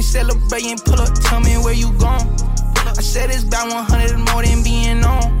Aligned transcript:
They 0.00 0.04
celebrating, 0.04 0.78
pull 0.78 0.98
up, 0.98 1.12
tell 1.12 1.40
me 1.40 1.58
where 1.58 1.74
you 1.74 1.92
gone. 1.98 2.24
I 2.96 3.02
said 3.04 3.28
it's 3.28 3.44
about 3.44 3.68
100 3.68 4.16
more 4.32 4.42
than 4.42 4.62
being 4.64 5.04
on. 5.04 5.36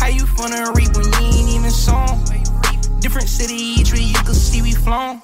How 0.00 0.08
you 0.08 0.24
finna 0.24 0.74
reap 0.74 0.96
when 0.96 1.04
you 1.04 1.36
ain't 1.36 1.50
even 1.50 1.70
sown? 1.70 2.16
Different 3.00 3.28
city, 3.28 3.52
each 3.52 3.92
way 3.92 4.00
you 4.00 4.16
can 4.24 4.32
see 4.32 4.62
we 4.62 4.72
flown. 4.72 5.20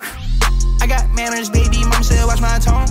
I 0.83 0.87
got 0.87 1.09
manners, 1.15 1.49
baby, 1.49 1.81
mom 1.89 2.03
said 2.03 2.23
watch 2.27 2.43
my 2.43 2.59
tone. 2.59 2.85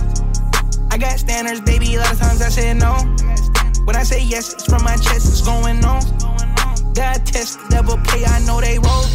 I 0.90 0.98
got 0.98 1.20
standards, 1.20 1.60
baby, 1.60 1.94
a 1.94 2.00
lot 2.00 2.14
of 2.14 2.18
times 2.18 2.42
I 2.42 2.48
said 2.48 2.76
no. 2.76 2.98
When 3.86 3.94
I 3.94 4.02
say 4.02 4.24
yes, 4.24 4.52
it's 4.52 4.66
from 4.66 4.82
my 4.82 4.96
chest, 4.96 5.30
it's 5.30 5.40
going 5.40 5.84
on. 5.84 6.02
God 6.94 7.24
test, 7.24 7.60
devil 7.70 7.96
play, 8.02 8.24
I 8.24 8.40
know 8.40 8.60
they 8.60 8.80
roll. 8.80 9.06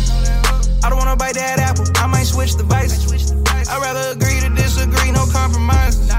I 0.85 0.87
don't 0.87 0.99
wanna 0.99 1.17
bite 1.17 1.35
that 1.35 1.59
apple, 1.59 1.83
I 1.97 2.07
might 2.07 2.23
switch 2.23 2.55
devices. 2.55 3.33
I'd 3.67 3.81
rather 3.81 4.15
agree 4.15 4.39
to 4.39 4.49
disagree, 4.55 5.11
no 5.11 5.25
compromises. 5.27 6.15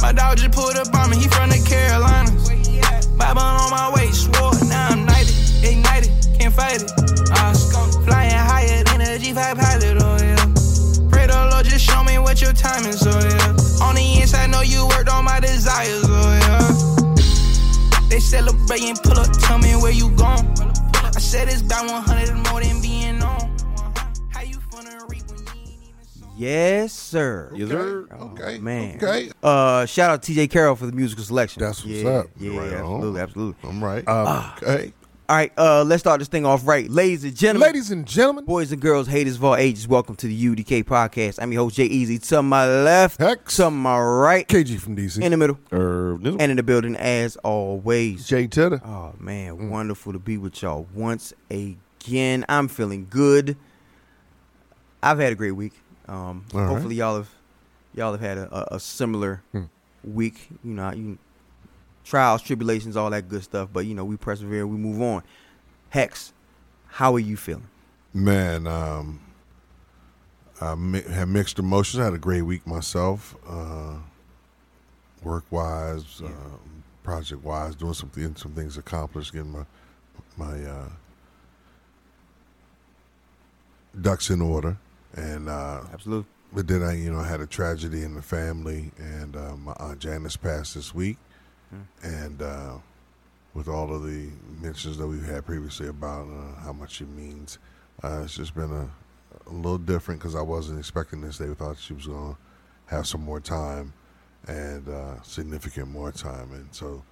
My 0.00 0.12
dog 0.12 0.38
just 0.38 0.52
pulled 0.52 0.76
up 0.76 0.94
on 0.94 1.10
me, 1.10 1.18
he 1.18 1.28
from 1.28 1.50
the 1.50 1.58
Carolinas. 1.66 2.48
Bible 3.16 3.40
on 3.40 3.70
my 3.70 3.92
way, 3.94 4.10
swore, 4.10 4.54
now 4.68 4.88
I'm 4.90 5.04
knighted, 5.04 5.34
ignited, 5.62 6.10
can't 6.38 6.54
fight 6.54 6.82
it. 6.82 6.92
Uh, 7.32 7.52
flying 8.06 8.32
higher 8.32 8.84
than 8.84 9.00
a 9.00 9.18
G5 9.18 9.58
pilot, 9.58 9.98
oh 10.00 10.16
yeah. 10.22 11.10
Pray 11.10 11.26
the 11.26 11.48
Lord 11.50 11.66
just 11.66 11.84
show 11.84 12.04
me 12.04 12.18
what 12.18 12.40
your 12.40 12.52
time 12.52 12.86
is, 12.86 13.04
oh 13.06 13.10
yeah. 13.10 13.84
On 13.84 13.94
the 13.94 14.20
inside, 14.20 14.50
know 14.50 14.62
you 14.62 14.86
worked 14.86 15.08
on 15.08 15.24
my 15.24 15.40
desires, 15.40 16.04
oh 16.06 16.32
yeah. 16.46 18.08
They 18.08 18.20
celebrating, 18.20 18.96
pull 19.02 19.18
up, 19.18 19.32
tell 19.40 19.58
me 19.58 19.74
where 19.74 19.92
you 19.92 20.10
gone. 20.16 20.46
I 20.94 21.20
said 21.20 21.48
it's 21.48 21.62
about 21.62 21.90
100 21.90 22.36
more 22.50 22.62
than 22.62 22.80
Yes, 26.38 26.92
sir. 26.92 27.50
Yes, 27.54 27.68
sir. 27.68 28.06
Okay. 28.12 28.58
man. 28.58 28.96
Okay. 28.96 29.30
Uh, 29.42 29.86
shout 29.86 30.10
out 30.10 30.22
to 30.22 30.32
TJ 30.32 30.48
Carroll 30.50 30.76
for 30.76 30.86
the 30.86 30.92
musical 30.92 31.24
selection. 31.24 31.60
That's 31.60 31.84
what's 31.84 31.96
yeah, 31.98 32.08
up. 32.10 32.26
Yeah, 32.38 32.56
Right 32.58 32.72
on. 32.74 32.94
absolutely, 32.94 33.20
absolutely. 33.20 33.68
I'm 33.68 33.82
right. 33.84 34.04
Uh, 34.06 34.52
okay. 34.62 34.92
All 35.28 35.36
right, 35.36 35.52
uh, 35.58 35.82
let's 35.84 36.00
start 36.00 36.20
this 36.20 36.28
thing 36.28 36.46
off 36.46 36.66
right, 36.66 36.88
ladies 36.88 37.22
and 37.24 37.36
gentlemen. 37.36 37.66
Ladies 37.66 37.90
and 37.90 38.06
gentlemen, 38.06 38.46
Boys 38.46 38.72
and 38.72 38.80
girls, 38.80 39.06
haters 39.08 39.34
of 39.36 39.44
all 39.44 39.56
ages, 39.56 39.86
welcome 39.86 40.16
to 40.16 40.26
the 40.26 40.46
UDK 40.46 40.84
podcast. 40.84 41.38
I'm 41.42 41.52
your 41.52 41.64
host, 41.64 41.76
Jay 41.76 41.84
Easy. 41.84 42.18
To 42.18 42.40
my 42.42 42.66
left, 42.66 43.20
Hex. 43.20 43.56
to 43.56 43.70
my 43.70 44.00
right, 44.00 44.48
KG 44.48 44.78
from 44.80 44.96
DC. 44.96 45.20
in 45.20 45.32
the 45.32 45.36
middle, 45.36 45.58
Herb 45.70 46.22
Nizzle. 46.22 46.36
and 46.40 46.50
in 46.52 46.56
the 46.56 46.62
building 46.62 46.96
as 46.96 47.36
always. 47.38 48.26
Jay 48.26 48.46
Titter. 48.46 48.80
Oh 48.86 49.12
man, 49.18 49.58
Mm. 49.58 49.68
wonderful 49.70 50.14
to 50.14 50.18
be 50.18 50.38
with 50.38 50.62
y'all 50.62 50.86
once 50.94 51.34
again. 51.50 52.46
I'm 52.48 52.68
feeling 52.68 53.06
good. 53.10 53.56
I've 55.02 55.18
had 55.18 55.32
a 55.32 55.36
great 55.36 55.50
week. 55.52 55.74
Um, 56.08 56.44
All 56.54 56.60
right. 56.60 56.68
hopefully 56.68 56.94
y'all 56.96 57.16
have 57.16 57.30
y'all 57.94 58.12
have 58.12 58.20
had 58.20 58.38
a, 58.38 58.74
a, 58.76 58.80
similar 58.80 59.42
Hmm. 59.52 59.64
week. 60.04 60.48
You 60.64 60.72
know, 60.74 60.92
you 60.92 61.18
trials, 62.04 62.40
tribulations, 62.42 62.96
all 62.96 63.10
that 63.10 63.28
good 63.28 63.42
stuff. 63.44 63.68
But 63.72 63.86
you 63.86 63.94
know, 63.94 64.04
we 64.04 64.16
persevere, 64.16 64.66
we 64.66 64.76
move 64.78 65.00
on. 65.02 65.22
Hex, 65.90 66.32
how 66.86 67.14
are 67.14 67.18
you 67.18 67.36
feeling? 67.36 67.68
Man, 68.14 68.66
um, 68.66 69.20
I 70.60 70.74
mi- 70.74 71.02
had 71.02 71.28
mixed 71.28 71.58
emotions. 71.58 72.00
I 72.00 72.04
had 72.04 72.14
a 72.14 72.18
great 72.18 72.42
week 72.42 72.66
myself, 72.66 73.36
uh, 73.46 73.96
work 75.22 75.44
wise, 75.50 76.20
Yeah. 76.22 76.28
uh, 76.28 76.32
project 77.02 77.42
wise, 77.44 77.74
doing 77.74 77.94
some 77.94 78.10
getting 78.14 78.36
some 78.36 78.52
things 78.52 78.76
accomplished, 78.78 79.32
getting 79.32 79.52
my 79.52 79.64
my 80.36 80.62
uh, 80.64 80.88
ducks 84.00 84.30
in 84.30 84.40
order, 84.40 84.76
and 85.14 85.48
uh, 85.48 85.80
Absolutely. 85.92 86.26
but 86.52 86.66
then 86.68 86.82
I, 86.82 86.96
you 86.96 87.12
know, 87.12 87.20
had 87.20 87.40
a 87.40 87.46
tragedy 87.46 88.02
in 88.02 88.14
the 88.14 88.22
family, 88.22 88.90
and 88.98 89.36
uh, 89.36 89.56
my 89.56 89.72
aunt 89.78 89.98
Janice 90.00 90.36
passed 90.36 90.74
this 90.74 90.94
week, 90.94 91.16
and 92.02 92.42
uh, 92.42 92.74
with 93.54 93.68
all 93.68 93.94
of 93.94 94.02
the 94.02 94.28
mentions 94.60 94.98
that 94.98 95.06
we've 95.06 95.24
had 95.24 95.44
previously 95.46 95.88
about 95.88 96.26
uh, 96.28 96.60
how 96.62 96.72
much 96.72 97.00
it 97.00 97.08
means, 97.08 97.58
uh, 98.02 98.22
it's 98.24 98.36
just 98.36 98.54
been 98.54 98.72
a, 98.72 98.88
a 99.50 99.52
little 99.52 99.78
different 99.78 100.20
because 100.20 100.34
I 100.34 100.42
wasn't 100.42 100.78
expecting 100.78 101.20
this. 101.20 101.38
They 101.38 101.46
thought 101.54 101.78
she 101.78 101.94
was 101.94 102.06
going 102.06 102.34
to 102.34 102.94
have 102.94 103.06
some 103.06 103.22
more 103.24 103.40
time 103.40 103.92
and 104.46 104.88
uh, 104.88 105.20
significant 105.22 105.88
more 105.88 106.12
time, 106.12 106.52
and 106.52 106.68
so 106.70 107.02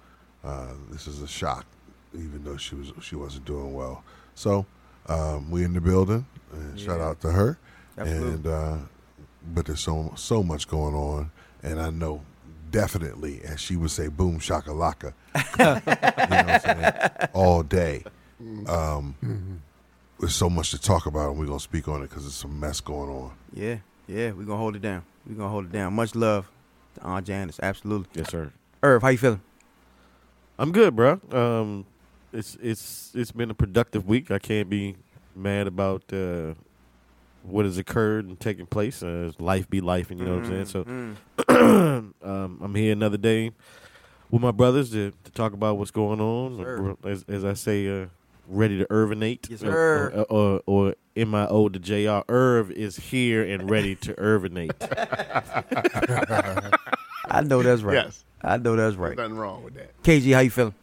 uh, 0.43 0.73
this 0.91 1.07
is 1.07 1.21
a 1.21 1.27
shock, 1.27 1.65
even 2.13 2.43
though 2.43 2.57
she 2.57 2.75
was 2.75 2.91
she 3.01 3.15
wasn't 3.15 3.45
doing 3.45 3.73
well. 3.73 4.03
So 4.35 4.65
um, 5.07 5.51
we 5.51 5.63
in 5.63 5.73
the 5.73 5.81
building, 5.81 6.25
and 6.53 6.79
shout 6.79 7.01
out 7.01 7.21
to 7.21 7.31
her. 7.31 7.57
Absolutely. 7.97 8.29
And 8.33 8.47
uh, 8.47 8.77
but 9.53 9.65
there's 9.65 9.79
so 9.79 10.13
so 10.15 10.43
much 10.43 10.67
going 10.67 10.93
on, 10.95 11.31
and 11.63 11.79
I 11.79 11.89
know 11.89 12.21
definitely, 12.71 13.41
as 13.43 13.59
she 13.59 13.75
would 13.75 13.91
say, 13.91 14.07
"Boom 14.07 14.39
shakalaka," 14.39 15.13
you 15.35 15.65
know 15.65 16.43
what 16.45 16.67
I'm 16.69 17.29
all 17.33 17.63
day. 17.63 18.03
Um, 18.67 19.61
There's 20.19 20.35
so 20.35 20.49
much 20.49 20.71
to 20.71 20.81
talk 20.81 21.05
about, 21.05 21.31
and 21.31 21.39
we're 21.39 21.45
gonna 21.45 21.59
speak 21.59 21.87
on 21.87 22.01
it 22.01 22.09
because 22.09 22.25
it's 22.25 22.43
a 22.43 22.47
mess 22.47 22.81
going 22.81 23.09
on. 23.09 23.31
Yeah, 23.53 23.77
yeah, 24.07 24.31
we're 24.31 24.43
gonna 24.45 24.57
hold 24.57 24.75
it 24.75 24.81
down. 24.81 25.03
We're 25.27 25.35
gonna 25.35 25.49
hold 25.49 25.65
it 25.65 25.71
down. 25.71 25.93
Much 25.93 26.15
love 26.15 26.49
to 26.95 27.03
Aunt 27.03 27.25
Janice. 27.25 27.59
Absolutely. 27.61 28.07
Yes, 28.15 28.29
sir. 28.31 28.51
Irv, 28.83 29.01
how 29.01 29.09
you 29.09 29.17
feeling? 29.17 29.41
I'm 30.59 30.71
good, 30.71 30.95
bro. 30.95 31.19
Um, 31.31 31.85
it's 32.33 32.57
it's 32.61 33.11
it's 33.15 33.31
been 33.31 33.51
a 33.51 33.53
productive 33.53 34.07
week. 34.07 34.31
I 34.31 34.39
can't 34.39 34.69
be 34.69 34.95
mad 35.35 35.67
about 35.67 36.03
uh, 36.11 36.53
what 37.47 37.65
has 37.65 37.77
occurred 37.77 38.25
and 38.25 38.39
taken 38.39 38.65
place. 38.65 39.01
Uh, 39.03 39.31
life 39.39 39.69
be 39.69 39.81
life, 39.81 40.11
and 40.11 40.19
you 40.19 40.25
know 40.25 40.35
what 40.37 40.45
I'm 40.45 40.65
saying. 40.65 40.65
So 40.65 40.83
Mm. 40.83 41.15
um, 42.23 42.59
I'm 42.61 42.75
here 42.75 42.91
another 42.93 43.17
day 43.17 43.51
with 44.29 44.41
my 44.41 44.51
brothers 44.51 44.91
to, 44.91 45.11
to 45.23 45.31
talk 45.31 45.53
about 45.53 45.77
what's 45.77 45.91
going 45.91 46.19
on. 46.21 46.57
Sir. 46.57 46.95
As, 47.09 47.23
as 47.27 47.45
I 47.45 47.53
say, 47.53 47.87
uh, 48.03 48.07
ready 48.47 48.77
to 48.77 48.85
Irvinate. 48.91 49.47
Yes, 49.49 49.61
Or- 49.63 49.65
sir. 49.71 50.25
Or, 50.29 50.37
or, 50.55 50.61
or 50.65 50.95
in 51.15 51.27
my 51.29 51.47
ode 51.47 51.73
to 51.73 51.79
Jr. 51.79 52.21
Irv 52.31 52.71
is 52.71 52.95
here 52.97 53.43
and 53.43 53.69
ready 53.69 53.95
to 53.95 54.13
Irvinate. 54.19 54.71
I 57.29 57.41
know 57.43 57.61
that's 57.61 57.81
right. 57.81 57.95
Yes. 57.95 58.23
I 58.41 58.57
know 58.57 58.75
that's 58.75 58.95
right. 58.95 59.17
Nothing 59.17 59.35
wrong 59.37 59.63
with 59.63 59.73
that. 59.75 60.01
KG, 60.03 60.33
how 60.33 60.39
you 60.41 60.49
feeling? 60.51 60.75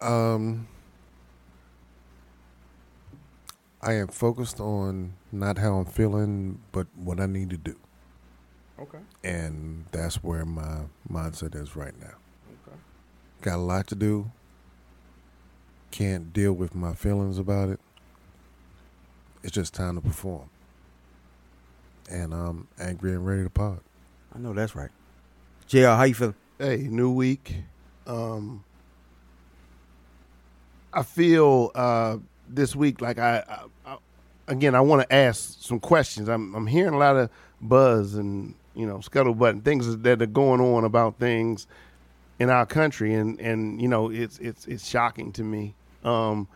Um, 0.00 0.68
I 3.88 3.94
am 3.94 4.08
focused 4.08 4.60
on 4.60 5.14
not 5.32 5.56
how 5.56 5.76
I'm 5.78 5.86
feeling, 5.86 6.60
but 6.72 6.86
what 6.94 7.20
I 7.20 7.24
need 7.24 7.48
to 7.48 7.56
do, 7.56 7.74
Okay. 8.78 8.98
and 9.24 9.86
that's 9.92 10.16
where 10.16 10.44
my 10.44 10.80
mindset 11.10 11.54
is 11.54 11.74
right 11.74 11.98
now. 11.98 12.16
Okay. 12.66 12.76
Got 13.40 13.56
a 13.56 13.62
lot 13.62 13.86
to 13.86 13.94
do. 13.94 14.30
Can't 15.90 16.34
deal 16.34 16.52
with 16.52 16.74
my 16.74 16.92
feelings 16.92 17.38
about 17.38 17.70
it. 17.70 17.80
It's 19.42 19.52
just 19.54 19.72
time 19.72 19.94
to 19.94 20.02
perform, 20.02 20.50
and 22.10 22.34
I'm 22.34 22.68
angry 22.78 23.12
and 23.12 23.26
ready 23.26 23.42
to 23.42 23.48
pod. 23.48 23.80
I 24.34 24.38
know 24.38 24.52
that's 24.52 24.76
right. 24.76 24.90
JR, 25.66 25.86
how 25.96 26.02
you 26.02 26.12
feeling? 26.14 26.34
Hey, 26.58 26.88
new 26.90 27.10
week. 27.10 27.54
Um, 28.06 28.64
I 30.92 31.02
feel 31.04 31.70
uh, 31.74 32.18
this 32.48 32.74
week 32.76 33.00
like 33.00 33.18
I, 33.18 33.42
I, 33.48 33.92
I 33.92 33.96
again 34.46 34.74
I 34.74 34.80
want 34.80 35.02
to 35.02 35.14
ask 35.14 35.56
some 35.62 35.80
questions. 35.80 36.28
I'm 36.28 36.54
I'm 36.54 36.66
hearing 36.66 36.94
a 36.94 36.98
lot 36.98 37.16
of 37.16 37.30
buzz 37.60 38.14
and 38.14 38.54
you 38.74 38.86
know 38.86 38.98
scuttlebutt 38.98 39.50
and 39.50 39.64
things 39.64 39.96
that 39.98 40.22
are 40.22 40.26
going 40.26 40.60
on 40.60 40.84
about 40.84 41.18
things 41.18 41.66
in 42.38 42.50
our 42.50 42.66
country, 42.66 43.14
and 43.14 43.40
and 43.40 43.80
you 43.82 43.88
know 43.88 44.10
it's 44.10 44.38
it's 44.38 44.66
it's 44.66 44.88
shocking 44.88 45.32
to 45.32 45.42
me. 45.44 45.74
Um, 46.04 46.46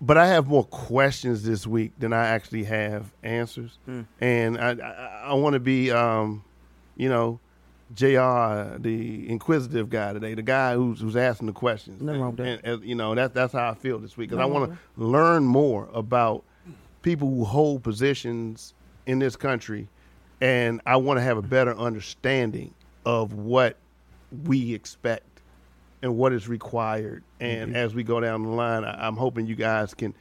but 0.00 0.16
I 0.16 0.26
have 0.28 0.46
more 0.48 0.64
questions 0.64 1.42
this 1.42 1.66
week 1.66 1.92
than 1.98 2.12
I 2.12 2.26
actually 2.28 2.64
have 2.64 3.10
answers, 3.22 3.78
Hmm. 3.86 4.02
and 4.20 4.58
I 4.58 4.70
I, 4.72 5.22
I 5.30 5.34
want 5.34 5.54
to 5.54 5.60
be 5.60 5.90
um, 5.90 6.44
you 6.96 7.08
know. 7.08 7.40
Jr. 7.94 8.78
the 8.78 9.28
inquisitive 9.28 9.88
guy 9.88 10.12
today, 10.12 10.34
the 10.34 10.42
guy 10.42 10.74
who's 10.74 11.00
who's 11.00 11.16
asking 11.16 11.46
the 11.46 11.52
questions. 11.52 12.02
Nothing 12.02 12.20
wrong 12.20 12.36
with 12.36 12.44
that. 12.44 12.60
And, 12.64 12.64
and, 12.64 12.84
you 12.84 12.94
know 12.94 13.14
that's 13.14 13.32
that's 13.32 13.52
how 13.52 13.70
I 13.70 13.74
feel 13.74 13.98
this 13.98 14.16
week 14.16 14.30
because 14.30 14.42
I 14.42 14.46
want 14.46 14.70
to 14.70 14.78
learn 15.02 15.44
more 15.44 15.88
about 15.92 16.44
people 17.02 17.28
who 17.28 17.44
hold 17.44 17.82
positions 17.82 18.74
in 19.06 19.18
this 19.18 19.36
country, 19.36 19.88
and 20.40 20.80
I 20.84 20.96
want 20.96 21.18
to 21.18 21.22
have 21.22 21.38
a 21.38 21.42
better 21.42 21.76
understanding 21.76 22.74
of 23.06 23.32
what 23.32 23.76
we 24.44 24.74
expect 24.74 25.24
and 26.02 26.16
what 26.16 26.32
is 26.32 26.46
required. 26.46 27.22
And 27.40 27.74
as 27.74 27.94
we 27.94 28.02
go 28.02 28.20
down 28.20 28.42
the 28.42 28.50
line, 28.50 28.84
I, 28.84 29.06
I'm 29.06 29.16
hoping 29.16 29.46
you 29.46 29.54
guys 29.54 29.94
can 29.94 30.14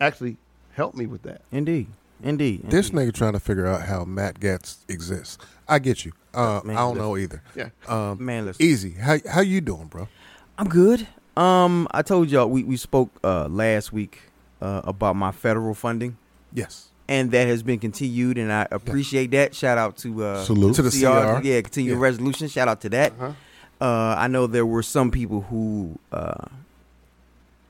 actually 0.00 0.36
help 0.72 0.94
me 0.94 1.06
with 1.06 1.22
that. 1.22 1.42
Indeed. 1.52 1.88
Indeed. 2.22 2.70
This 2.70 2.90
nigga 2.90 3.12
trying 3.12 3.32
to 3.32 3.40
figure 3.40 3.66
out 3.66 3.82
how 3.82 4.04
Matt 4.04 4.40
Gaetz 4.40 4.76
exists. 4.88 5.38
I 5.68 5.78
get 5.78 6.04
you. 6.04 6.12
Uh, 6.34 6.60
Man, 6.64 6.76
I 6.76 6.80
don't 6.80 6.94
listen. 6.94 7.02
know 7.08 7.16
either. 7.16 7.42
Yeah. 7.54 7.68
Um, 7.88 8.24
Man, 8.24 8.46
listen. 8.46 8.64
easy. 8.64 8.92
How 8.92 9.18
how 9.28 9.40
you 9.40 9.60
doing, 9.60 9.86
bro? 9.86 10.08
I'm 10.58 10.68
good. 10.68 11.06
Um, 11.36 11.88
I 11.92 12.02
told 12.02 12.30
y'all 12.30 12.48
we, 12.48 12.62
we 12.62 12.76
spoke 12.76 13.10
uh 13.24 13.48
last 13.48 13.92
week 13.92 14.20
uh 14.60 14.82
about 14.84 15.16
my 15.16 15.32
federal 15.32 15.74
funding. 15.74 16.16
Yes. 16.52 16.88
and 17.08 17.30
that 17.32 17.46
has 17.48 17.62
been 17.62 17.78
continued, 17.78 18.38
and 18.38 18.52
I 18.52 18.66
appreciate 18.70 19.30
that. 19.32 19.54
Shout 19.54 19.76
out 19.78 19.96
to 19.98 20.24
uh, 20.24 20.44
Salute. 20.44 20.76
To 20.76 20.82
the 20.82 20.90
CR. 20.90 21.42
yeah, 21.46 21.60
continued 21.62 21.94
Yeah. 21.94 22.00
resolution. 22.02 22.48
Shout 22.48 22.68
out 22.68 22.80
to 22.82 22.88
that. 22.90 23.12
Uh, 23.80 24.14
I 24.16 24.28
know 24.28 24.46
there 24.46 24.64
were 24.66 24.82
some 24.82 25.10
people 25.10 25.40
who 25.42 25.98
uh, 26.12 26.44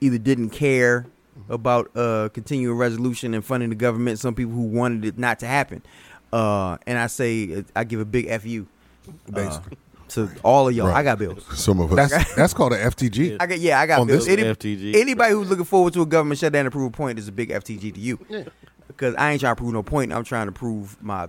either 0.01 0.19
didn't 0.19 0.51
care 0.51 1.07
about 1.49 1.91
uh, 1.97 2.29
continuing 2.33 2.77
resolution 2.77 3.35
and 3.35 3.45
funding 3.45 3.69
the 3.71 3.75
government. 3.77 4.19
Some 4.19 4.35
people 4.35 4.53
who 4.53 4.63
wanted 4.63 5.05
it 5.05 5.19
not 5.19 5.39
to 5.41 5.47
happen. 5.47 5.83
Uh, 6.33 6.79
and 6.87 6.99
I 6.99 7.07
say 7.09 7.65
I 7.77 7.85
give 7.85 8.01
a 8.01 8.05
big 8.05 8.27
fu 8.41 8.67
uh, 9.09 9.33
Basically. 9.33 9.77
to 10.11 10.31
all 10.43 10.69
of 10.69 10.75
y'all. 10.75 10.89
Right. 10.89 10.97
I 10.97 11.03
got 11.03 11.19
bills. 11.19 11.45
Some 11.59 11.81
of 11.81 11.93
us. 11.93 12.11
That's 12.11 12.35
that's 12.37 12.55
called 12.55 12.73
an 12.73 12.81
FTG. 12.91 13.37
I 13.41 13.47
got 13.47 13.59
yeah, 13.59 13.81
I 13.81 13.87
got 13.87 14.01
On 14.01 14.07
bills. 14.07 14.27
this 14.27 14.39
Any- 14.39 14.49
FTG. 14.49 14.95
Anybody 14.97 15.33
who's 15.35 15.51
looking 15.51 15.65
forward 15.67 15.93
to 15.95 16.03
a 16.03 16.07
government 16.07 16.39
shutdown 16.41 16.67
approval 16.67 16.91
point 16.91 17.19
is 17.19 17.29
a 17.29 17.33
big 17.33 17.51
FTG 17.51 17.93
to 17.95 18.01
you. 18.01 18.19
Because 18.89 19.15
I 19.17 19.33
ain't 19.33 19.41
trying 19.41 19.55
to 19.55 19.61
prove 19.61 19.73
no 19.73 19.83
point. 19.83 20.13
I'm 20.13 20.25
trying 20.25 20.47
to 20.47 20.53
prove 20.53 21.03
my 21.03 21.29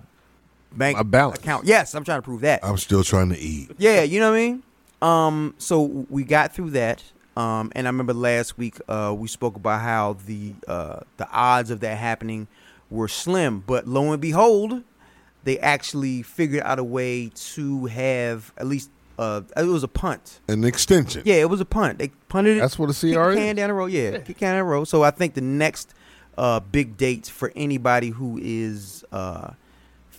bank 0.74 0.98
My 0.98 1.04
balance. 1.04 1.40
account. 1.40 1.66
Yes, 1.66 1.96
I'm 1.96 2.04
trying 2.04 2.18
to 2.20 2.24
prove 2.24 2.42
that. 2.42 2.60
I'm 2.64 2.78
still 2.78 3.04
trying 3.04 3.30
to 3.30 3.38
eat. 3.40 3.72
Yeah, 3.78 4.04
you 4.04 4.20
know 4.20 4.32
what 4.32 4.38
I 4.38 4.42
mean. 4.42 4.64
Um, 5.02 5.56
so 5.58 5.82
we 6.10 6.24
got 6.24 6.54
through 6.54 6.72
that. 6.72 7.04
Um, 7.36 7.72
and 7.76 7.88
I 7.88 7.90
remember 7.90 8.14
last 8.14 8.58
week 8.58 8.78
uh, 8.88 9.14
we 9.18 9.28
spoke 9.28 9.56
about 9.56 9.82
how 9.82 10.18
the 10.26 10.54
uh, 10.68 11.00
the 11.18 11.30
odds 11.32 11.72
of 11.72 11.80
that 11.80 11.98
happening 11.98 12.48
were 12.90 13.08
slim, 13.08 13.60
but 13.66 13.88
lo 13.88 14.12
and 14.12 14.22
behold, 14.22 14.84
they 15.44 15.58
actually 15.60 16.22
figured 16.22 16.64
out 16.64 16.80
a 16.80 16.84
way 16.84 17.32
to 17.36 17.88
have 17.88 18.54
at 18.58 18.68
least 18.68 18.90
uh, 19.18 19.42
it 19.58 19.64
was 19.64 19.84
a 19.84 19.88
punt. 19.88 20.40
An 20.48 20.64
extension. 20.64 21.24
Yeah, 21.26 21.36
it 21.36 21.50
was 21.50 21.62
a 21.62 21.66
punt. 21.66 22.00
They 22.00 22.10
punted 22.30 22.58
it. 22.58 22.60
That's 22.60 22.78
what 22.80 22.90
a 22.90 22.94
kicked 22.94 23.16
CR 23.16 23.32
the 23.32 23.36
can 23.36 23.56
down 23.56 23.70
the 23.70 23.74
road. 23.74 23.92
Yeah, 23.92 24.20
kick 24.20 24.38
can 24.38 24.56
down 24.56 24.58
the 24.58 24.64
road. 24.64 24.86
So 24.86 25.04
I 25.04 25.12
think 25.12 25.34
the 25.34 25.42
next 25.42 25.94
uh, 26.38 26.60
big 26.60 26.98
date 26.98 27.28
for 27.28 27.52
anybody 27.56 28.10
who 28.10 28.40
is 28.42 29.06
uh, 29.12 29.52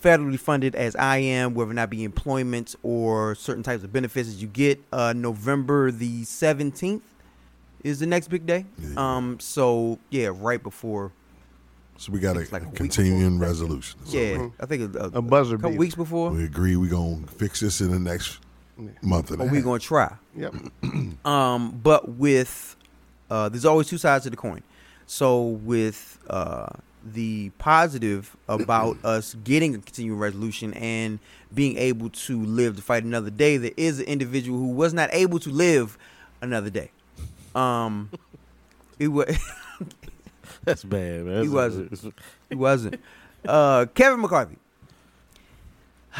federally 0.05 0.39
funded, 0.39 0.75
as 0.75 0.95
I 0.95 1.17
am, 1.17 1.55
whether 1.55 1.71
or 1.71 1.73
not 1.73 1.89
be 1.89 2.03
employment 2.03 2.75
or 2.83 3.33
certain 3.35 3.63
types 3.63 3.83
of 3.83 3.91
benefits 3.91 4.29
that 4.31 4.39
you 4.39 4.47
get, 4.47 4.79
uh, 4.93 5.13
November 5.13 5.89
the 5.91 6.23
seventeenth 6.25 7.03
is 7.83 7.99
the 7.99 8.05
next 8.05 8.27
big 8.29 8.45
day. 8.45 8.65
Yeah. 8.79 8.93
Um, 9.15 9.39
so 9.39 9.97
yeah, 10.11 10.29
right 10.33 10.61
before. 10.61 11.11
So 11.97 12.11
we 12.11 12.19
got 12.19 12.35
a, 12.35 12.41
It's 12.41 12.51
like 12.51 12.63
a 12.63 12.65
week 12.65 12.75
continuing 12.75 13.39
resolution. 13.39 13.99
So 14.05 14.17
Yeah, 14.17 14.49
I 14.59 14.65
think 14.65 14.95
a, 14.95 15.11
A 15.13 15.21
buzzer 15.21 15.55
couple 15.55 15.69
beater. 15.71 15.79
weeks 15.79 15.95
before. 15.95 16.29
we 16.31 16.43
agree 16.43 16.75
we're 16.75 16.89
going 16.89 17.23
to 17.25 17.31
fix 17.33 17.61
this 17.61 17.79
in 17.79 17.89
the 17.89 17.99
next 17.99 18.39
month 19.01 19.31
and 19.31 19.39
a 19.41 19.45
Or 19.45 19.47
we 19.47 19.57
half. 19.57 19.65
gonna 19.65 19.79
try. 19.79 20.13
Yep. 20.35 20.53
Um, 21.25 21.79
but 21.81 22.09
with 22.09 22.75
uh, 23.29 23.47
there's 23.49 23.65
always 23.65 23.87
two 23.87 23.97
sides 23.97 24.25
to 24.25 24.29
the 24.29 24.35
coin. 24.35 24.61
So 25.07 25.41
with 25.43 26.19
uh, 26.29 26.67
the 27.05 27.51
positive 27.59 28.35
about 28.47 28.97
us 29.05 29.35
getting 29.43 29.75
a 29.75 29.77
continuing 29.77 30.19
resolution 30.19 30.73
and 30.73 31.19
being 31.53 31.77
able 31.77 32.09
to 32.09 32.43
live 32.43 32.75
to 32.75 32.81
fight 32.81 33.03
another 33.03 33.29
day, 33.29 33.57
there 33.57 33.71
is 33.77 33.99
an 33.99 34.05
individual 34.05 34.57
who 34.59 34.69
was 34.71 34.93
not 34.93 35.09
able 35.13 35.39
to 35.39 35.49
live 35.49 35.97
another 36.41 36.69
day. 36.69 36.91
Um, 37.53 38.09
it 38.99 39.07
was 39.09 39.37
That's 40.63 40.83
bad, 40.83 41.25
man. 41.25 41.43
He 41.43 41.49
wasn't. 41.49 42.13
he 42.49 42.55
wasn't. 42.55 42.99
Uh, 43.47 43.85
Kevin 43.93 44.19
McCarthy. 44.19 44.57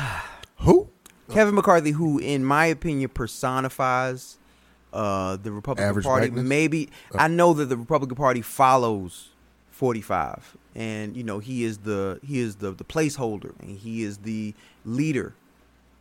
Who? 0.59 0.89
Kevin 1.31 1.55
McCarthy, 1.55 1.91
who 1.91 2.19
in 2.19 2.45
my 2.45 2.67
opinion 2.67 3.09
personifies 3.09 4.37
uh, 4.93 5.35
the 5.37 5.51
Republican 5.51 5.89
Average 5.89 6.05
Party. 6.05 6.27
blackness? 6.27 6.47
Maybe 6.47 6.89
Oh. 7.13 7.17
I 7.19 7.27
know 7.27 7.53
that 7.53 7.65
the 7.65 7.75
Republican 7.77 8.15
Party 8.15 8.41
follows 8.41 9.29
45, 9.71 10.55
and 10.75 11.15
you 11.15 11.23
know 11.23 11.39
he 11.39 11.63
is 11.63 11.79
the 11.79 12.19
he 12.23 12.39
is 12.39 12.57
the 12.57 12.71
the 12.71 12.83
placeholder, 12.83 13.53
and 13.59 13.77
he 13.77 14.03
is 14.03 14.17
the 14.19 14.53
leader 14.85 15.33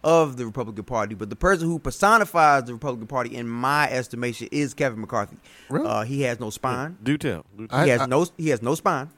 of 0.03 0.37
the 0.37 0.45
Republican 0.45 0.85
Party. 0.85 1.15
But 1.15 1.31
the 1.31 1.37
person 1.37 1.67
who 1.67 1.79
personifies 1.79 2.65
the 2.65 2.75
Republican 2.75 3.07
Party, 3.07 3.35
in 3.35 3.49
my 3.49 3.91
estimation, 3.91 4.49
is 4.53 4.75
Kevin 4.75 5.01
McCarthy. 5.01 5.37
Really? 5.71 5.87
Uh, 5.87 6.03
he 6.03 6.23
has 6.23 6.39
no 6.41 6.51
spine. 6.51 6.99
Do 7.03 7.17
tell. 7.17 7.45
Do 7.57 7.67
tell. 7.67 7.79
I- 7.79 7.85
he 7.85 7.91
has 7.91 8.01
I- 8.03 8.07
no 8.07 8.27
he 8.37 8.49
has 8.51 8.61
no 8.63 8.75
spine. 8.75 9.09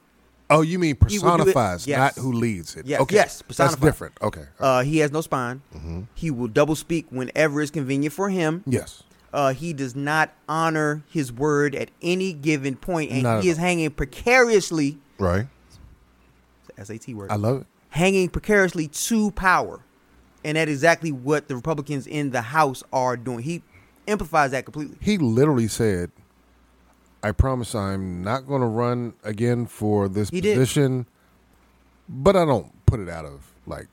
Oh, 0.49 0.61
you 0.61 0.79
mean 0.79 0.95
He 1.09 1.19
will 1.19 1.35
do 1.35 1.41
it- 1.41 1.45
personifies, 1.47 1.85
yes. 1.87 1.97
not 1.97 2.23
who 2.23 2.31
leads 2.31 2.77
it. 2.77 2.85
Yes, 2.85 3.01
Okay. 3.01 3.15
yes, 3.15 3.43
That's 3.53 3.75
different. 3.75 4.13
Okay. 4.21 4.45
Uh, 4.57 4.81
he 4.81 4.99
has 4.99 5.11
no 5.11 5.19
spine. 5.19 5.61
He 6.13 6.31
will 6.31 6.47
double 6.47 6.75
speak 6.75 7.05
whenever 7.09 7.61
it's 7.61 7.69
convenient 7.71 8.13
for 8.13 8.29
him. 8.29 8.63
yes. 8.65 9.03
Uh, 9.33 9.51
he 9.53 9.73
does 9.73 9.93
not 9.93 10.33
honor 10.47 11.03
his 11.09 11.33
word 11.33 11.75
at 11.75 11.91
any 12.01 12.31
given 12.31 12.77
point, 12.77 13.11
and 13.11 13.23
Not 13.23 13.43
he 13.43 13.49
at 13.49 13.51
is 13.51 13.57
hanging 13.57 13.89
precariously. 13.91 14.99
Right? 15.19 15.47
SAT 16.81 17.09
word. 17.09 17.31
I 17.31 17.35
love 17.35 17.61
it. 17.61 17.67
hanging 17.89 18.29
precariously 18.29 18.87
to 18.87 19.31
power, 19.31 19.79
and 20.43 20.57
that's 20.57 20.69
exactly 20.69 21.11
what 21.11 21.47
the 21.47 21.55
Republicans 21.55 22.05
in 22.07 22.29
the 22.31 22.41
House 22.41 22.83
are 22.93 23.17
doing. 23.17 23.39
He 23.39 23.63
amplifies 24.07 24.51
that 24.51 24.65
completely. 24.65 24.97
He 25.01 25.17
literally 25.17 25.67
said, 25.67 26.11
I 27.23 27.31
promise 27.31 27.73
I'm 27.73 28.21
not 28.23 28.45
going 28.45 28.61
to 28.61 28.67
run 28.67 29.13
again 29.23 29.65
for 29.65 30.07
this 30.07 30.29
He 30.29 30.39
did. 30.41 30.55
position, 30.57 31.07
but 32.07 32.35
I 32.35 32.45
don't 32.45 32.71
put 32.85 32.99
it 32.99 33.09
out 33.09 33.25
of 33.25 33.41
like 33.65 33.87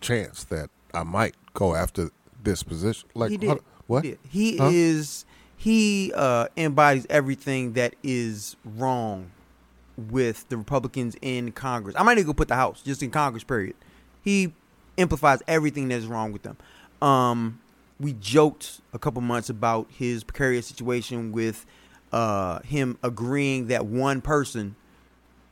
chance 0.00 0.44
that 0.44 0.70
I 0.94 1.02
might 1.02 1.34
go 1.52 1.74
after 1.74 2.10
this 2.42 2.62
position. 2.62 3.08
Like 3.14 3.30
he 3.30 3.36
did. 3.36 3.48
how- 3.50 3.58
what? 3.86 4.04
He, 4.04 4.10
did. 4.12 4.18
He 4.30 4.56
Huh? 4.56 4.70
is. 4.72 5.26
He 5.56 6.12
uh, 6.14 6.48
embodies 6.56 7.06
everything 7.10 7.74
that 7.74 7.94
is 8.02 8.56
wrong 8.64 9.30
with 9.96 10.48
the 10.48 10.56
Republicans 10.56 11.16
in 11.22 11.52
Congress. 11.52 11.94
I 11.98 12.02
might 12.02 12.18
even 12.18 12.26
go 12.26 12.34
put 12.34 12.48
the 12.48 12.56
House 12.56 12.82
just 12.82 13.02
in 13.02 13.10
Congress. 13.10 13.44
Period. 13.44 13.76
He 14.22 14.52
amplifies 14.98 15.42
everything 15.46 15.88
that 15.88 15.96
is 15.96 16.06
wrong 16.06 16.32
with 16.32 16.42
them. 16.42 16.56
Um, 17.02 17.60
we 18.00 18.14
joked 18.14 18.80
a 18.92 18.98
couple 18.98 19.22
months 19.22 19.50
about 19.50 19.86
his 19.90 20.24
precarious 20.24 20.66
situation 20.66 21.32
with 21.32 21.66
uh, 22.12 22.60
him 22.60 22.98
agreeing 23.02 23.68
that 23.68 23.86
one 23.86 24.20
person 24.20 24.76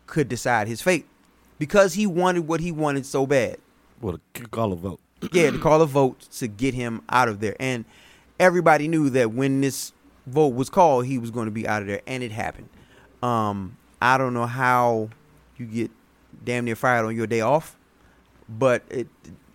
could 0.06 0.28
decide 0.28 0.68
his 0.68 0.82
fate 0.82 1.06
because 1.58 1.94
he 1.94 2.06
wanted 2.06 2.46
what 2.46 2.60
he 2.60 2.72
wanted 2.72 3.06
so 3.06 3.26
bad 3.26 3.56
Well, 4.00 4.18
call 4.50 4.72
a 4.72 4.76
vote. 4.76 5.00
yeah, 5.32 5.50
to 5.50 5.58
call 5.58 5.80
a 5.82 5.86
vote 5.86 6.20
to 6.32 6.48
get 6.48 6.74
him 6.74 7.02
out 7.08 7.28
of 7.28 7.40
there. 7.40 7.56
And 7.60 7.84
everybody 8.40 8.88
knew 8.88 9.08
that 9.10 9.32
when 9.32 9.60
this 9.60 9.92
vote 10.26 10.54
was 10.54 10.68
called, 10.68 11.06
he 11.06 11.18
was 11.18 11.30
going 11.30 11.46
to 11.46 11.52
be 11.52 11.66
out 11.66 11.82
of 11.82 11.88
there, 11.88 12.02
and 12.06 12.22
it 12.22 12.32
happened. 12.32 12.68
Um, 13.22 13.76
I 14.02 14.18
don't 14.18 14.34
know 14.34 14.46
how 14.46 15.08
you 15.56 15.66
get 15.66 15.90
damn 16.44 16.64
near 16.64 16.74
fired 16.76 17.04
on 17.06 17.14
your 17.16 17.26
day 17.26 17.40
off, 17.40 17.76
but 18.48 18.82
it, 18.90 19.06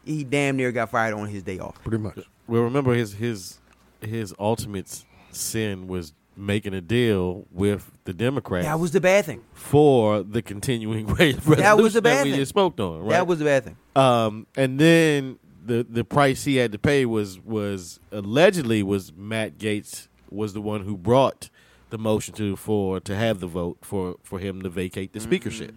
he 0.05 0.23
damn 0.23 0.55
near 0.57 0.71
got 0.71 0.89
fired 0.89 1.13
on 1.13 1.27
his 1.27 1.43
day 1.43 1.59
off. 1.59 1.81
Pretty 1.83 1.97
much. 1.97 2.19
Well, 2.47 2.61
remember 2.63 2.93
his 2.93 3.13
his 3.13 3.59
his 4.01 4.33
ultimate 4.39 5.03
sin 5.31 5.87
was 5.87 6.13
making 6.35 6.73
a 6.73 6.81
deal 6.81 7.45
with 7.51 7.91
the 8.03 8.13
Democrats 8.13 8.65
That 8.67 8.79
was 8.79 8.91
the 8.91 9.01
bad 9.01 9.25
thing. 9.25 9.43
for 9.53 10.21
the 10.21 10.41
continuing 10.43 11.07
wage 11.17 11.37
That 11.37 11.77
was 11.77 11.93
the 11.95 12.01
bad 12.01 12.23
we 12.25 12.29
thing. 12.31 12.39
just 12.39 12.49
spoke 12.49 12.79
on. 12.79 12.99
Right? 13.01 13.09
That 13.09 13.25
was 13.27 13.39
the 13.39 13.45
bad 13.45 13.63
thing. 13.65 13.75
Um, 13.95 14.45
and 14.55 14.79
then 14.79 15.39
the 15.65 15.85
the 15.89 16.05
price 16.05 16.43
he 16.45 16.55
had 16.57 16.71
to 16.71 16.77
pay 16.79 17.05
was 17.05 17.39
was 17.39 17.99
allegedly 18.11 18.83
was 18.83 19.11
Matt 19.13 19.57
Gaetz 19.57 20.07
was 20.29 20.53
the 20.53 20.61
one 20.61 20.81
who 20.81 20.95
brought 20.95 21.49
the 21.89 21.97
motion 21.97 22.33
to 22.35 22.55
for 22.55 22.99
to 23.01 23.15
have 23.15 23.39
the 23.39 23.47
vote 23.47 23.77
for 23.81 24.15
for 24.23 24.39
him 24.39 24.61
to 24.61 24.69
vacate 24.69 25.13
the 25.13 25.19
speakership. 25.19 25.73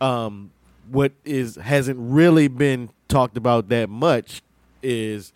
Um, 0.00 0.50
what 0.90 1.12
is 1.24 1.56
hasn't 1.56 1.98
really 2.00 2.48
been 2.48 2.90
talked 3.08 3.36
about 3.36 3.68
that 3.68 3.88
much 3.88 4.42
is 4.82 5.32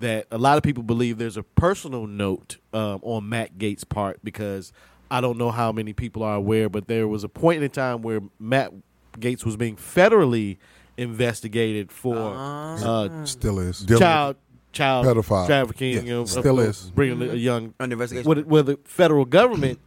that 0.00 0.26
a 0.30 0.38
lot 0.38 0.56
of 0.58 0.62
people 0.62 0.82
believe 0.82 1.18
there's 1.18 1.36
a 1.36 1.42
personal 1.42 2.06
note 2.06 2.58
um, 2.72 3.00
on 3.02 3.28
Matt 3.28 3.58
Gaetz' 3.58 3.88
part 3.88 4.20
because 4.22 4.72
I 5.10 5.20
don't 5.20 5.38
know 5.38 5.50
how 5.50 5.72
many 5.72 5.92
people 5.92 6.22
are 6.22 6.36
aware, 6.36 6.68
but 6.68 6.86
there 6.88 7.08
was 7.08 7.24
a 7.24 7.28
point 7.28 7.62
in 7.62 7.70
time 7.70 8.02
where 8.02 8.20
Matt 8.38 8.72
Gaetz 9.18 9.44
was 9.44 9.56
being 9.56 9.76
federally 9.76 10.58
investigated 10.96 11.90
for 11.90 12.16
uh, 12.16 13.24
Still 13.24 13.58
is. 13.60 13.84
Dylan- 13.84 13.98
child 13.98 14.36
child 14.72 15.06
Pedophile. 15.06 15.46
trafficking. 15.46 15.94
Yeah, 15.94 16.00
you 16.02 16.10
know, 16.10 16.24
still 16.24 16.60
of- 16.60 16.68
is. 16.68 16.90
bringing 16.94 17.22
a 17.28 17.34
young 17.34 17.74
Under 17.80 17.94
investigation. 17.94 18.26
where 18.28 18.36
the, 18.36 18.42
where 18.42 18.62
the 18.62 18.78
federal 18.84 19.24
government 19.24 19.78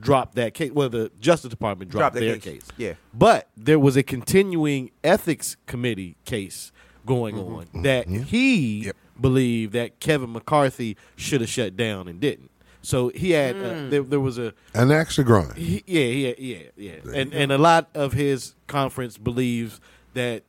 dropped 0.00 0.34
that 0.34 0.54
case. 0.54 0.72
Well, 0.72 0.88
the 0.88 1.10
Justice 1.20 1.50
Department 1.50 1.90
dropped 1.90 2.00
Dropped 2.00 2.14
that 2.14 2.20
their 2.20 2.34
case. 2.38 2.64
case. 2.64 2.68
Yeah. 2.76 2.94
But 3.12 3.48
there 3.56 3.78
was 3.78 3.96
a 3.96 4.02
continuing 4.02 4.90
ethics 5.04 5.56
committee 5.66 6.16
case 6.24 6.72
going 7.06 7.36
Mm-hmm. 7.36 7.76
on 7.76 7.82
that 7.82 8.08
he 8.08 8.86
Yep. 8.86 8.96
believed 9.20 9.72
that 9.74 10.00
Kevin 10.00 10.32
McCarthy 10.32 10.96
should 11.16 11.40
have 11.42 11.50
shut 11.50 11.76
down 11.76 12.08
and 12.08 12.18
didn't. 12.20 12.50
So 12.82 13.08
he 13.14 13.30
had 13.30 13.54
Mm. 13.56 13.86
uh, 13.86 13.90
there, 13.90 14.02
there 14.02 14.20
was 14.20 14.36
a 14.36 14.52
An 14.74 14.90
extra 14.90 15.22
grind. 15.24 15.56
he, 15.56 15.82
yeah, 15.86 16.04
yeah, 16.04 16.34
yeah, 16.38 16.58
yeah. 16.76 17.12
And 17.14 17.32
and 17.32 17.52
a 17.52 17.56
lot 17.58 17.88
of 17.94 18.12
his 18.14 18.54
conference 18.66 19.16
believes 19.16 19.80
that 20.14 20.42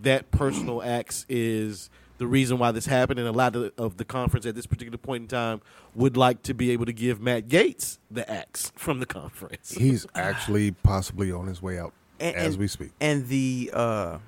that 0.00 0.30
personal 0.30 0.82
acts 0.82 1.26
is 1.28 1.90
the 2.20 2.26
reason 2.26 2.58
why 2.58 2.70
this 2.70 2.84
happened, 2.84 3.18
and 3.18 3.26
a 3.26 3.32
lot 3.32 3.56
of, 3.56 3.72
of 3.78 3.96
the 3.96 4.04
conference 4.04 4.44
at 4.44 4.54
this 4.54 4.66
particular 4.66 4.98
point 4.98 5.22
in 5.22 5.28
time 5.28 5.60
would 5.94 6.16
like 6.18 6.42
to 6.42 6.52
be 6.54 6.70
able 6.70 6.84
to 6.84 6.92
give 6.92 7.18
Matt 7.20 7.48
Gaetz 7.48 7.96
the 8.10 8.30
axe 8.30 8.70
from 8.76 9.00
the 9.00 9.06
conference. 9.06 9.72
He's 9.72 10.06
actually 10.14 10.70
possibly 10.72 11.32
on 11.32 11.46
his 11.46 11.62
way 11.62 11.78
out 11.78 11.94
And, 12.20 12.36
as 12.36 12.46
and- 12.52 12.56
we 12.58 12.68
speak. 12.68 12.90
And 13.00 13.26
the 13.28 13.70
uh, 13.72 14.18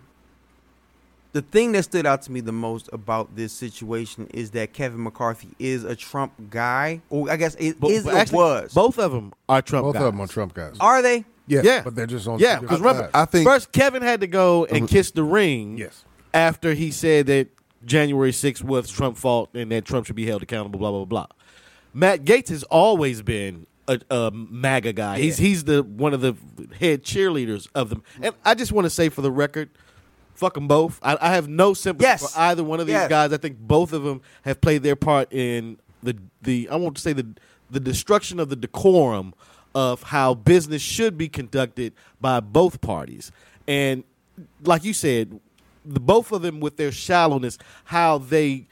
the 1.32 1.42
thing 1.42 1.72
that 1.72 1.82
stood 1.84 2.06
out 2.06 2.22
to 2.22 2.32
me 2.32 2.40
the 2.40 2.52
most 2.52 2.88
about 2.92 3.36
this 3.36 3.52
situation 3.52 4.26
is 4.34 4.50
that 4.52 4.72
Kevin 4.72 5.02
McCarthy 5.02 5.48
is 5.58 5.84
a 5.84 5.94
Trump 5.96 6.32
guy, 6.50 7.00
or 7.10 7.30
I 7.30 7.36
guess 7.36 7.54
it 7.56 7.78
Bo- 7.78 7.90
is 7.90 8.04
but 8.04 8.14
or 8.14 8.16
actually, 8.18 8.36
was. 8.38 8.74
Both 8.74 8.98
of 8.98 9.12
them 9.12 9.32
are 9.48 9.62
Trump 9.62 9.84
Both 9.84 9.94
guys. 9.94 10.02
of 10.02 10.12
them 10.12 10.20
are 10.20 10.26
Trump 10.26 10.54
guys. 10.54 10.76
Are 10.80 11.00
they? 11.02 11.24
yeah, 11.46 11.60
Yeah. 11.64 11.82
but 11.82 11.94
they're 11.94 12.06
just 12.06 12.26
on. 12.26 12.38
Yeah, 12.38 12.58
because 12.60 12.80
remember. 12.80 13.10
I 13.14 13.24
think 13.26 13.46
first 13.46 13.72
Kevin 13.72 14.02
had 14.02 14.20
to 14.22 14.26
go 14.26 14.64
and 14.66 14.88
kiss 14.88 15.10
the 15.10 15.22
ring 15.24 15.76
yes, 15.78 16.04
after 16.34 16.72
he 16.74 16.90
said 16.90 17.26
that 17.26 17.48
January 17.84 18.30
6th 18.32 18.62
was 18.62 18.90
Trump's 18.90 19.20
fault 19.20 19.50
and 19.54 19.70
that 19.72 19.84
Trump 19.84 20.06
should 20.06 20.16
be 20.16 20.26
held 20.26 20.42
accountable, 20.42 20.78
blah, 20.78 20.90
blah, 20.90 21.04
blah. 21.04 21.26
Matt 21.94 22.24
Gaetz 22.24 22.48
has 22.48 22.62
always 22.64 23.22
been 23.22 23.66
a, 23.88 24.00
a 24.10 24.30
MAGA 24.30 24.92
guy. 24.94 25.18
He's 25.18 25.38
he's 25.38 25.64
the 25.64 25.82
one 25.82 26.14
of 26.14 26.20
the 26.20 26.34
head 26.78 27.02
cheerleaders 27.02 27.68
of 27.74 27.90
them. 27.90 28.02
And 28.22 28.34
I 28.44 28.54
just 28.54 28.72
want 28.72 28.86
to 28.86 28.90
say 28.90 29.08
for 29.08 29.20
the 29.20 29.30
record, 29.32 29.68
fuck 30.34 30.54
them 30.54 30.68
both. 30.68 30.98
I, 31.02 31.18
I 31.20 31.30
have 31.34 31.48
no 31.48 31.74
sympathy 31.74 32.04
Yes. 32.04 32.32
for 32.32 32.40
either 32.40 32.64
one 32.64 32.80
of 32.80 32.86
these 32.86 32.94
Yes. 32.94 33.08
guys. 33.10 33.32
I 33.32 33.36
think 33.36 33.58
both 33.58 33.92
of 33.92 34.04
them 34.04 34.22
have 34.44 34.60
played 34.60 34.82
their 34.82 34.96
part 34.96 35.30
in 35.32 35.78
the 36.02 36.16
the 36.40 36.68
I 36.70 36.76
won't 36.76 36.96
say 36.98 37.12
the 37.12 37.26
the 37.70 37.80
destruction 37.80 38.38
of 38.40 38.48
the 38.48 38.56
decorum 38.56 39.34
of 39.74 40.04
how 40.04 40.34
business 40.34 40.80
should 40.82 41.16
be 41.18 41.28
conducted 41.28 41.92
by 42.20 42.40
both 42.40 42.80
parties. 42.80 43.32
And 43.66 44.04
like 44.64 44.84
you 44.84 44.92
said, 44.94 45.40
both 45.84 46.32
of 46.32 46.42
them 46.42 46.60
with 46.60 46.76
their 46.76 46.92
shallowness, 46.92 47.58
how 47.84 48.18
they 48.18 48.66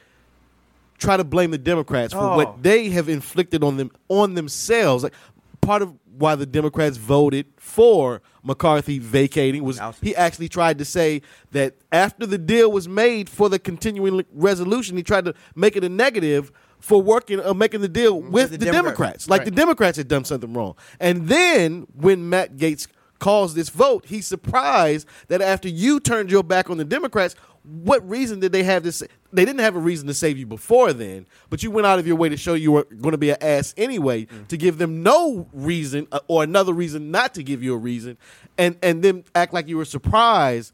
try 0.99 1.17
to 1.17 1.25
blame 1.25 1.51
the 1.51 1.59
Democrats 1.59 2.13
for 2.13 2.21
Oh. 2.21 2.37
what 2.37 2.63
they 2.63 2.91
have 2.91 3.09
inflicted 3.09 3.65
on 3.65 3.77
them 3.77 3.91
on 4.09 4.35
themselves. 4.35 5.03
Like 5.03 5.15
part 5.61 5.83
of 5.83 5.95
why 6.19 6.35
the 6.35 6.45
Democrats 6.47 6.99
voted 6.99 7.47
for 7.57 8.21
McCarthy 8.43 8.99
vacating 8.99 9.65
was 9.65 9.81
he 10.03 10.15
actually 10.15 10.49
tried 10.49 10.77
to 10.79 10.85
say 10.85 11.23
that 11.53 11.77
after 11.93 12.27
the 12.27 12.37
deal 12.37 12.71
was 12.71 12.87
made 12.87 13.29
for 13.29 13.49
the 13.49 13.59
continuing 13.59 14.25
resolution, 14.35 14.97
he 14.97 15.03
tried 15.03 15.25
to 15.25 15.35
make 15.55 15.77
it 15.77 15.85
a 15.85 15.89
negative 15.89 16.53
for 16.79 17.01
working 17.01 17.41
uh, 17.41 17.55
making 17.55 17.81
the 17.81 17.89
deal 17.89 18.21
with 18.21 18.51
the 18.51 18.59
the, 18.59 18.65
Democrats. 18.67 18.85
Democrats. 18.85 19.29
Like 19.31 19.45
the 19.45 19.51
Democrats 19.51 19.97
had 19.97 20.09
done 20.09 20.25
something 20.25 20.53
wrong. 20.53 20.75
And 20.99 21.29
then 21.29 21.87
when 21.95 22.29
Matt 22.29 22.57
Gaetz 22.57 22.87
calls 23.21 23.55
this 23.55 23.69
vote, 23.69 24.07
he's 24.07 24.27
surprised 24.27 25.07
that 25.29 25.41
after 25.41 25.69
you 25.69 26.01
turned 26.01 26.31
your 26.31 26.43
back 26.43 26.69
on 26.69 26.79
the 26.79 26.85
Democrats, 26.85 27.37
what 27.63 28.09
reason 28.09 28.41
did 28.41 28.53
they 28.53 28.63
have 28.63 28.83
this? 28.83 29.03
They 29.33 29.45
didn't 29.45 29.61
have 29.61 29.77
a 29.77 29.81
reason 29.81 30.07
to 30.09 30.15
save 30.15 30.39
you 30.39 30.47
before 30.47 30.93
then, 30.93 31.27
but 31.51 31.63
you 31.63 31.71
went 31.71 31.87
out 31.87 31.99
of 31.99 32.07
your 32.07 32.17
way 32.17 32.29
to 32.29 32.37
show 32.37 32.55
you 32.55 32.73
were 32.73 32.85
going 32.85 33.13
to 33.13 33.19
be 33.19 33.31
an 33.31 33.37
ass 33.41 33.75
anyway, 33.77 34.27
to 34.49 34.57
give 34.57 34.79
them 34.79 35.03
no 35.03 35.47
reason 35.53 36.09
uh, 36.11 36.21
or 36.27 36.43
another 36.43 36.73
reason 36.73 37.11
not 37.11 37.35
to 37.35 37.43
give 37.43 37.63
you 37.63 37.75
a 37.75 37.77
reason, 37.77 38.17
and 38.57 38.77
and 38.83 39.03
then 39.03 39.25
act 39.35 39.53
like 39.53 39.69
you 39.69 39.77
were 39.77 39.85
surprised 39.85 40.73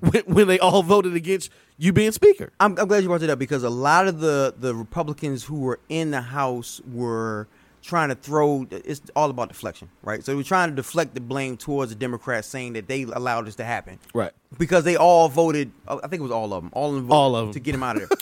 when, 0.00 0.22
when 0.26 0.48
they 0.48 0.60
all 0.60 0.82
voted 0.82 1.16
against 1.16 1.50
you 1.76 1.92
being 1.92 2.12
speaker. 2.12 2.52
I'm, 2.60 2.78
I'm 2.78 2.86
glad 2.86 3.02
you 3.02 3.08
brought 3.08 3.22
it 3.22 3.30
up 3.30 3.40
because 3.40 3.64
a 3.64 3.70
lot 3.70 4.06
of 4.06 4.20
the 4.20 4.54
the 4.56 4.74
Republicans 4.74 5.44
who 5.44 5.60
were 5.60 5.80
in 5.88 6.12
the 6.12 6.20
House 6.20 6.80
were 6.90 7.48
trying 7.82 8.08
to 8.10 8.14
throw. 8.14 8.66
It's 8.70 9.02
all 9.16 9.28
about 9.30 9.48
deflection, 9.48 9.88
right? 10.02 10.24
So 10.24 10.36
we're 10.36 10.42
trying 10.44 10.70
to 10.70 10.76
deflect 10.76 11.14
the 11.14 11.20
blame 11.20 11.56
towards 11.56 11.90
the 11.90 11.96
Democrats, 11.96 12.46
saying 12.48 12.74
that 12.74 12.86
they 12.88 13.02
allowed 13.02 13.46
this 13.46 13.56
to 13.56 13.64
happen, 13.64 13.98
Right. 14.14 14.32
Because 14.58 14.84
they 14.84 14.96
all 14.96 15.28
voted. 15.28 15.72
Uh, 15.88 15.98
I 16.04 16.08
think 16.08 16.20
it 16.20 16.22
was 16.22 16.30
all 16.32 16.52
of 16.54 16.62
them. 16.62 16.70
All 16.74 16.90
of 16.90 16.94
them. 16.96 17.06
Voted 17.06 17.16
All 17.16 17.36
of 17.36 17.46
'em. 17.48 17.52
to 17.54 17.60
get 17.60 17.74
him 17.74 17.82
out 17.82 18.00
of 18.00 18.08
there. 18.08 18.18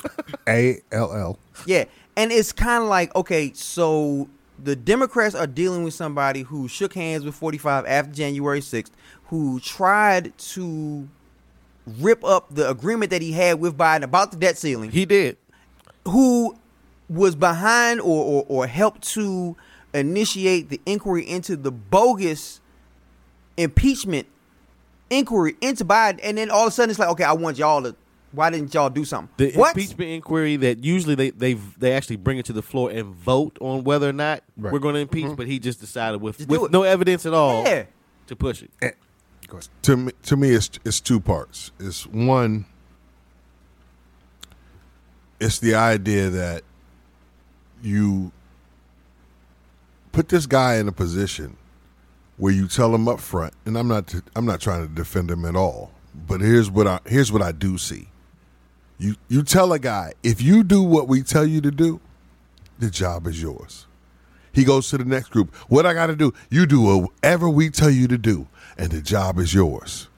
A 0.49 0.81
L 0.93 1.13
L. 1.13 1.39
Yeah, 1.67 1.85
and 2.17 2.33
it's 2.33 2.53
kind 2.53 2.83
of 2.83 2.89
like 2.89 3.15
okay, 3.15 3.53
so 3.55 4.29
the 4.63 4.77
Democrats 4.77 5.35
are 5.35 5.47
dealing 5.47 5.85
with 5.85 5.95
somebody 5.95 6.43
who 6.43 6.69
shook 6.69 6.95
hands 6.95 7.25
with 7.25 7.35
45 7.35 7.87
after 7.87 8.13
January 8.13 8.61
6th, 8.61 8.91
who 9.25 9.59
tried 9.61 10.37
to 10.39 11.09
rip 11.99 12.23
up 12.25 12.55
the 12.55 12.69
agreement 12.69 13.11
that 13.11 13.23
he 13.23 13.33
had 13.33 13.59
with 13.59 13.77
Biden 13.77 14.03
about 14.03 14.31
the 14.31 14.37
debt 14.37 14.59
ceiling, 14.59 14.91
He 14.91 15.07
did. 15.07 15.37
who 16.07 16.57
was 17.11 17.35
behind 17.35 18.01
or, 18.01 18.25
or, 18.25 18.47
or 18.49 18.67
helped 18.67 19.03
to 19.03 19.57
initiate 19.93 20.69
the 20.71 20.81
inquiry 20.87 21.29
into 21.29 21.57
the 21.57 21.73
bogus 21.73 22.61
impeachment 23.57 24.27
inquiry 25.11 25.57
into 25.61 25.85
Biden, 25.85 26.21
and 26.23 26.39
then 26.39 26.51
all 26.51 26.63
of 26.63 26.69
a 26.69 26.71
sudden 26.71 26.89
it's 26.91 26.99
like, 27.01 27.09
okay, 27.11 27.25
I 27.25 27.33
want 27.33 27.59
y'all 27.59 27.83
to. 27.83 27.97
Why 28.33 28.49
didn't 28.49 28.73
y'all 28.73 28.91
do 28.91 29.05
something? 29.05 29.29
The 29.39 29.59
what? 29.59 29.77
impeachment 29.77 30.09
inquiry 30.09 30.55
that 30.59 30.85
usually 30.85 31.17
they 31.17 31.31
they 31.31 31.55
they 31.55 31.93
actually 31.95 32.15
bring 32.15 32.39
it 32.39 32.45
to 32.45 32.53
the 32.53 32.63
floor 32.63 32.89
and 32.89 33.13
vote 33.13 33.59
on 33.61 33.83
whether 33.83 34.09
or 34.09 34.13
not 34.13 34.45
Right. 34.57 34.73
we're 34.73 34.79
going 34.79 34.95
to 34.95 35.01
impeach, 35.01 35.25
mm-hmm. 35.25 35.35
but 35.35 35.49
he 35.49 35.59
just 35.59 35.81
decided 35.81 36.21
with 36.21 36.39
Just 36.39 36.49
with 36.49 36.71
no 36.71 36.85
evidence 36.85 37.27
at 37.27 37.35
all 37.35 37.65
Yeah. 37.65 37.87
to 38.29 38.37
push 38.37 38.63
it. 38.63 38.71
Of 38.81 39.49
course. 39.49 39.69
to 39.83 39.97
me, 39.97 40.13
to 40.23 40.37
me, 40.37 40.51
it's 40.51 40.71
it's 40.85 41.01
two 41.01 41.19
parts. 41.19 41.73
It's 41.81 42.07
one. 42.07 42.67
It's 45.41 45.59
the 45.59 45.75
idea 45.75 46.31
that 46.31 46.63
you 47.83 48.33
put 50.13 50.29
this 50.29 50.47
guy 50.47 50.77
in 50.77 50.89
a 50.89 50.93
position 50.93 51.57
where 52.37 52.53
you 52.53 52.67
tell 52.67 52.95
him 52.95 53.07
up 53.09 53.21
front, 53.21 53.55
and 53.65 53.77
I'm 53.77 53.89
not 53.89 54.15
I'm 54.35 54.47
not 54.47 54.61
trying 54.61 54.87
to 54.87 54.93
defend 54.93 55.31
him 55.31 55.45
at 55.45 55.57
all, 55.57 55.93
but 56.27 56.41
here's 56.41 56.71
what 56.71 56.87
I 56.87 57.01
here's 57.07 57.31
what 57.31 57.43
I 57.43 57.53
do 57.53 57.79
see. 57.79 58.09
You 58.99 59.17
you 59.29 59.43
tell 59.43 59.73
a 59.73 59.79
guy 59.79 60.13
if 60.23 60.43
you 60.43 60.65
do 60.65 60.83
what 60.83 61.09
we 61.09 61.23
tell 61.23 61.47
you 61.47 61.61
to 61.61 61.71
do, 61.71 62.01
the 62.79 62.91
job 62.91 63.27
is 63.27 63.41
yours. 63.41 63.87
He 64.53 64.65
goes 64.65 64.89
to 64.91 64.99
the 64.99 65.05
next 65.05 65.29
group. 65.29 65.55
What 65.69 65.87
I 65.87 65.95
got 65.95 66.07
to 66.09 66.17
do? 66.17 66.35
You 66.51 66.67
do 66.67 66.81
whatever 66.81 67.49
we 67.49 67.71
tell 67.71 67.91
you 67.91 68.09
to 68.09 68.19
do, 68.19 68.49
and 68.77 68.91
the 68.91 69.01
job 69.01 69.39
is 69.39 69.55
yours. 69.55 70.09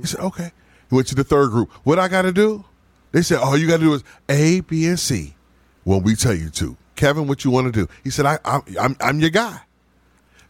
He 0.00 0.06
said, 0.06 0.20
okay. 0.20 0.52
He 0.88 0.94
went 0.94 1.08
to 1.08 1.14
the 1.14 1.24
third 1.24 1.50
group. 1.50 1.72
What 1.82 1.98
I 1.98 2.08
got 2.08 2.22
to 2.22 2.32
do? 2.32 2.64
They 3.12 3.22
said, 3.22 3.38
all 3.38 3.56
you 3.56 3.66
got 3.66 3.78
to 3.78 3.82
do 3.82 3.94
is 3.94 4.04
A, 4.28 4.60
B, 4.60 4.86
and 4.86 4.98
C 4.98 5.34
when 5.82 6.02
we 6.02 6.14
tell 6.14 6.34
you 6.34 6.50
to. 6.50 6.76
Kevin, 7.00 7.26
what 7.26 7.46
you 7.46 7.50
want 7.50 7.72
to 7.72 7.72
do? 7.72 7.90
He 8.04 8.10
said, 8.10 8.26
I, 8.26 8.38
I'm, 8.44 8.62
I'm, 8.78 8.96
I'm 9.00 9.20
your 9.20 9.30
guy. 9.30 9.62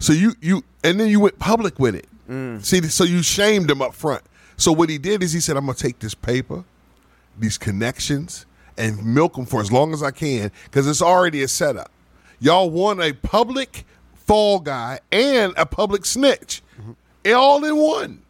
So 0.01 0.13
you, 0.13 0.35
you, 0.41 0.65
and 0.83 0.99
then 0.99 1.07
you 1.07 1.21
went 1.21 1.39
public 1.39 1.79
with 1.79 1.95
it. 1.95 2.09
Mm. 2.29 2.65
See, 2.65 2.83
so 2.89 3.05
you 3.05 3.23
shamed 3.23 3.71
him 3.71 3.81
up 3.81 3.95
front. 3.95 4.25
So 4.57 4.73
what 4.73 4.89
he 4.89 4.99
did 4.99 5.23
is 5.23 5.33
he 5.33 5.39
said, 5.39 5.57
I'm 5.57 5.67
going 5.67 5.77
to 5.77 5.83
take 5.83 6.01
this 6.01 6.13
paper, 6.13 6.65
these 7.39 7.57
connections, 7.57 8.47
and 8.77 9.15
milk 9.15 9.37
them 9.37 9.47
for 9.47 9.61
as 9.61 9.71
long 9.71 9.93
as 9.93 10.03
I 10.03 10.11
can 10.11 10.51
because 10.65 10.89
it's 10.89 11.01
already 11.01 11.45
a 11.45 11.49
setup. 11.49 11.93
Y'all 12.41 12.69
want 12.69 13.01
a 13.01 13.13
public 13.13 13.87
fall 14.17 14.59
guy 14.59 14.99
and 15.13 15.55
a 15.57 15.67
public 15.67 16.05
snitch, 16.05 16.63
mm-hmm. 16.81 17.33
all 17.33 17.65
in 17.65 17.77
one. 17.77 18.23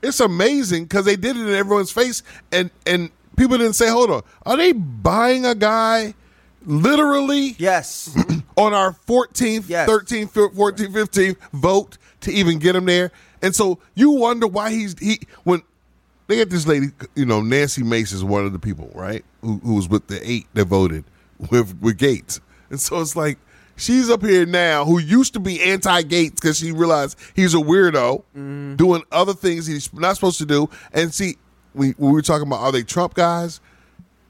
It's 0.00 0.20
amazing 0.20 0.84
because 0.84 1.06
they 1.06 1.16
did 1.16 1.36
it 1.36 1.48
in 1.48 1.54
everyone's 1.54 1.90
face, 1.90 2.22
and 2.52 2.70
and 2.86 3.10
people 3.36 3.58
didn't 3.58 3.72
say, 3.72 3.88
"Hold 3.88 4.10
on, 4.10 4.22
are 4.46 4.56
they 4.56 4.72
buying 4.72 5.44
a 5.46 5.54
guy 5.54 6.14
literally 6.66 7.54
Yes. 7.58 8.14
on 8.56 8.72
our 8.74 8.92
14th, 9.06 9.68
Yes. 9.68 9.88
13th, 9.88 10.32
14th, 10.32 10.92
15th 10.92 11.36
vote 11.52 11.98
to 12.20 12.32
even 12.32 12.58
get 12.58 12.76
him 12.76 12.86
there?" 12.86 13.10
And 13.42 13.54
so 13.54 13.78
you 13.94 14.10
wonder 14.10 14.46
why 14.46 14.70
he's 14.70 14.98
he 14.98 15.20
when 15.44 15.62
they 16.26 16.36
get 16.36 16.50
this 16.50 16.66
lady, 16.66 16.88
you 17.14 17.26
know, 17.26 17.42
Nancy 17.42 17.82
Mace 17.82 18.12
is 18.12 18.24
one 18.24 18.46
of 18.46 18.52
the 18.52 18.58
people, 18.58 18.90
right, 18.94 19.24
who, 19.42 19.58
who 19.58 19.74
was 19.74 19.88
with 19.88 20.06
the 20.06 20.18
eight 20.28 20.46
that 20.54 20.64
voted 20.66 21.04
with 21.50 21.78
with 21.80 21.98
Gaetz, 21.98 22.40
and 22.70 22.80
so 22.80 23.00
it's 23.00 23.14
like 23.14 23.38
she's 23.76 24.08
up 24.08 24.22
here 24.22 24.46
now, 24.46 24.84
who 24.84 24.98
used 24.98 25.34
to 25.34 25.40
be 25.40 25.60
anti-Gaetz 25.62 26.36
because 26.36 26.58
she 26.58 26.72
realized 26.72 27.18
he's 27.34 27.54
a 27.54 27.58
weirdo 27.58 28.22
mm-hmm. 28.36 28.76
doing 28.76 29.02
other 29.12 29.34
things 29.34 29.66
he's 29.66 29.92
not 29.92 30.14
supposed 30.14 30.38
to 30.38 30.46
do, 30.46 30.70
and 30.92 31.12
see, 31.12 31.36
we, 31.74 31.94
we 31.98 32.12
were 32.12 32.22
talking 32.22 32.46
about 32.46 32.60
are 32.60 32.72
they 32.72 32.82
Trump 32.82 33.14
guys? 33.14 33.60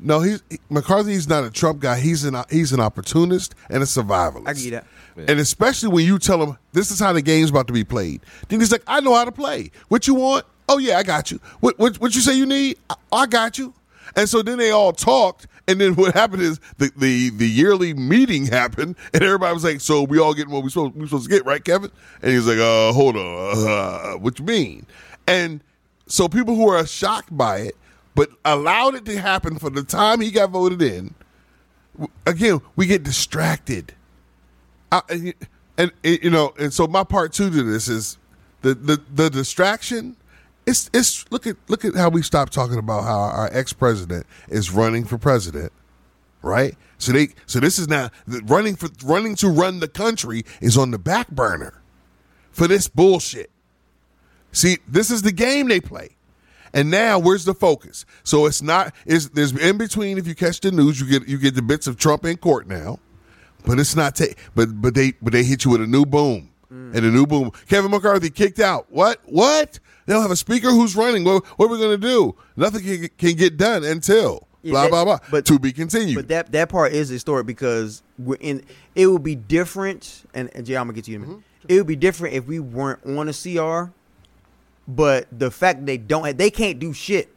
No, 0.04 0.20
he's 0.20 0.42
McCarthy's 0.68 1.26
not 1.28 1.44
a 1.44 1.50
Trump 1.50 1.80
guy. 1.80 1.98
He's 1.98 2.24
an 2.24 2.36
he's 2.50 2.72
an 2.72 2.80
opportunist 2.80 3.54
and 3.70 3.82
a 3.82 3.86
survivalist. 3.86 4.46
I 4.48 4.52
give 4.52 4.64
you 4.64 4.70
that. 4.72 4.86
And 5.16 5.40
especially 5.40 5.88
when 5.88 6.04
you 6.04 6.18
tell 6.18 6.42
him 6.42 6.58
this 6.72 6.90
is 6.90 7.00
how 7.00 7.12
the 7.12 7.22
game's 7.22 7.50
about 7.50 7.66
to 7.68 7.72
be 7.72 7.84
played, 7.84 8.20
then 8.48 8.60
he's 8.60 8.70
like, 8.70 8.82
"I 8.86 9.00
know 9.00 9.14
how 9.14 9.24
to 9.24 9.32
play. 9.32 9.70
What 9.88 10.06
you 10.06 10.14
want? 10.14 10.44
Oh 10.68 10.76
yeah, 10.78 10.98
I 10.98 11.04
got 11.04 11.30
you. 11.30 11.40
What 11.60 11.78
what, 11.78 12.00
what 12.00 12.14
you 12.14 12.20
say 12.20 12.36
you 12.36 12.44
need? 12.44 12.76
I, 12.90 12.94
I 13.12 13.26
got 13.26 13.56
you." 13.56 13.72
And 14.14 14.28
so 14.28 14.42
then 14.42 14.58
they 14.58 14.70
all 14.70 14.92
talked, 14.92 15.46
and 15.66 15.80
then 15.80 15.94
what 15.96 16.12
happened 16.12 16.42
is 16.42 16.60
the, 16.76 16.92
the 16.96 17.30
the 17.30 17.48
yearly 17.48 17.94
meeting 17.94 18.44
happened, 18.46 18.96
and 19.14 19.22
everybody 19.22 19.54
was 19.54 19.64
like, 19.64 19.80
"So 19.80 20.02
we 20.02 20.18
all 20.18 20.34
getting 20.34 20.52
what 20.52 20.64
we 20.64 20.68
supposed 20.68 20.96
we 20.96 21.06
supposed 21.06 21.24
to 21.24 21.30
get, 21.30 21.46
right, 21.46 21.64
Kevin?" 21.64 21.90
And 22.20 22.32
he's 22.32 22.46
like, 22.46 22.58
"Uh, 22.58 22.92
hold 22.92 23.16
on, 23.16 23.68
uh, 23.68 24.12
what 24.18 24.38
you 24.38 24.44
mean?" 24.44 24.86
And 25.26 25.62
so 26.06 26.28
people 26.28 26.54
who 26.54 26.68
are 26.68 26.86
shocked 26.86 27.34
by 27.34 27.58
it, 27.58 27.76
but 28.14 28.30
allowed 28.44 28.94
it 28.94 29.04
to 29.06 29.20
happen 29.20 29.58
for 29.58 29.70
the 29.70 29.82
time 29.82 30.20
he 30.20 30.30
got 30.30 30.50
voted 30.50 30.82
in, 30.82 31.14
again, 32.26 32.60
we 32.76 32.86
get 32.86 33.02
distracted. 33.02 33.94
I, 34.92 35.34
and, 35.76 35.92
and 36.02 36.22
you 36.22 36.30
know, 36.30 36.54
and 36.58 36.72
so 36.72 36.86
my 36.86 37.04
part 37.04 37.32
two 37.32 37.50
to 37.50 37.62
this 37.62 37.88
is 37.88 38.18
the 38.62 38.74
the, 38.74 39.02
the 39.12 39.30
distraction. 39.30 40.16
It's 40.66 40.88
it's 40.94 41.30
look 41.30 41.46
at 41.46 41.56
look 41.68 41.84
at 41.84 41.94
how 41.94 42.08
we 42.08 42.22
stopped 42.22 42.52
talking 42.52 42.78
about 42.78 43.04
how 43.04 43.18
our 43.18 43.50
ex 43.52 43.72
president 43.72 44.26
is 44.48 44.70
running 44.70 45.04
for 45.04 45.18
president, 45.18 45.72
right? 46.42 46.76
So 46.98 47.12
they 47.12 47.28
so 47.46 47.60
this 47.60 47.78
is 47.78 47.88
now 47.88 48.10
running 48.44 48.76
for 48.76 48.88
running 49.04 49.34
to 49.36 49.48
run 49.48 49.80
the 49.80 49.88
country 49.88 50.44
is 50.60 50.78
on 50.78 50.90
the 50.90 50.98
back 50.98 51.28
burner 51.28 51.82
for 52.50 52.68
this 52.68 52.88
bullshit. 52.88 53.50
See, 54.52 54.78
this 54.86 55.10
is 55.10 55.22
the 55.22 55.32
game 55.32 55.68
they 55.68 55.80
play. 55.80 56.10
And 56.74 56.90
now 56.90 57.18
where's 57.18 57.44
the 57.46 57.54
focus? 57.54 58.04
So 58.24 58.44
it's 58.46 58.60
not 58.60 58.92
is 59.06 59.30
there's 59.30 59.52
in 59.56 59.78
between 59.78 60.18
if 60.18 60.26
you 60.26 60.34
catch 60.34 60.60
the 60.60 60.72
news, 60.72 61.00
you 61.00 61.06
get 61.06 61.26
you 61.28 61.38
get 61.38 61.54
the 61.54 61.62
bits 61.62 61.86
of 61.86 61.96
Trump 61.96 62.24
in 62.26 62.36
court 62.36 62.66
now. 62.66 62.98
But 63.64 63.78
it's 63.78 63.96
not 63.96 64.20
but 64.54 64.82
but 64.82 64.94
they 64.94 65.12
but 65.22 65.32
they 65.32 65.44
hit 65.44 65.64
you 65.64 65.70
with 65.70 65.80
a 65.80 65.86
new 65.86 66.04
boom. 66.04 66.50
Mm. 66.72 66.94
And 66.96 67.06
a 67.06 67.10
new 67.10 67.26
boom. 67.26 67.52
Kevin 67.68 67.90
McCarthy 67.90 68.30
kicked 68.30 68.58
out. 68.58 68.86
What? 68.90 69.20
What? 69.26 69.78
They 70.06 70.12
don't 70.12 70.22
have 70.22 70.30
a 70.30 70.36
speaker 70.36 70.70
who's 70.70 70.96
running. 70.96 71.22
What, 71.24 71.44
what 71.58 71.66
are 71.66 71.68
we 71.68 71.78
going 71.78 71.98
to 72.00 72.06
do? 72.06 72.34
Nothing 72.56 72.82
can, 72.82 73.08
can 73.16 73.36
get 73.36 73.56
done 73.56 73.84
until 73.84 74.48
Yeah, 74.62 74.72
blah 74.72 74.82
that- 74.82 74.90
blah 74.90 75.04
blah. 75.04 75.18
but- 75.30 75.46
to 75.46 75.58
be 75.58 75.72
continued. 75.72 76.16
But 76.16 76.28
that 76.28 76.52
that 76.52 76.68
part 76.70 76.92
is 76.92 77.08
historic 77.08 77.46
because 77.46 78.02
we're 78.18 78.36
in. 78.40 78.64
It 78.96 79.06
would 79.06 79.22
be 79.22 79.36
different, 79.36 80.24
and, 80.34 80.50
and 80.54 80.66
Jay, 80.66 80.76
I'm 80.76 80.86
gonna 80.86 80.94
get 80.94 81.04
to 81.04 81.12
you 81.12 81.18
in 81.18 81.22
a 81.22 81.26
minute. 81.26 81.40
Mm-hmm. 81.40 81.66
It 81.68 81.76
would 81.78 81.86
be 81.86 81.96
different 81.96 82.34
if 82.34 82.46
we 82.46 82.58
weren't 82.58 83.04
on 83.06 83.28
a 83.28 83.32
CR, 83.32 83.92
but 84.88 85.26
the 85.32 85.50
fact 85.50 85.84
they 85.86 85.96
don't, 85.96 86.36
they 86.36 86.50
can't 86.50 86.78
do 86.78 86.92
shit. 86.92 87.30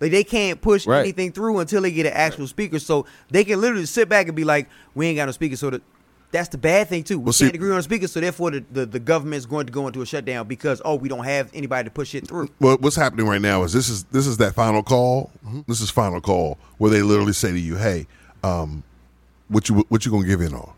Like 0.00 0.10
they 0.10 0.24
can't 0.24 0.60
push 0.60 0.86
Right. 0.86 1.00
anything 1.00 1.30
through 1.32 1.58
until 1.60 1.82
they 1.82 1.92
get 1.92 2.06
an 2.06 2.12
actual 2.12 2.46
speaker. 2.48 2.78
So 2.80 3.06
they 3.30 3.44
can 3.44 3.60
literally 3.60 3.86
sit 3.86 4.08
back 4.08 4.26
and 4.26 4.34
be 4.34 4.42
like, 4.44 4.68
"We 4.94 5.06
ain't 5.06 5.16
got 5.16 5.26
no 5.26 5.32
speaker." 5.32 5.54
So 5.56 5.70
that 5.70 5.82
that's 6.32 6.48
the 6.48 6.58
bad 6.58 6.88
thing 6.88 7.04
too. 7.04 7.18
We 7.18 7.24
Well, 7.26 7.32
see- 7.34 7.44
can't 7.44 7.54
agree 7.54 7.70
on 7.70 7.78
a 7.78 7.82
speaker, 7.82 8.08
so 8.08 8.18
therefore 8.20 8.50
the, 8.50 8.64
the 8.72 8.84
the 8.86 8.98
government 8.98 9.36
is 9.38 9.46
going 9.46 9.66
to 9.66 9.72
go 9.72 9.86
into 9.86 10.02
a 10.02 10.06
shutdown 10.06 10.48
because 10.48 10.82
oh, 10.84 10.96
we 10.96 11.08
don't 11.08 11.22
have 11.24 11.50
anybody 11.54 11.84
to 11.88 11.90
push 11.92 12.14
it 12.16 12.26
through. 12.26 12.48
Well, 12.58 12.78
what's 12.80 12.96
happening 12.96 13.26
right 13.28 13.40
now 13.40 13.62
is 13.62 13.72
this 13.72 13.88
is 13.88 14.02
this 14.04 14.26
is 14.26 14.38
that 14.38 14.54
final 14.56 14.82
call. 14.82 15.30
This 15.68 15.80
is 15.80 15.88
final 15.90 16.20
call 16.20 16.58
where 16.78 16.90
they 16.90 17.02
literally 17.02 17.32
say 17.32 17.52
to 17.52 17.58
you, 17.60 17.76
"Hey, 17.76 18.08
um, 18.42 18.82
what 19.48 19.68
you 19.68 19.84
what 19.88 20.04
you 20.04 20.10
gonna 20.10 20.26
give 20.26 20.40
in 20.40 20.52
on? 20.52 20.72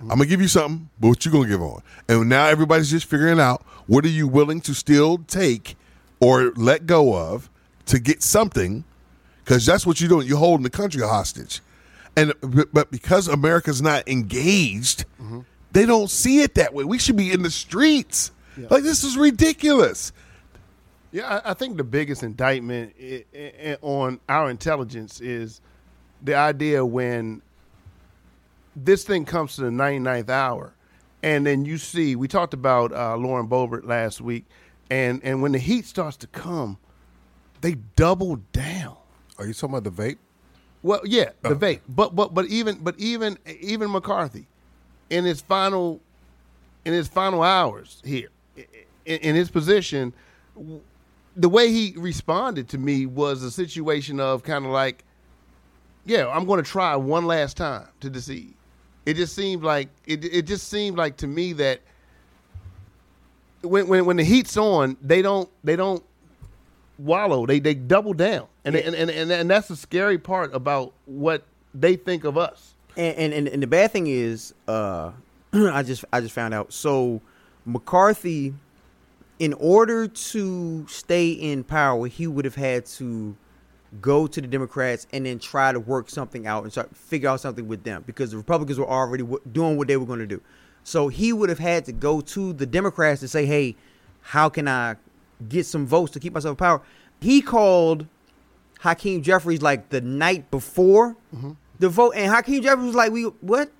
I'm 0.00 0.08
gonna 0.08 0.26
give 0.26 0.40
you 0.40 0.48
something, 0.48 0.88
but 1.00 1.08
what 1.08 1.24
you 1.26 1.32
gonna 1.32 1.48
give 1.48 1.60
on?" 1.62 1.82
And 2.08 2.28
now 2.28 2.46
everybody's 2.46 2.90
just 2.90 3.06
figuring 3.06 3.40
out 3.40 3.62
what 3.86 4.04
are 4.04 4.08
you 4.10 4.28
willing 4.28 4.60
to 4.62 4.74
still 4.74 5.18
take 5.26 5.76
or 6.20 6.52
let 6.56 6.86
go 6.86 7.14
of 7.16 7.48
to 7.86 7.98
get 7.98 8.22
something, 8.22 8.84
because 9.44 9.64
that's 9.66 9.86
what 9.86 10.00
you're 10.00 10.08
doing. 10.08 10.26
You're 10.26 10.38
holding 10.38 10.62
the 10.64 10.70
country 10.70 11.02
hostage, 11.02 11.60
and 12.16 12.32
but- 12.72 12.90
because 12.90 13.28
America's 13.28 13.80
not 13.82 14.08
engaged, 14.08 15.04
mm-hmm. 15.20 15.40
they 15.72 15.84
don't 15.86 16.10
see 16.10 16.42
it 16.42 16.54
that 16.54 16.74
way. 16.74 16.84
We 16.84 16.98
should 16.98 17.16
be 17.16 17.32
in 17.32 17.42
the 17.42 17.50
streets. 17.50 18.30
Like 18.70 18.82
this 18.82 19.04
is 19.04 19.16
ridiculous. 19.16 20.12
Yeah, 21.12 21.40
I, 21.44 21.50
I 21.52 21.54
think 21.54 21.76
the 21.76 21.84
biggest 21.84 22.22
indictment 22.22 22.92
i- 23.00 23.24
i- 23.34 23.52
i- 23.70 23.78
on 23.82 24.20
our 24.28 24.50
intelligence 24.50 25.20
is 25.20 25.60
the 26.22 26.34
idea 26.34 26.84
when 26.84 27.40
this 28.84 29.04
thing 29.04 29.24
comes 29.24 29.56
to 29.56 29.62
the 29.62 29.70
99th 29.70 30.28
hour, 30.28 30.74
and 31.22 31.46
then 31.46 31.64
you 31.64 31.78
see, 31.78 32.16
we 32.16 32.28
talked 32.28 32.54
about 32.54 32.92
uh, 32.92 33.16
Lauren 33.16 33.48
Boebert 33.48 33.84
last 33.84 34.20
week, 34.20 34.44
and, 34.90 35.20
and 35.24 35.42
when 35.42 35.52
the 35.52 35.58
heat 35.58 35.84
starts 35.84 36.16
to 36.18 36.26
come, 36.28 36.78
they 37.60 37.74
double 37.96 38.36
down. 38.52 38.96
Are 39.38 39.46
you 39.46 39.54
talking 39.54 39.76
about 39.76 39.84
the 39.84 40.02
vape? 40.02 40.18
Well, 40.82 41.00
yeah, 41.04 41.30
the 41.42 41.56
vape, 41.56 41.80
but 41.88 42.14
but 42.14 42.34
but 42.34 42.46
even 42.46 42.78
but 42.78 42.94
even 42.98 43.36
even 43.60 43.90
McCarthy, 43.90 44.46
in 45.10 45.24
his 45.24 45.40
final, 45.40 46.00
in 46.84 46.92
his 46.92 47.08
final 47.08 47.42
hours 47.42 48.00
here, 48.04 48.28
in, 48.56 49.18
in 49.18 49.34
his 49.34 49.50
position, 49.50 50.12
the 51.36 51.48
way 51.48 51.72
he 51.72 51.94
responded 51.96 52.68
to 52.68 52.78
me 52.78 53.06
was 53.06 53.42
a 53.42 53.50
situation 53.50 54.20
of 54.20 54.44
kind 54.44 54.64
of 54.64 54.70
like, 54.70 55.04
yeah, 56.04 56.28
I'm 56.28 56.46
going 56.46 56.62
to 56.62 56.68
try 56.68 56.94
one 56.94 57.26
last 57.26 57.56
time 57.56 57.88
to 58.00 58.08
deceive. 58.08 58.54
It 59.08 59.16
just 59.16 59.34
seemed 59.34 59.62
like 59.62 59.88
it. 60.04 60.22
It 60.22 60.42
just 60.42 60.68
seemed 60.68 60.98
like 60.98 61.16
to 61.16 61.26
me 61.26 61.54
that 61.54 61.80
when 63.62 63.88
when 63.88 64.04
when 64.04 64.18
the 64.18 64.22
heat's 64.22 64.54
on, 64.58 64.98
they 65.00 65.22
don't 65.22 65.48
they 65.64 65.76
don't 65.76 66.04
wallow. 66.98 67.46
They 67.46 67.58
they 67.58 67.72
double 67.72 68.12
down, 68.12 68.48
and 68.66 68.76
and, 68.76 68.94
and 68.94 69.10
and 69.10 69.32
and 69.32 69.50
that's 69.50 69.68
the 69.68 69.76
scary 69.76 70.18
part 70.18 70.54
about 70.54 70.92
what 71.06 71.44
they 71.72 71.96
think 71.96 72.24
of 72.24 72.36
us. 72.36 72.74
And, 72.98 73.16
and 73.16 73.32
and 73.32 73.48
and 73.48 73.62
the 73.62 73.66
bad 73.66 73.92
thing 73.92 74.08
is, 74.08 74.52
uh, 74.68 75.12
I 75.54 75.82
just 75.82 76.04
I 76.12 76.20
just 76.20 76.34
found 76.34 76.52
out. 76.52 76.74
So 76.74 77.22
McCarthy, 77.64 78.52
in 79.38 79.54
order 79.54 80.06
to 80.06 80.86
stay 80.86 81.30
in 81.30 81.64
power, 81.64 82.08
he 82.08 82.26
would 82.26 82.44
have 82.44 82.56
had 82.56 82.84
to 82.84 83.34
go 84.00 84.26
to 84.26 84.40
the 84.40 84.46
Democrats 84.46 85.06
and 85.12 85.26
then 85.26 85.38
try 85.38 85.72
to 85.72 85.80
work 85.80 86.10
something 86.10 86.46
out 86.46 86.62
and 86.62 86.72
start 86.72 86.94
figure 86.94 87.28
out 87.28 87.40
something 87.40 87.66
with 87.66 87.84
them 87.84 88.04
because 88.06 88.30
the 88.30 88.36
Republicans 88.36 88.78
were 88.78 88.88
already 88.88 89.22
w- 89.22 89.40
doing 89.50 89.76
what 89.76 89.88
they 89.88 89.96
were 89.96 90.06
going 90.06 90.18
to 90.18 90.26
do. 90.26 90.40
So 90.84 91.08
he 91.08 91.32
would 91.32 91.48
have 91.48 91.58
had 91.58 91.84
to 91.86 91.92
go 91.92 92.20
to 92.20 92.52
the 92.52 92.66
Democrats 92.66 93.20
to 93.20 93.28
say, 93.28 93.46
"Hey, 93.46 93.76
how 94.20 94.48
can 94.48 94.68
I 94.68 94.96
get 95.48 95.66
some 95.66 95.86
votes 95.86 96.12
to 96.12 96.20
keep 96.20 96.34
myself 96.34 96.52
in 96.52 96.56
power?" 96.56 96.82
He 97.20 97.40
called 97.40 98.06
Hakeem 98.80 99.22
Jeffries 99.22 99.62
like 99.62 99.88
the 99.88 100.00
night 100.00 100.50
before 100.50 101.16
mm-hmm. 101.34 101.52
the 101.78 101.88
vote, 101.88 102.12
and 102.14 102.32
Hakeem 102.32 102.62
Jeffries 102.62 102.86
was 102.86 102.94
like, 102.94 103.12
"We 103.12 103.24
what? 103.24 103.70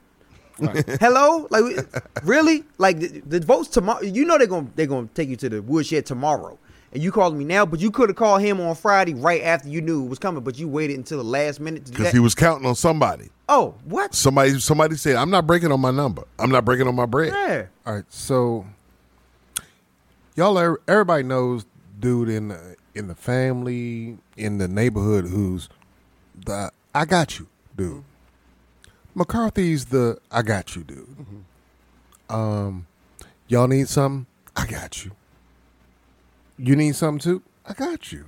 Hello? 1.01 1.47
Like 1.51 1.87
really? 2.25 2.64
Like 2.79 2.99
the, 2.99 3.21
the 3.21 3.40
votes 3.40 3.68
tomorrow? 3.68 4.03
You 4.03 4.25
know 4.25 4.38
they're 4.38 4.47
gonna 4.47 4.68
they're 4.75 4.87
gonna 4.87 5.09
take 5.14 5.29
you 5.29 5.37
to 5.37 5.49
the 5.49 5.62
woodshed 5.62 6.07
tomorrow." 6.07 6.59
And 6.92 7.03
you 7.03 7.12
called 7.12 7.37
me 7.37 7.44
now, 7.44 7.66
but 7.66 7.81
you 7.81 7.90
could 7.90 8.09
have 8.09 8.16
called 8.16 8.40
him 8.40 8.61
on 8.61 8.74
Friday 8.74 9.12
right 9.12 9.42
after 9.42 9.68
you 9.68 9.83
knew 9.83 10.05
it 10.07 10.09
was 10.09 10.18
coming, 10.18 10.42
but 10.42 10.59
you 10.59 10.68
waited 10.68 10.96
until 10.96 11.18
the 11.18 11.24
last 11.24 11.61
minute 11.61 11.85
to 11.87 11.92
because 11.92 12.12
he 12.12 12.18
was 12.18 12.35
counting 12.35 12.66
on 12.66 12.74
somebody. 12.74 13.29
oh, 13.48 13.74
what? 13.85 14.14
Somebody, 14.14 14.59
somebody 14.59 14.96
said, 14.96 15.16
"I'm 15.16 15.31
not 15.31 15.46
breaking 15.46 15.70
on 15.70 15.81
my 15.81 15.90
number. 15.90 16.24
I'm 16.38 16.51
not 16.51 16.64
breaking 16.64 16.88
on 16.88 16.94
my 16.94 17.05
bread." 17.07 17.33
Yeah. 17.33 17.66
All 17.87 17.94
right, 17.96 18.05
so 18.09 18.64
y'all, 20.35 20.59
er- 20.59 20.81
everybody 20.88 21.24
knows 21.24 21.66
dude 22.01 22.31
in 22.31 22.48
the 22.48 22.77
in 22.94 23.09
the 23.09 23.14
family 23.14 24.16
in 24.37 24.59
the 24.59 24.66
neighborhood 24.68 25.27
who's 25.27 25.68
the 26.46 26.70
I 26.94 27.05
got 27.05 27.38
you 27.38 27.48
dude. 27.77 28.03
McCarthy's 29.14 29.87
the 29.87 30.18
I 30.33 30.42
got 30.42 30.74
you 30.74 30.85
dude. 30.85 31.16
Um, 32.31 32.87
y'all 33.46 33.66
need 33.68 33.88
something? 33.88 34.27
I 34.57 34.66
got 34.66 35.05
you. 35.05 35.12
You 36.59 36.75
need 36.77 36.97
something 36.97 37.21
too? 37.21 37.42
I 37.66 37.73
got 37.73 38.12
you. 38.12 38.27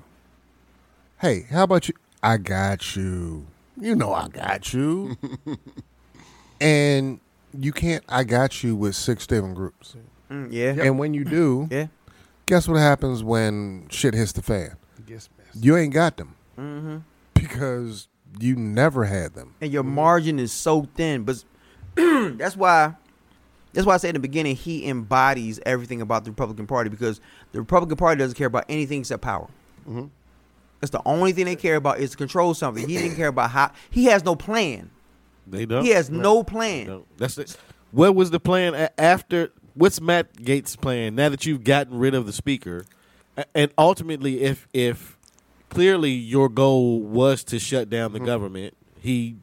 Hey, 1.20 1.46
how 1.50 1.64
about 1.64 1.88
you? 1.88 1.94
I 2.22 2.36
got 2.36 2.94
you. 2.96 3.46
You 3.78 3.94
know 3.94 4.12
I 4.12 4.28
got 4.28 4.72
you. 4.72 5.16
and 6.60 7.20
you 7.58 7.72
can't 7.72 8.04
I 8.08 8.24
got 8.24 8.62
you 8.62 8.76
with 8.76 8.94
six 8.94 9.26
different 9.26 9.54
groups. 9.56 9.96
Mm, 10.30 10.48
yeah. 10.52 10.74
And 10.82 10.98
when 10.98 11.14
you 11.14 11.24
do, 11.24 11.68
Yeah. 11.70 11.86
guess 12.46 12.68
what 12.68 12.78
happens 12.78 13.22
when 13.24 13.86
shit 13.90 14.14
hits 14.14 14.32
the 14.32 14.42
fan? 14.42 14.76
Yes. 15.06 15.28
You 15.54 15.76
ain't 15.76 15.92
got 15.94 16.16
them 16.16 16.36
Mm-hmm. 16.58 16.98
because 17.34 18.06
you 18.38 18.54
never 18.54 19.04
had 19.06 19.34
them. 19.34 19.54
and 19.60 19.72
your 19.72 19.82
margin 19.82 20.38
is 20.38 20.52
so 20.52 20.86
thin. 20.94 21.24
But 21.24 21.42
that's 21.96 22.56
why 22.56 22.94
that's 23.72 23.86
why 23.86 23.94
I 23.94 23.96
said 23.96 24.10
in 24.10 24.14
the 24.14 24.20
beginning 24.20 24.56
he 24.56 24.86
embodies 24.88 25.58
everything 25.64 26.00
about 26.00 26.24
the 26.24 26.30
Republican 26.30 26.66
Party 26.66 26.90
because 26.90 27.20
the 27.52 27.60
Republican 27.60 27.96
Party 27.96 28.18
doesn't 28.18 28.36
care 28.36 28.46
about 28.46 28.64
anything 28.68 29.00
except 29.00 29.22
power. 29.22 29.48
That's 30.80 30.90
the 30.90 31.02
only 31.04 31.32
thing 31.32 31.44
they 31.44 31.56
care 31.56 31.76
about 31.76 31.98
is 31.98 32.12
to 32.12 32.16
control 32.16 32.54
something. 32.54 32.88
He 32.88 32.96
didn't 32.96 33.16
care 33.16 33.28
about 33.28 33.50
how 33.50 33.72
he 33.90 34.06
has 34.06 34.24
no 34.24 34.34
plan. 34.36 34.90
They 35.46 35.66
don't. 35.66 35.84
He 35.84 35.90
has 35.90 36.08
no 36.10 36.42
They 36.42 36.50
plan. 36.50 37.02
That's 37.18 37.36
it. 37.38 37.56
What 37.90 38.14
was 38.14 38.30
the 38.30 38.40
plan 38.40 38.88
after? 38.96 39.50
What's 39.74 40.00
Matt 40.00 40.34
Gaetz' 40.36 40.80
plan 40.80 41.14
now 41.14 41.28
that 41.28 41.44
you've 41.44 41.64
gotten 41.64 41.98
rid 41.98 42.14
of 42.14 42.26
the 42.26 42.32
speaker? 42.32 42.84
And 43.54 43.70
ultimately, 43.76 44.42
if 44.42 44.68
if 44.72 45.18
clearly 45.70 46.10
your 46.10 46.48
goal 46.48 47.00
was 47.00 47.44
to 47.44 47.58
shut 47.58 47.90
down 47.90 48.12
the 48.12 48.18
Mm-hmm. 48.18 48.26
government, 48.26 48.76
he 49.00 49.36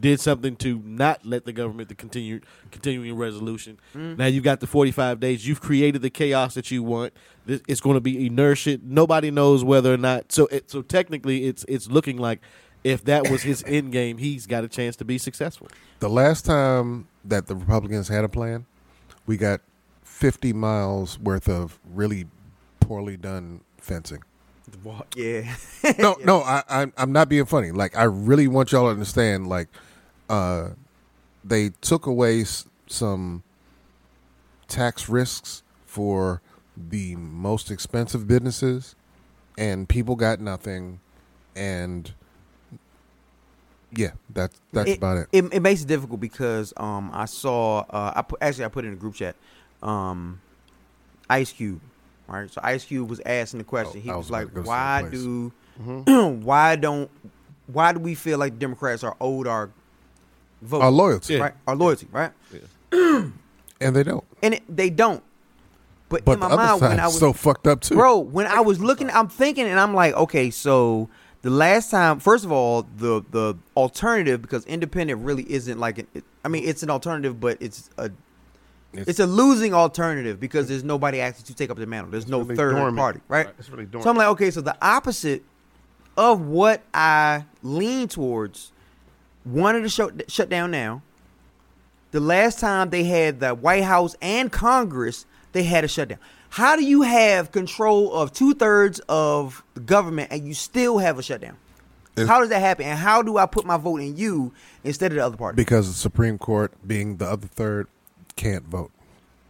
did 0.00 0.20
something 0.20 0.54
to 0.56 0.80
not 0.84 1.24
let 1.26 1.44
the 1.44 1.52
government 1.52 1.88
to 1.88 1.94
continue 1.94 2.40
continuing 2.70 3.16
resolution. 3.16 3.78
Mm-hmm. 3.94 4.16
Now 4.16 4.26
you've 4.26 4.44
got 4.44 4.60
the 4.60 4.66
45 4.66 5.18
days. 5.20 5.46
You've 5.46 5.60
created 5.60 6.02
the 6.02 6.10
chaos 6.10 6.54
that 6.54 6.70
you 6.70 6.82
want. 6.82 7.12
This- 7.46 7.62
It's 7.66 7.80
going 7.80 7.94
to 7.94 8.00
be 8.00 8.26
inertia. 8.26 8.78
Nobody 8.82 9.30
knows 9.30 9.64
whether 9.64 9.92
or 9.92 9.96
not. 9.96 10.30
So 10.32 10.46
it, 10.46 10.70
so 10.70 10.82
technically, 10.82 11.46
it's 11.46 11.64
it's 11.68 11.88
looking 11.88 12.16
like 12.18 12.40
if 12.84 13.04
that 13.04 13.30
was 13.30 13.42
his 13.42 13.64
end 13.66 13.92
game, 13.92 14.18
he's 14.18 14.46
got 14.46 14.64
a 14.64 14.68
chance 14.68 14.96
to 14.96 15.04
be 15.04 15.18
successful. 15.18 15.68
The 16.00 16.08
last 16.10 16.44
time 16.44 17.08
that 17.24 17.46
the 17.46 17.56
Republicans 17.56 18.08
had 18.08 18.24
a 18.24 18.28
plan, 18.28 18.66
we 19.26 19.36
got 19.36 19.60
50 20.04 20.52
miles 20.52 21.18
worth 21.18 21.48
of 21.48 21.78
really 21.92 22.26
poorly 22.80 23.16
done 23.16 23.60
fencing. 23.78 24.22
Yeah. 25.16 25.54
No, 25.98 26.16
no, 26.24 26.40
I, 26.42 26.62
I'm 26.68 26.92
I'm 26.96 27.10
not 27.12 27.28
being 27.28 27.46
funny. 27.46 27.70
Like 27.72 27.96
I 27.96 28.04
really 28.04 28.48
want 28.48 28.70
y'all 28.72 28.84
to 28.84 28.90
understand. 28.90 29.48
Like, 29.48 29.68
uh, 30.28 30.70
they 31.44 31.70
took 31.80 32.06
away 32.06 32.42
s- 32.42 32.66
some 32.86 33.42
tax 34.68 35.08
risks 35.08 35.62
for 35.86 36.40
the 36.76 37.16
most 37.16 37.70
expensive 37.70 38.26
businesses, 38.26 38.94
and 39.56 39.88
people 39.88 40.16
got 40.16 40.40
nothing. 40.40 41.00
And 41.56 42.12
yeah, 43.92 44.10
that's 44.30 44.60
that's 44.72 44.92
about 44.94 45.16
it. 45.18 45.28
it. 45.32 45.44
It 45.52 45.60
makes 45.60 45.82
it 45.82 45.88
difficult 45.88 46.20
because 46.20 46.72
um 46.76 47.10
I 47.12 47.24
saw 47.24 47.80
uh 47.90 48.12
I 48.14 48.22
put 48.22 48.42
actually 48.42 48.66
I 48.66 48.68
put 48.68 48.84
it 48.84 48.88
in 48.88 48.94
a 48.94 48.96
group 48.98 49.14
chat, 49.14 49.34
um 49.82 50.40
Ice 51.30 51.52
Cube 51.52 51.80
right? 52.28 52.50
So 52.52 52.60
Ice 52.62 52.84
Cube 52.84 53.08
was 53.08 53.20
asking 53.24 53.58
the 53.58 53.64
question. 53.64 54.00
Oh, 54.00 54.02
he 54.02 54.10
I 54.10 54.16
was, 54.16 54.26
was 54.26 54.30
like, 54.30 54.48
to 54.48 54.52
go 54.52 54.54
to 54.56 54.62
the 54.62 54.68
"Why 54.68 55.08
do, 55.10 55.52
Mm-hmm. 55.82 56.40
why 56.44 56.76
don't, 56.76 57.10
why 57.68 57.92
do 57.94 58.00
we 58.00 58.14
feel 58.14 58.36
like 58.38 58.58
Democrats 58.58 59.02
are 59.02 59.16
owed 59.20 59.46
our 59.46 59.70
vote, 60.62 60.82
Our 60.82 60.90
loyalty, 60.90 61.34
Yeah. 61.34 61.40
right? 61.40 61.54
Our 61.66 61.76
loyalty, 61.76 62.08
right? 62.12 62.32
and 62.92 63.32
they 63.96 64.02
don't. 64.02 64.24
And 64.42 64.54
it, 64.54 64.62
they 64.68 64.90
don't. 64.90 65.22
But, 66.08 66.24
But 66.24 66.32
in 66.34 66.40
the 66.40 66.48
my 66.48 66.54
other 66.54 66.62
mind, 66.62 66.80
side 66.80 66.88
when 66.90 67.00
I 67.00 67.06
is 67.06 67.12
was 67.12 67.20
so 67.20 67.32
fucked 67.34 67.66
up 67.66 67.82
too, 67.82 67.94
bro 67.94 68.18
when 68.18 68.46
i 68.46 68.60
was 68.60 68.80
looking 68.80 69.10
i'm 69.10 69.28
thinking 69.28 69.66
and 69.66 69.78
i'm 69.78 69.92
like 69.92 70.14
okay 70.14 70.48
so 70.50 71.10
the 71.42 71.50
last 71.50 71.90
time 71.90 72.18
first 72.18 72.46
of 72.46 72.50
all 72.50 72.86
the 72.96 73.22
the 73.30 73.54
alternative 73.76 74.40
because 74.40 74.64
independent 74.64 75.20
really 75.22 75.42
isn't 75.52 75.78
like 75.78 75.98
an, 75.98 76.06
it, 76.14 76.24
i 76.46 76.48
mean 76.48 76.64
it's 76.66 76.82
an 76.82 76.88
alternative 76.88 77.38
but 77.38 77.58
it's 77.60 77.90
a 77.98 78.04
it's, 78.94 79.02
It's- 79.10 79.18
a 79.18 79.26
losing 79.26 79.74
alternative 79.74 80.40
because 80.40 80.66
there's 80.66 80.82
nobody 80.82 81.20
actually 81.20 81.44
to 81.44 81.54
take 81.54 81.68
up 81.68 81.76
the 81.76 81.84
mantle 81.86 82.10
there's 82.10 82.26
no 82.26 82.38
really 82.40 82.56
third 82.56 82.74
dormant. 82.76 82.96
party 82.96 83.20
right 83.28 83.44
Right, 83.48 83.54
it's 83.58 83.68
really 83.68 83.86
so 84.02 84.08
i'm 84.08 84.16
like 84.16 84.28
okay 84.28 84.50
so 84.50 84.62
the 84.62 84.78
opposite 84.80 85.42
of 86.16 86.40
what 86.40 86.80
i 86.94 87.44
lean 87.62 88.08
towards 88.08 88.72
wanted 89.48 89.82
to 89.82 89.88
shut, 89.88 90.30
shut 90.30 90.48
down 90.48 90.70
now 90.70 91.02
the 92.10 92.20
last 92.20 92.58
time 92.58 92.90
they 92.90 93.04
had 93.04 93.40
the 93.40 93.54
White 93.54 93.84
House 93.84 94.16
and 94.22 94.50
Congress, 94.50 95.26
they 95.52 95.62
had 95.64 95.84
a 95.84 95.88
shutdown. 95.88 96.18
How 96.50 96.74
do 96.76 96.82
you 96.84 97.02
have 97.02 97.52
control 97.52 98.12
of 98.14 98.32
two 98.32 98.54
thirds 98.54 99.00
of 99.08 99.62
the 99.74 99.80
government 99.80 100.32
and 100.32 100.46
you 100.46 100.54
still 100.54 100.98
have 100.98 101.18
a 101.18 101.22
shutdown? 101.22 101.56
If- 102.16 102.26
how 102.26 102.40
does 102.40 102.48
that 102.48 102.60
happen? 102.60 102.86
And 102.86 102.98
how 102.98 103.22
do 103.22 103.36
I 103.36 103.44
put 103.46 103.64
my 103.66 103.76
vote 103.76 103.98
in 104.00 104.16
you 104.16 104.52
instead 104.82 105.12
of 105.12 105.16
the 105.16 105.24
other 105.24 105.36
party? 105.36 105.56
because 105.56 105.86
the 105.88 105.94
Supreme 105.94 106.38
Court, 106.38 106.72
being 106.86 107.18
the 107.18 107.26
other 107.26 107.46
third, 107.46 107.86
can't 108.36 108.64
vote. 108.64 108.90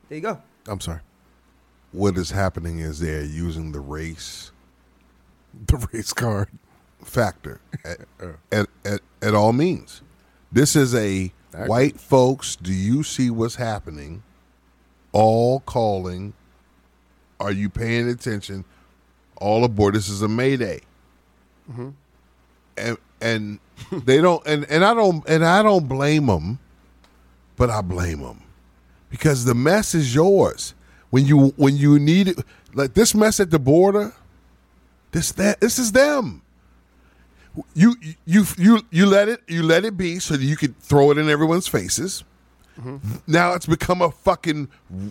there 0.08 0.16
you 0.16 0.22
go. 0.22 0.42
I'm 0.66 0.80
sorry, 0.80 1.00
What 1.92 2.18
is 2.18 2.30
happening 2.32 2.80
is 2.80 2.98
they're 3.00 3.22
using 3.24 3.70
the 3.72 3.80
race 3.80 4.50
the 5.66 5.88
race 5.92 6.12
card. 6.12 6.48
factor 7.04 7.60
at, 7.84 8.00
at, 8.52 8.66
at, 8.84 9.00
at 9.22 9.34
all 9.34 9.52
means. 9.52 10.02
This 10.50 10.76
is 10.76 10.94
a 10.94 11.32
white 11.66 11.98
folks, 11.98 12.56
do 12.56 12.72
you 12.72 13.02
see 13.02 13.30
what's 13.30 13.56
happening? 13.56 14.22
All 15.12 15.60
calling. 15.60 16.34
Are 17.40 17.52
you 17.52 17.68
paying 17.68 18.08
attention? 18.08 18.64
All 19.36 19.64
aboard. 19.64 19.94
This 19.94 20.08
is 20.08 20.22
a 20.22 20.28
mayday. 20.28 20.80
Mm-hmm. 21.70 21.90
And 22.76 22.98
and 23.20 23.58
they 24.04 24.20
don't 24.20 24.44
and, 24.46 24.64
and 24.70 24.84
I 24.84 24.94
don't 24.94 25.26
and 25.28 25.44
I 25.44 25.62
don't 25.62 25.88
blame 25.88 26.26
them, 26.26 26.58
but 27.56 27.70
I 27.70 27.80
blame 27.80 28.20
them 28.20 28.42
because 29.10 29.44
the 29.44 29.54
mess 29.54 29.94
is 29.94 30.14
yours. 30.14 30.74
When 31.10 31.26
you 31.26 31.48
when 31.56 31.76
you 31.76 31.98
need 31.98 32.28
it, 32.28 32.38
like 32.74 32.94
this 32.94 33.14
mess 33.14 33.40
at 33.40 33.50
the 33.50 33.58
border, 33.58 34.12
this 35.12 35.32
that 35.32 35.60
this 35.60 35.78
is 35.78 35.92
them 35.92 36.42
you 37.74 37.96
you 38.24 38.44
you 38.56 38.80
you 38.90 39.06
let 39.06 39.28
it 39.28 39.42
you 39.48 39.62
let 39.62 39.84
it 39.84 39.96
be 39.96 40.18
so 40.18 40.36
that 40.36 40.44
you 40.44 40.56
could 40.56 40.78
throw 40.78 41.10
it 41.10 41.18
in 41.18 41.28
everyone's 41.28 41.68
faces. 41.68 42.24
Mm-hmm. 42.80 43.16
Now 43.26 43.54
it's 43.54 43.66
become 43.66 44.02
a 44.02 44.10
fucking 44.10 44.68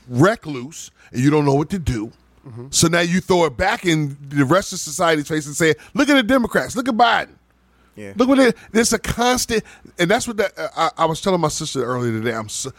recluse, 0.07 0.91
and 1.11 1.21
you 1.21 1.29
don't 1.29 1.45
know 1.45 1.55
what 1.55 1.69
to 1.71 1.79
do. 1.79 2.11
Mm-hmm. 2.47 2.67
So 2.69 2.87
now 2.87 3.01
you 3.01 3.19
throw 3.19 3.45
it 3.45 3.57
back 3.57 3.85
in 3.85 4.17
the 4.29 4.45
rest 4.45 4.71
of 4.71 4.79
society's 4.79 5.27
face 5.27 5.45
and 5.47 5.55
say, 5.55 5.75
"Look 5.93 6.09
at 6.09 6.15
the 6.15 6.23
Democrats. 6.23 6.75
Look 6.75 6.87
at 6.87 6.95
Biden. 6.95 7.35
Yeah. 7.97 8.13
Look 8.15 8.29
what 8.29 8.39
it. 8.39 8.55
There's 8.71 8.93
a 8.93 8.99
constant, 8.99 9.63
and 9.99 10.09
that's 10.09 10.27
what 10.27 10.37
that, 10.37 10.57
uh, 10.57 10.69
I, 10.77 11.03
I 11.03 11.05
was 11.05 11.19
telling 11.19 11.41
my 11.41 11.47
sister 11.47 11.83
earlier 11.83 12.11
today. 12.11 12.33
I'm 12.33 12.47
so, 12.47 12.71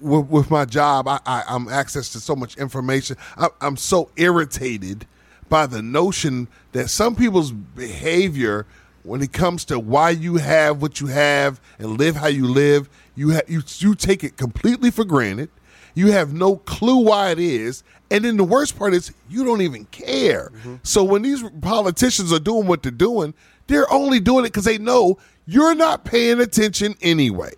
with, 0.00 0.28
with 0.28 0.50
my 0.50 0.64
job. 0.64 1.08
I, 1.08 1.18
I, 1.26 1.44
I'm 1.48 1.68
access 1.68 2.10
to 2.10 2.20
so 2.20 2.36
much 2.36 2.56
information. 2.58 3.16
I, 3.36 3.48
I'm 3.60 3.76
so 3.76 4.10
irritated 4.16 5.06
by 5.48 5.66
the 5.66 5.80
notion 5.80 6.48
that 6.72 6.88
some 6.88 7.16
people's 7.16 7.52
behavior, 7.52 8.66
when 9.06 9.22
it 9.22 9.32
comes 9.32 9.64
to 9.66 9.78
why 9.78 10.10
you 10.10 10.36
have 10.36 10.82
what 10.82 11.00
you 11.00 11.06
have 11.06 11.60
and 11.78 11.98
live 11.98 12.16
how 12.16 12.26
you 12.26 12.46
live, 12.46 12.88
you 13.14 13.34
ha- 13.34 13.40
you 13.46 13.62
you 13.78 13.94
take 13.94 14.24
it 14.24 14.36
completely 14.36 14.90
for 14.90 15.04
granted. 15.04 15.48
You 15.94 16.10
have 16.12 16.34
no 16.34 16.56
clue 16.56 17.04
why 17.04 17.30
it 17.30 17.38
is. 17.38 17.82
And 18.10 18.24
then 18.24 18.36
the 18.36 18.44
worst 18.44 18.76
part 18.78 18.92
is 18.92 19.12
you 19.30 19.44
don't 19.44 19.62
even 19.62 19.86
care. 19.86 20.52
So 20.82 21.02
when 21.02 21.22
these 21.22 21.42
politicians 21.62 22.32
are 22.32 22.38
doing 22.38 22.66
what 22.66 22.82
they're 22.82 22.92
doing, 22.92 23.32
they're 23.66 23.90
only 23.92 24.20
doing 24.20 24.44
it 24.44 24.48
because 24.48 24.64
they 24.64 24.78
know 24.78 25.18
you're 25.46 25.74
not 25.74 26.04
paying 26.04 26.40
attention 26.40 26.96
anyway. 27.00 27.52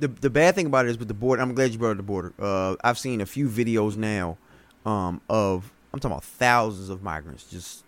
The 0.00 0.08
the 0.08 0.30
bad 0.30 0.54
thing 0.54 0.66
about 0.66 0.86
it 0.86 0.90
is 0.90 0.98
with 0.98 1.08
the 1.08 1.14
border. 1.14 1.40
I'm 1.42 1.54
glad 1.54 1.72
you 1.72 1.78
brought 1.78 1.92
up 1.92 1.96
the 1.98 2.02
border. 2.02 2.32
Uh, 2.38 2.76
I've 2.82 2.98
seen 2.98 3.20
a 3.20 3.26
few 3.26 3.48
videos 3.48 3.96
now 3.96 4.38
um, 4.84 5.20
of 5.28 5.70
I'm 5.92 6.00
talking 6.00 6.12
about 6.12 6.24
thousands 6.24 6.88
of 6.88 7.02
migrants 7.02 7.44
just 7.44 7.84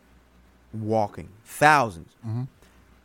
walking, 0.72 1.28
1000s 1.48 2.04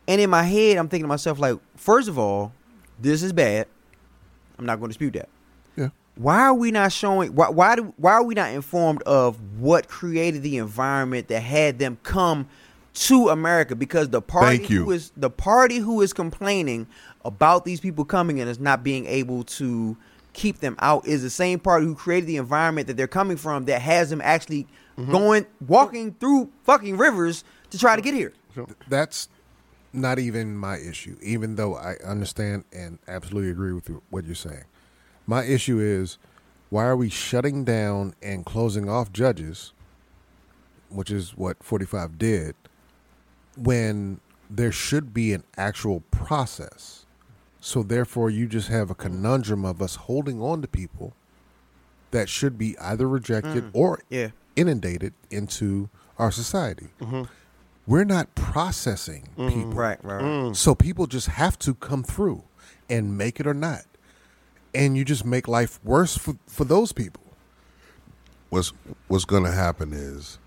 And 0.08 0.20
in 0.20 0.30
my 0.30 0.42
head, 0.42 0.76
I'm 0.76 0.88
thinking 0.88 1.04
to 1.04 1.08
myself 1.08 1.38
like, 1.38 1.58
first 1.76 2.08
of 2.08 2.18
all, 2.18 2.52
this 2.98 3.22
is 3.22 3.32
bad. 3.32 3.66
I'm 4.58 4.66
not 4.66 4.78
going 4.78 4.88
to 4.88 4.98
dispute 4.98 5.14
that. 5.14 5.28
Yeah. 5.76 5.88
Why 6.16 6.40
are 6.42 6.54
we 6.54 6.70
not 6.70 6.92
showing? 6.92 7.34
Why 7.34 7.48
why 7.48 7.76
do 7.76 7.94
why 7.96 8.12
are 8.12 8.22
we 8.22 8.34
not 8.34 8.52
informed 8.52 9.02
of 9.02 9.38
what 9.58 9.88
created 9.88 10.42
the 10.42 10.58
environment 10.58 11.28
that 11.28 11.40
had 11.40 11.78
them 11.78 11.98
come 12.02 12.48
to 12.94 13.28
America? 13.28 13.74
Because 13.74 14.10
the 14.10 14.22
party 14.22 14.64
who 14.64 14.90
is 14.90 15.12
the 15.16 15.30
party 15.30 15.78
who 15.78 16.00
is 16.02 16.12
complaining 16.12 16.86
about 17.24 17.64
these 17.64 17.80
people 17.80 18.04
coming 18.04 18.40
and 18.40 18.50
is 18.50 18.60
not 18.60 18.84
being 18.84 19.06
able 19.06 19.44
to 19.44 19.96
keep 20.32 20.60
them 20.60 20.76
out 20.78 21.06
is 21.06 21.22
the 21.22 21.30
same 21.30 21.58
party 21.58 21.86
who 21.86 21.94
created 21.94 22.26
the 22.26 22.36
environment 22.36 22.86
that 22.86 22.96
they're 22.96 23.06
coming 23.06 23.36
from 23.36 23.66
that 23.66 23.82
has 23.82 24.10
them 24.10 24.20
actually 24.22 24.66
mm-hmm. 24.96 25.10
going 25.10 25.46
walking 25.66 26.12
through 26.14 26.50
fucking 26.64 26.96
rivers 26.96 27.44
to 27.70 27.78
try 27.78 27.96
to 27.96 28.02
get 28.02 28.14
here. 28.14 28.32
That's 28.88 29.28
not 29.92 30.18
even 30.18 30.56
my 30.56 30.78
issue, 30.78 31.16
even 31.22 31.56
though 31.56 31.76
I 31.76 31.96
understand 32.04 32.64
and 32.72 32.98
absolutely 33.06 33.50
agree 33.50 33.72
with 33.72 33.88
what 34.10 34.24
you're 34.24 34.34
saying. 34.34 34.64
My 35.26 35.44
issue 35.44 35.78
is 35.78 36.18
why 36.70 36.84
are 36.84 36.96
we 36.96 37.10
shutting 37.10 37.64
down 37.64 38.14
and 38.22 38.46
closing 38.46 38.88
off 38.88 39.12
judges, 39.12 39.72
which 40.88 41.10
is 41.10 41.36
what 41.36 41.62
45 41.62 42.18
did, 42.18 42.54
when 43.56 44.20
there 44.48 44.72
should 44.72 45.12
be 45.12 45.32
an 45.32 45.44
actual 45.56 46.00
process? 46.10 47.04
So, 47.60 47.82
therefore, 47.82 48.28
you 48.28 48.48
just 48.48 48.68
have 48.68 48.90
a 48.90 48.94
conundrum 48.94 49.64
of 49.64 49.80
us 49.80 49.94
holding 49.94 50.42
on 50.42 50.62
to 50.62 50.68
people 50.68 51.12
that 52.10 52.28
should 52.28 52.58
be 52.58 52.76
either 52.78 53.08
rejected 53.08 53.64
mm. 53.64 53.70
or 53.72 54.00
Yeah. 54.10 54.30
inundated 54.56 55.14
into 55.30 55.88
our 56.18 56.32
society. 56.32 56.88
Mm-hmm. 57.00 57.22
We're 57.86 58.04
not 58.04 58.34
processing 58.34 59.28
mm, 59.36 59.48
people. 59.48 59.72
Right, 59.72 60.02
right, 60.04 60.16
right. 60.16 60.24
Mm. 60.24 60.56
So 60.56 60.74
people 60.74 61.06
just 61.06 61.28
have 61.28 61.58
to 61.60 61.74
come 61.74 62.02
through 62.04 62.44
and 62.88 63.18
make 63.18 63.40
it 63.40 63.46
or 63.46 63.54
not. 63.54 63.82
And 64.74 64.96
you 64.96 65.04
just 65.04 65.24
make 65.24 65.48
life 65.48 65.80
worse 65.84 66.16
for, 66.16 66.36
for 66.46 66.64
those 66.64 66.92
people. 66.92 67.22
what's 68.50 68.72
what's 69.08 69.24
going 69.24 69.44
to 69.44 69.52
happen 69.52 69.92
is, 69.92 70.38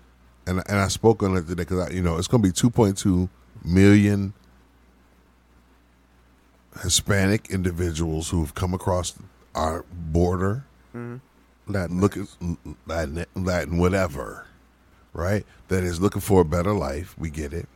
and 0.46 0.62
and 0.68 0.78
I 0.78 0.88
spoke 0.88 1.22
on 1.22 1.36
it 1.36 1.46
today 1.48 1.64
because 1.64 1.92
you 1.92 2.02
know 2.02 2.18
it's 2.18 2.28
going 2.28 2.42
to 2.42 2.48
be 2.48 2.52
2.2 2.52 3.28
million 3.64 4.32
Hispanic 6.82 7.50
individuals 7.50 8.30
who've 8.30 8.54
come 8.54 8.74
across 8.74 9.14
our 9.54 9.84
border, 9.92 10.64
mm-hmm. 10.94 11.16
Latin 11.72 12.00
look 12.00 12.16
at 12.16 12.28
Latin, 12.86 13.26
Latin, 13.34 13.78
whatever, 13.78 14.46
right? 15.16 15.44
That 15.68 15.82
is 15.82 16.00
looking 16.00 16.20
for 16.20 16.42
a 16.42 16.44
better 16.44 16.72
life. 16.72 17.16
We 17.18 17.30
get 17.30 17.52
it, 17.52 17.68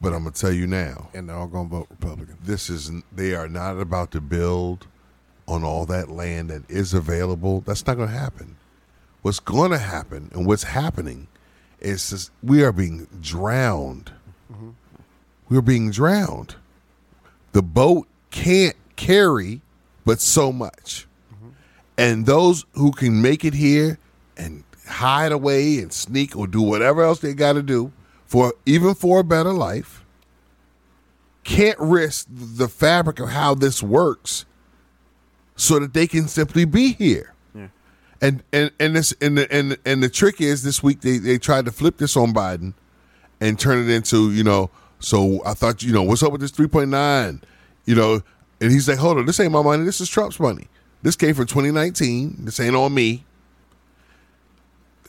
but 0.00 0.12
I'm 0.12 0.24
gonna 0.24 0.32
tell 0.32 0.52
you 0.52 0.66
now, 0.66 1.10
and 1.14 1.28
they're 1.28 1.36
all 1.36 1.46
going 1.46 1.68
to 1.68 1.76
vote 1.76 1.86
Republican. 1.90 2.38
this 2.42 2.68
is 2.68 2.90
they 3.12 3.34
are 3.34 3.48
not 3.48 3.78
about 3.78 4.10
to 4.12 4.20
build 4.20 4.86
on 5.46 5.64
all 5.64 5.86
that 5.86 6.08
land 6.08 6.50
that 6.50 6.68
is 6.70 6.94
available. 6.94 7.60
That's 7.60 7.86
not 7.86 7.96
going 7.96 8.08
to 8.08 8.14
happen. 8.14 8.56
What's 9.22 9.40
going 9.40 9.70
to 9.70 9.78
happen 9.78 10.30
and 10.32 10.46
what's 10.46 10.64
happening 10.64 11.28
is 11.80 12.10
just, 12.10 12.30
we 12.42 12.62
are 12.62 12.72
being 12.72 13.06
drowned. 13.20 14.12
Mm-hmm. 14.52 14.70
We're 15.48 15.60
being 15.60 15.90
drowned. 15.90 16.56
The 17.52 17.62
boat 17.62 18.06
can't 18.30 18.76
carry 18.96 19.60
but 20.04 20.20
so 20.20 20.52
much. 20.52 21.06
Mm-hmm. 21.34 21.48
And 21.98 22.26
those 22.26 22.64
who 22.72 22.92
can 22.92 23.20
make 23.20 23.44
it 23.44 23.54
here 23.54 23.98
and 24.36 24.64
hide 24.92 25.32
away 25.32 25.78
and 25.78 25.92
sneak 25.92 26.36
or 26.36 26.46
do 26.46 26.62
whatever 26.62 27.02
else 27.02 27.20
they 27.20 27.34
got 27.34 27.54
to 27.54 27.62
do 27.62 27.92
for 28.24 28.54
even 28.66 28.94
for 28.94 29.20
a 29.20 29.24
better 29.24 29.52
life 29.52 30.04
can't 31.44 31.78
risk 31.78 32.26
the 32.30 32.68
fabric 32.68 33.18
of 33.18 33.30
how 33.30 33.54
this 33.54 33.82
works 33.82 34.44
so 35.56 35.78
that 35.78 35.92
they 35.92 36.06
can 36.06 36.28
simply 36.28 36.64
be 36.64 36.92
here. 36.92 37.34
And 38.20 38.42
and 38.52 38.70
and 38.78 38.94
this 38.94 39.12
and 39.20 39.36
the 39.36 39.52
and 39.52 39.76
and 39.84 40.02
the 40.02 40.08
trick 40.08 40.40
is 40.40 40.62
this 40.62 40.82
week 40.82 41.00
they 41.00 41.18
they 41.18 41.38
tried 41.38 41.64
to 41.64 41.72
flip 41.72 41.96
this 41.96 42.16
on 42.16 42.32
Biden 42.32 42.74
and 43.40 43.58
turn 43.58 43.78
it 43.78 43.92
into, 43.92 44.30
you 44.30 44.44
know, 44.44 44.70
so 45.00 45.44
I 45.44 45.54
thought, 45.54 45.82
you 45.82 45.92
know, 45.92 46.04
what's 46.04 46.22
up 46.22 46.30
with 46.30 46.40
this 46.40 46.52
3.9? 46.52 47.42
You 47.84 47.94
know, 47.96 48.22
and 48.60 48.70
he's 48.70 48.88
like, 48.88 48.98
"Hold 48.98 49.18
on, 49.18 49.26
this 49.26 49.40
ain't 49.40 49.50
my 49.50 49.62
money. 49.62 49.84
This 49.84 50.00
is 50.00 50.08
Trump's 50.08 50.38
money. 50.38 50.68
This 51.02 51.16
came 51.16 51.34
from 51.34 51.46
2019. 51.46 52.44
This 52.44 52.60
ain't 52.60 52.76
on 52.76 52.94
me." 52.94 53.24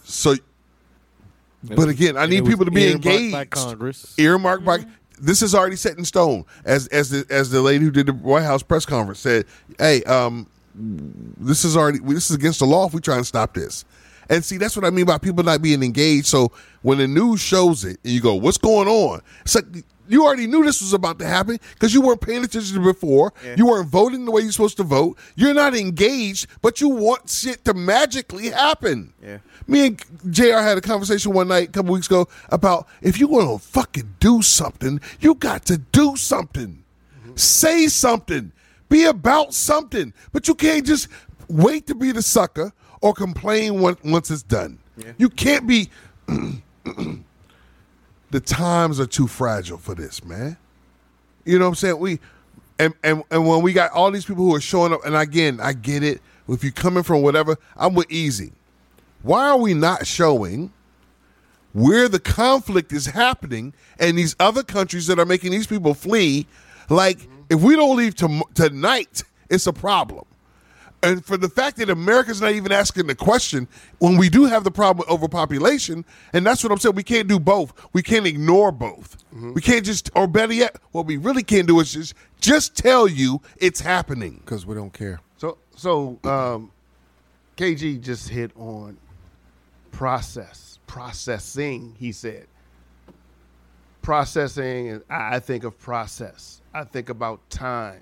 So 0.03 0.35
But 1.63 1.89
again, 1.89 2.17
I 2.17 2.25
need 2.25 2.45
people 2.45 2.65
to 2.65 2.71
be 2.71 2.83
earmarked 2.83 3.03
by 3.03 3.11
engaged. 3.11 3.51
Congress. 3.51 4.15
Earmarked 4.17 4.65
by 4.65 4.85
this 5.19 5.41
is 5.41 5.55
already 5.55 5.75
set 5.75 5.97
in 5.97 6.05
stone. 6.05 6.45
As 6.65 6.87
as 6.87 7.09
the 7.09 7.25
as 7.29 7.49
the 7.49 7.61
lady 7.61 7.85
who 7.85 7.91
did 7.91 8.07
the 8.07 8.13
White 8.13 8.43
House 8.43 8.63
press 8.63 8.85
conference 8.85 9.19
said, 9.19 9.45
"Hey, 9.79 10.03
um, 10.03 10.47
this 10.75 11.63
is 11.63 11.77
already 11.77 11.99
this 11.99 12.29
is 12.29 12.35
against 12.35 12.59
the 12.59 12.65
law 12.65 12.87
if 12.87 12.93
we 12.93 12.99
try 13.01 13.15
and 13.15 13.25
stop 13.25 13.53
this." 13.53 13.85
And 14.29 14.43
see, 14.43 14.57
that's 14.57 14.75
what 14.75 14.85
I 14.85 14.89
mean 14.89 15.05
by 15.05 15.17
people 15.17 15.43
not 15.43 15.61
being 15.61 15.83
engaged. 15.83 16.27
So 16.27 16.51
when 16.81 16.97
the 16.97 17.07
news 17.07 17.41
shows 17.41 17.83
it, 17.85 17.99
and 18.03 18.13
you 18.13 18.21
go, 18.21 18.35
"What's 18.35 18.57
going 18.57 18.87
on?" 18.87 19.21
It's 19.43 19.55
like 19.55 19.65
you 20.07 20.25
already 20.25 20.47
knew 20.47 20.63
this 20.63 20.81
was 20.81 20.93
about 20.93 21.19
to 21.19 21.27
happen 21.27 21.59
because 21.73 21.93
you 21.93 22.01
weren't 22.01 22.21
paying 22.21 22.43
attention 22.43 22.83
before. 22.83 23.33
You 23.55 23.67
weren't 23.67 23.87
voting 23.89 24.25
the 24.25 24.31
way 24.31 24.41
you're 24.41 24.51
supposed 24.51 24.77
to 24.77 24.83
vote. 24.83 25.17
You're 25.35 25.53
not 25.53 25.75
engaged, 25.75 26.47
but 26.61 26.81
you 26.81 26.89
want 26.89 27.29
shit 27.29 27.63
to 27.65 27.73
magically 27.73 28.49
happen. 28.49 29.13
Yeah. 29.23 29.37
Me 29.67 29.87
and 29.87 30.05
JR 30.29 30.57
had 30.57 30.77
a 30.77 30.81
conversation 30.81 31.33
one 31.33 31.47
night 31.47 31.69
a 31.69 31.71
couple 31.71 31.93
weeks 31.93 32.07
ago 32.07 32.27
about 32.49 32.87
if 33.01 33.19
you 33.19 33.27
want 33.27 33.49
to 33.49 33.67
fucking 33.67 34.15
do 34.19 34.41
something, 34.41 34.99
you 35.19 35.35
got 35.35 35.65
to 35.65 35.77
do 35.77 36.15
something. 36.15 36.83
Say 37.35 37.87
something. 37.87 38.51
Be 38.89 39.05
about 39.05 39.53
something. 39.53 40.13
But 40.31 40.47
you 40.47 40.55
can't 40.55 40.85
just 40.85 41.07
wait 41.47 41.87
to 41.87 41.95
be 41.95 42.11
the 42.11 42.21
sucker 42.21 42.71
or 43.01 43.13
complain 43.13 43.79
once, 43.79 44.03
once 44.03 44.29
it's 44.31 44.43
done. 44.43 44.79
You 45.17 45.29
can't 45.29 45.65
be. 45.67 45.89
the 48.31 48.39
times 48.39 48.99
are 48.99 49.05
too 49.05 49.27
fragile 49.27 49.77
for 49.77 49.95
this, 49.95 50.23
man. 50.23 50.57
You 51.45 51.59
know 51.59 51.65
what 51.65 51.69
I'm 51.69 51.75
saying? 51.75 51.99
We 51.99 52.19
and 52.79 52.93
and 53.03 53.23
and 53.31 53.47
when 53.47 53.61
we 53.61 53.73
got 53.73 53.91
all 53.91 54.11
these 54.11 54.25
people 54.25 54.45
who 54.45 54.55
are 54.55 54.61
showing 54.61 54.93
up, 54.93 55.05
and 55.05 55.15
again, 55.15 55.59
I 55.61 55.73
get 55.73 56.03
it. 56.03 56.21
If 56.47 56.63
you're 56.63 56.71
coming 56.71 57.03
from 57.03 57.21
whatever, 57.21 57.57
I'm 57.75 57.93
with 57.93 58.11
Easy. 58.11 58.51
Why 59.23 59.49
are 59.49 59.57
we 59.57 59.73
not 59.73 60.05
showing 60.05 60.71
where 61.71 62.07
the 62.07 62.19
conflict 62.19 62.91
is 62.93 63.07
happening 63.07 63.73
and 63.99 64.17
these 64.17 64.35
other 64.39 64.63
countries 64.63 65.07
that 65.07 65.17
are 65.17 65.25
making 65.25 65.51
these 65.51 65.65
people 65.67 65.93
flee? 65.93 66.45
Like, 66.89 67.27
if 67.49 67.61
we 67.61 67.75
don't 67.75 67.95
leave 67.97 68.15
tom- 68.15 68.43
tonight, 68.53 69.23
it's 69.49 69.65
a 69.65 69.73
problem. 69.73 70.25
And 71.01 71.25
for 71.25 71.35
the 71.35 71.49
fact 71.49 71.77
that 71.77 71.89
America's 71.89 72.39
not 72.39 72.51
even 72.51 72.71
asking 72.71 73.07
the 73.07 73.15
question 73.15 73.67
when 73.99 74.15
we 74.17 74.29
do 74.29 74.45
have 74.45 74.63
the 74.63 74.71
problem 74.71 74.99
with 75.05 75.09
overpopulation, 75.09 76.05
and 76.31 76.45
that's 76.45 76.63
what 76.63 76.71
I'm 76.71 76.77
saying, 76.77 76.95
we 76.95 77.03
can't 77.03 77.27
do 77.27 77.39
both. 77.41 77.73
We 77.91 78.01
can't 78.01 78.25
ignore 78.25 78.71
both. 78.71 79.17
We 79.33 79.59
can't 79.61 79.83
just, 79.85 80.11
or 80.15 80.27
better 80.27 80.53
yet, 80.53 80.77
what 80.91 81.05
we 81.05 81.17
really 81.17 81.43
can't 81.43 81.67
do 81.67 81.79
is 81.81 81.91
just 81.93 82.13
just 82.39 82.77
tell 82.77 83.07
you 83.07 83.41
it's 83.57 83.81
happening. 83.81 84.41
because 84.45 84.65
we 84.65 84.75
don't 84.75 84.93
care. 84.93 85.19
So 85.37 85.57
so 85.75 86.19
um, 86.23 86.71
KG 87.57 87.99
just 87.99 88.29
hit 88.29 88.51
on 88.55 88.97
process, 89.93 90.79
processing. 90.87 91.95
He 91.97 92.11
said 92.11 92.47
processing, 94.01 95.01
I 95.09 95.39
think 95.39 95.63
of 95.63 95.79
process. 95.79 96.61
I 96.73 96.83
think 96.83 97.07
about 97.09 97.49
time. 97.49 98.01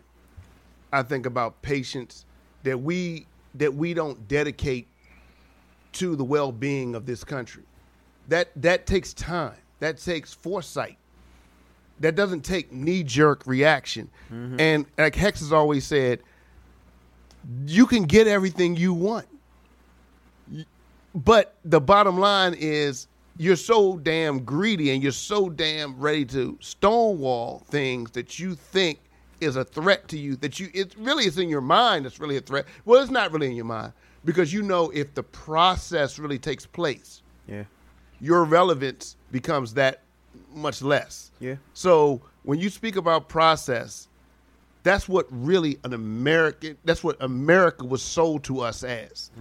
I 0.91 1.03
think 1.03 1.27
about 1.27 1.61
patience 1.61 2.25
that 2.63 2.81
we 2.81 3.27
that 3.55 3.73
we 3.73 3.93
don't 3.93 4.27
dedicate 4.27 4.87
to 5.93 6.15
the 6.15 6.23
well-being 6.23 6.95
of 6.95 7.05
this 7.05 7.23
country. 7.23 7.63
That 8.29 8.49
that 8.55 8.87
takes 8.87 9.13
time. 9.13 9.57
That 9.79 9.97
takes 9.97 10.33
foresight. 10.33 10.97
That 11.99 12.15
doesn't 12.15 12.41
take 12.41 12.71
knee-jerk 12.71 13.45
reaction. 13.45 14.09
Mm-hmm. 14.31 14.59
And 14.59 14.85
like 14.97 15.13
Hex 15.15 15.39
has 15.41 15.53
always 15.53 15.85
said, 15.85 16.21
you 17.67 17.85
can 17.85 18.03
get 18.03 18.25
everything 18.27 18.75
you 18.75 18.93
want. 18.93 19.27
But 21.13 21.55
the 21.65 21.81
bottom 21.81 22.17
line 22.19 22.53
is 22.57 23.07
you're 23.37 23.55
so 23.55 23.97
damn 23.97 24.39
greedy 24.39 24.91
and 24.91 25.01
you're 25.03 25.11
so 25.11 25.49
damn 25.49 25.99
ready 25.99 26.25
to 26.25 26.57
stonewall 26.61 27.63
things 27.69 28.11
that 28.11 28.39
you 28.39 28.55
think 28.55 28.99
is 29.39 29.55
a 29.55 29.63
threat 29.65 30.07
to 30.07 30.17
you 30.19 30.35
that 30.35 30.59
you 30.59 30.69
it 30.73 30.93
really 30.99 31.25
is 31.25 31.37
in 31.39 31.49
your 31.49 31.61
mind 31.61 32.05
it's 32.05 32.19
really 32.19 32.37
a 32.37 32.41
threat. 32.41 32.65
Well, 32.85 33.01
it's 33.01 33.11
not 33.11 33.31
really 33.31 33.47
in 33.47 33.55
your 33.55 33.65
mind 33.65 33.93
because 34.23 34.53
you 34.53 34.61
know 34.61 34.89
if 34.91 35.13
the 35.15 35.23
process 35.23 36.19
really 36.19 36.37
takes 36.39 36.65
place, 36.65 37.23
Yeah. 37.47 37.63
your 38.19 38.43
relevance 38.45 39.15
becomes 39.31 39.73
that 39.73 40.01
much 40.53 40.81
less. 40.81 41.31
Yeah. 41.39 41.55
So 41.73 42.21
when 42.43 42.59
you 42.59 42.69
speak 42.69 42.95
about 42.97 43.27
process, 43.29 44.07
that's 44.83 45.09
what 45.09 45.25
really 45.31 45.79
an 45.83 45.93
American. 45.93 46.77
That's 46.85 47.03
what 47.03 47.17
America 47.21 47.85
was 47.85 48.01
sold 48.03 48.43
to 48.45 48.61
us 48.61 48.83
as. 48.83 49.31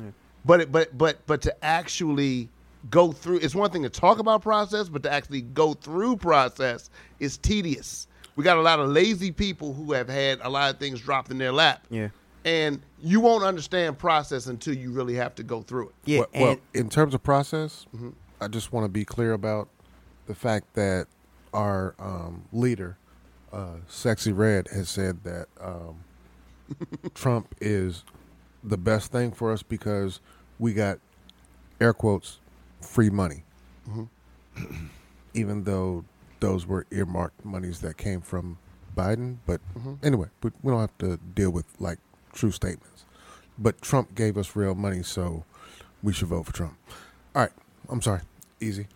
But 0.44 0.60
it, 0.62 0.72
but 0.72 0.96
but 0.96 1.26
but 1.26 1.42
to 1.42 1.64
actually 1.64 2.48
go 2.88 3.12
through, 3.12 3.38
it's 3.38 3.54
one 3.54 3.70
thing 3.70 3.82
to 3.82 3.90
talk 3.90 4.18
about 4.18 4.42
process, 4.42 4.88
but 4.88 5.02
to 5.02 5.12
actually 5.12 5.42
go 5.42 5.74
through 5.74 6.16
process 6.16 6.90
is 7.18 7.36
tedious. 7.36 8.06
We 8.36 8.44
got 8.44 8.56
a 8.56 8.62
lot 8.62 8.80
of 8.80 8.88
lazy 8.88 9.32
people 9.32 9.74
who 9.74 9.92
have 9.92 10.08
had 10.08 10.40
a 10.42 10.48
lot 10.48 10.72
of 10.72 10.78
things 10.78 11.00
dropped 11.00 11.30
in 11.30 11.38
their 11.38 11.52
lap. 11.52 11.86
Yeah. 11.90 12.08
And 12.44 12.80
you 12.98 13.20
won't 13.20 13.44
understand 13.44 13.98
process 13.98 14.46
until 14.46 14.74
you 14.74 14.92
really 14.92 15.14
have 15.14 15.34
to 15.34 15.42
go 15.42 15.60
through 15.60 15.88
it. 15.88 15.94
Yeah. 16.06 16.18
well, 16.18 16.28
and 16.32 16.42
well, 16.42 16.56
in 16.72 16.88
terms 16.88 17.12
of 17.12 17.22
process, 17.22 17.86
I 18.40 18.48
just 18.48 18.72
want 18.72 18.84
to 18.84 18.88
be 18.88 19.04
clear 19.04 19.34
about 19.34 19.68
the 20.26 20.34
fact 20.34 20.72
that 20.74 21.06
our 21.52 21.94
um, 21.98 22.44
leader, 22.52 22.96
uh, 23.52 23.74
Sexyy 23.90 24.34
Red, 24.34 24.68
has 24.68 24.88
said 24.88 25.22
that 25.24 25.48
um, 25.60 25.96
Trump 27.14 27.54
is 27.60 28.04
the 28.62 28.76
best 28.76 29.12
thing 29.12 29.32
for 29.32 29.52
us 29.52 29.62
because 29.62 30.20
we 30.58 30.74
got 30.74 30.98
air 31.80 31.92
quotes 31.92 32.38
free 32.80 33.10
money, 33.10 33.44
mm-hmm. 33.88 34.86
even 35.34 35.64
though 35.64 36.04
those 36.40 36.66
were 36.66 36.86
earmarked 36.90 37.44
monies 37.44 37.80
that 37.80 37.96
came 37.96 38.20
from 38.20 38.58
Biden. 38.96 39.36
But 39.46 39.60
mm-hmm. 39.76 39.94
anyway, 40.02 40.28
but 40.40 40.52
we 40.62 40.70
don't 40.70 40.80
have 40.80 40.98
to 40.98 41.18
deal 41.34 41.50
with 41.50 41.66
like 41.78 41.98
true 42.32 42.50
statements. 42.50 43.04
But 43.58 43.80
Trump 43.82 44.14
gave 44.14 44.38
us 44.38 44.56
real 44.56 44.74
money, 44.74 45.02
so 45.02 45.44
we 46.02 46.12
should 46.12 46.28
vote 46.28 46.46
for 46.46 46.52
Trump. 46.52 46.76
All 47.34 47.42
right, 47.42 47.52
I'm 47.88 48.00
sorry. 48.00 48.20
Easy. 48.60 48.86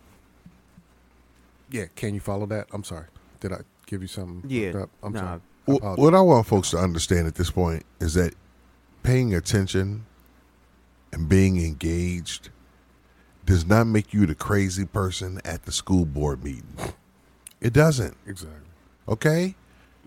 Yeah, 1.69 1.85
can 1.95 2.13
you 2.13 2.19
follow 2.19 2.45
that? 2.47 2.67
I'm 2.71 2.83
sorry. 2.83 3.05
Did 3.39 3.51
I 3.53 3.61
give 3.85 4.01
you 4.01 4.07
something? 4.07 4.49
Yeah, 4.49 4.71
fucked 4.71 4.83
Up? 4.83 4.89
I'm 5.03 5.13
nah. 5.13 5.19
sorry. 5.19 5.41
I 5.67 5.71
What 5.95 6.13
I 6.13 6.21
want 6.21 6.45
folks 6.45 6.71
to 6.71 6.77
understand 6.77 7.27
at 7.27 7.35
this 7.35 7.49
point 7.49 7.83
is 7.99 8.13
that 8.13 8.33
paying 9.05 9.35
attention 9.35 10.03
and 11.13 11.29
being 11.29 11.63
engaged 11.63 12.49
does 13.45 13.65
not 13.65 13.85
make 13.85 14.13
you 14.13 14.25
the 14.25 14.33
crazy 14.33 14.85
person 14.85 15.39
at 15.45 15.63
the 15.65 15.71
school 15.71 16.05
board 16.05 16.43
meeting. 16.43 16.75
It 17.61 17.71
doesn't. 17.71 18.17
Exactly. 18.25 18.57
Okay? 19.07 19.55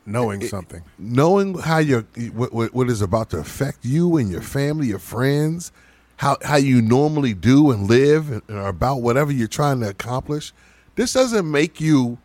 Knowing 0.05 0.43
It- 0.43 0.51
something. 0.51 0.83
Knowing 0.99 1.57
how 1.59 1.79
your 1.79 2.03
what, 2.33 2.75
what, 2.75 2.91
is 2.91 3.01
about 3.01 3.31
to 3.31 3.39
affect 3.39 3.85
you 3.85 4.17
and 4.17 4.31
your 4.31 4.43
family, 4.43 4.89
your 4.89 4.99
friends, 4.99 5.71
how 6.17 6.37
how 6.43 6.57
you 6.57 6.83
normally 6.83 7.35
do 7.35 7.71
and 7.71 7.87
live 7.89 8.33
and, 8.33 8.43
and 8.49 8.59
about 8.59 8.97
whatever 9.03 9.31
you're 9.31 9.47
trying 9.47 9.79
to 9.81 9.89
accomplish, 9.89 10.53
this 10.97 11.13
doesn't 11.13 11.49
make 11.49 11.81
you 11.81 12.19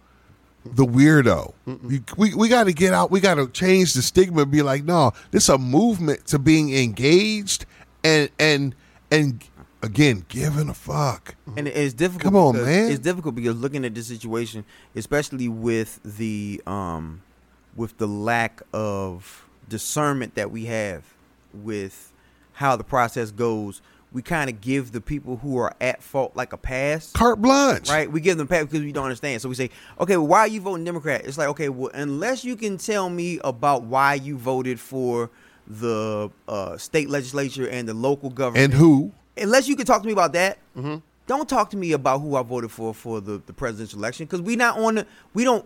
the 0.66 0.86
weirdo. 0.86 1.54
You- 1.88 2.04
we 2.18 2.34
we 2.34 2.48
got 2.50 2.66
to 2.66 2.74
get 2.74 2.94
out. 2.94 3.12
We 3.12 3.20
got 3.20 3.36
to 3.36 3.48
change 3.48 3.94
the 3.94 4.02
stigma 4.02 4.44
and 4.44 4.52
be 4.52 4.62
like, 4.62 4.84
no, 4.84 5.12
this 5.32 5.44
is 5.44 5.50
a 5.50 5.58
movement 5.58 6.26
to 6.28 6.40
being 6.40 6.74
engaged 6.76 7.66
and 8.04 8.30
and 8.40 8.76
and 9.12 9.44
again, 9.82 10.26
giving 10.30 10.70
a 10.70 10.74
fuck. 10.74 11.36
and 11.58 11.68
it's 11.68 11.94
difficult. 11.94 12.24
Come 12.24 12.36
on, 12.36 12.56
man. 12.56 12.90
It's 12.92 13.00
difficult 13.00 13.36
because 13.36 13.56
looking 13.58 13.84
at 13.86 13.94
this 13.94 14.08
situation, 14.08 14.64
especially 14.96 15.50
with 15.50 16.00
the 16.04 16.62
um, 16.66 17.22
with 17.76 17.98
the 17.98 18.08
lack 18.08 18.62
of 18.74 19.46
discernment 19.68 20.36
that 20.36 20.52
we 20.52 20.66
have 20.66 21.04
with 21.54 22.12
how 22.54 22.76
the 22.76 22.84
process 22.84 23.32
goes, 23.32 23.82
we 24.14 24.22
kind 24.22 24.50
of 24.50 24.62
give 24.62 24.92
the 24.92 25.02
people 25.02 25.38
who 25.38 25.58
are 25.58 25.74
at 25.82 26.02
fault 26.04 26.36
like 26.36 26.54
a 26.54 26.58
pass. 26.58 27.12
Carte 27.12 27.42
blanche. 27.42 27.90
Right, 27.90 28.10
we 28.12 28.22
give 28.22 28.38
them 28.38 28.48
pass 28.48 28.64
because 28.64 28.82
we 28.82 28.92
don't 28.92 29.06
understand. 29.06 29.42
So 29.42 29.50
we 29.50 29.56
say, 29.56 29.72
okay, 30.00 30.16
well, 30.18 30.28
why 30.28 30.40
are 30.42 30.48
you 30.48 30.62
voting 30.62 30.86
Democrat? 30.86 31.26
It's 31.26 31.38
like, 31.38 31.48
okay, 31.50 31.70
well, 31.70 31.90
unless 31.94 32.46
you 32.46 32.56
can 32.56 32.78
tell 32.78 33.10
me 33.10 33.40
about 33.44 33.84
why 33.84 34.14
you 34.14 34.38
voted 34.38 34.80
for 34.80 35.30
the 35.68 36.30
uh, 36.48 36.78
state 36.78 37.10
legislature 37.10 37.68
and 37.68 37.88
the 37.88 37.94
local 37.94 38.30
government, 38.30 38.66
And 38.66 38.74
who? 38.74 39.12
unless 39.38 39.68
you 39.68 39.76
can 39.76 39.86
talk 39.86 40.02
to 40.02 40.08
me 40.08 40.14
about 40.14 40.34
that, 40.34 40.60
don't 41.26 41.48
talk 41.50 41.70
to 41.72 41.78
me 41.78 41.94
about 41.94 42.20
who 42.20 42.36
I 42.36 42.44
voted 42.44 42.70
for 42.70 42.94
for 42.94 43.22
the, 43.22 43.42
the 43.46 43.54
presidential 43.54 43.98
election 44.00 44.26
because 44.26 44.42
we 44.42 44.56
not 44.58 44.78
on 44.78 44.96
the 44.96 45.08
we 45.34 45.46
don't 45.46 45.66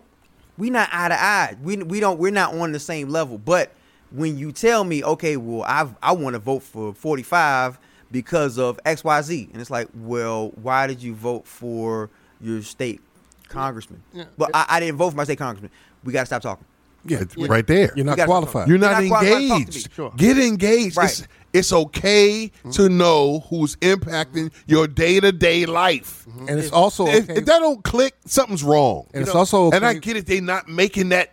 we 0.56 0.70
not 0.70 0.88
eye 0.92 1.08
to 1.08 1.20
eye. 1.20 1.56
We 1.62 1.76
we 1.78 1.98
don't 2.00 2.18
we're 2.18 2.30
not 2.30 2.54
on 2.54 2.70
the 2.72 2.78
same 2.78 3.08
level. 3.08 3.38
But 3.38 3.72
when 4.12 4.38
you 4.38 4.52
tell 4.52 4.84
me, 4.84 5.02
okay, 5.02 5.36
well, 5.36 5.64
I 5.64 5.88
I 6.00 6.12
want 6.12 6.34
to 6.34 6.38
vote 6.38 6.62
for 6.62 6.94
forty 6.94 7.24
five 7.24 7.76
because 8.10 8.58
of 8.58 8.78
X 8.84 9.04
Y 9.04 9.22
Z, 9.22 9.48
and 9.52 9.60
it's 9.60 9.70
like, 9.70 9.88
well, 9.94 10.50
why 10.62 10.86
did 10.86 11.02
you 11.02 11.14
vote 11.14 11.46
for 11.46 12.10
your 12.40 12.62
state 12.62 13.00
congressman? 13.48 14.02
Yeah. 14.12 14.24
Well, 14.36 14.50
I, 14.54 14.66
I 14.68 14.80
didn't 14.80 14.96
vote 14.96 15.10
for 15.10 15.16
my 15.16 15.24
state 15.24 15.38
congressman. 15.38 15.70
We 16.04 16.12
got 16.12 16.20
to 16.20 16.26
stop 16.26 16.42
talking. 16.42 16.64
Yeah, 17.04 17.22
Right 17.36 17.66
there. 17.66 17.92
you're 17.96 18.04
not 18.04 18.16
gotta- 18.16 18.26
qualified. 18.26 18.68
You're 18.68 18.78
not, 18.78 19.02
You're 19.02 19.10
not 19.10 19.20
qualified 19.20 19.40
to 19.40 19.48
talk 19.48 19.48
to 19.48 19.56
me. 19.56 19.62
engaged. 19.62 19.92
Sure. 19.94 20.12
Get 20.16 20.38
engaged. 20.38 20.96
Right. 20.96 21.10
It's, 21.10 21.28
It's 21.52 21.72
okay 21.72 22.48
mm-hmm. 22.48 22.70
to 22.70 22.88
know 22.88 23.40
who's 23.48 23.76
impacting 23.76 24.50
mm-hmm. 24.50 24.62
your 24.66 24.86
day 24.86 25.20
to 25.20 25.32
day 25.32 25.64
life. 25.64 26.26
Mm-hmm. 26.28 26.48
And 26.48 26.58
it's 26.58 26.72
also 26.72 27.06
If, 27.06 27.24
okay- 27.24 27.38
if 27.38 27.46
that 27.46 27.60
don't 27.60 27.82
click, 27.84 28.14
something's 28.26 28.62
wrong. 28.62 29.06
And 29.14 29.22
it's 29.22 29.34
also 29.34 29.70
and 29.70 29.86
I 29.86 29.94
get 29.94 30.16
it. 30.16 30.26
They're 30.26 30.42
not 30.42 30.68
making 30.68 31.10
that 31.10 31.32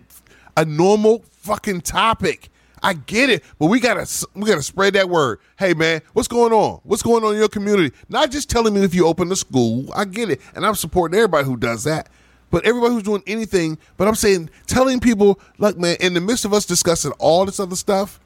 a 0.55 0.63
normal 0.65 1.25
fucking 1.31 1.81
topic. 1.81 2.49
I 2.83 2.93
get 2.93 3.29
it, 3.29 3.43
but 3.59 3.67
we 3.67 3.79
gotta 3.79 4.07
we 4.33 4.45
gotta 4.45 4.63
spread 4.63 4.93
that 4.93 5.09
word. 5.09 5.39
Hey 5.57 5.73
man, 5.73 6.01
what's 6.13 6.27
going 6.27 6.53
on? 6.53 6.81
What's 6.83 7.03
going 7.03 7.23
on 7.23 7.33
in 7.33 7.39
your 7.39 7.49
community? 7.49 7.95
Not 8.09 8.31
just 8.31 8.49
telling 8.49 8.73
me 8.73 8.83
if 8.83 8.93
you 8.93 9.07
open 9.07 9.29
the 9.29 9.35
school. 9.35 9.91
I 9.95 10.05
get 10.05 10.29
it, 10.29 10.41
and 10.55 10.65
I'm 10.65 10.75
supporting 10.75 11.17
everybody 11.17 11.45
who 11.45 11.57
does 11.57 11.83
that. 11.85 12.09
But 12.51 12.65
everybody 12.65 12.93
who's 12.93 13.03
doing 13.03 13.23
anything, 13.27 13.77
but 13.97 14.07
I'm 14.07 14.15
saying 14.15 14.49
telling 14.67 14.99
people, 14.99 15.39
look, 15.57 15.77
man, 15.77 15.97
in 15.99 16.13
the 16.13 16.21
midst 16.21 16.45
of 16.45 16.53
us 16.53 16.65
discussing 16.65 17.11
all 17.13 17.45
this 17.45 17.59
other 17.59 17.75
stuff, 17.75 18.19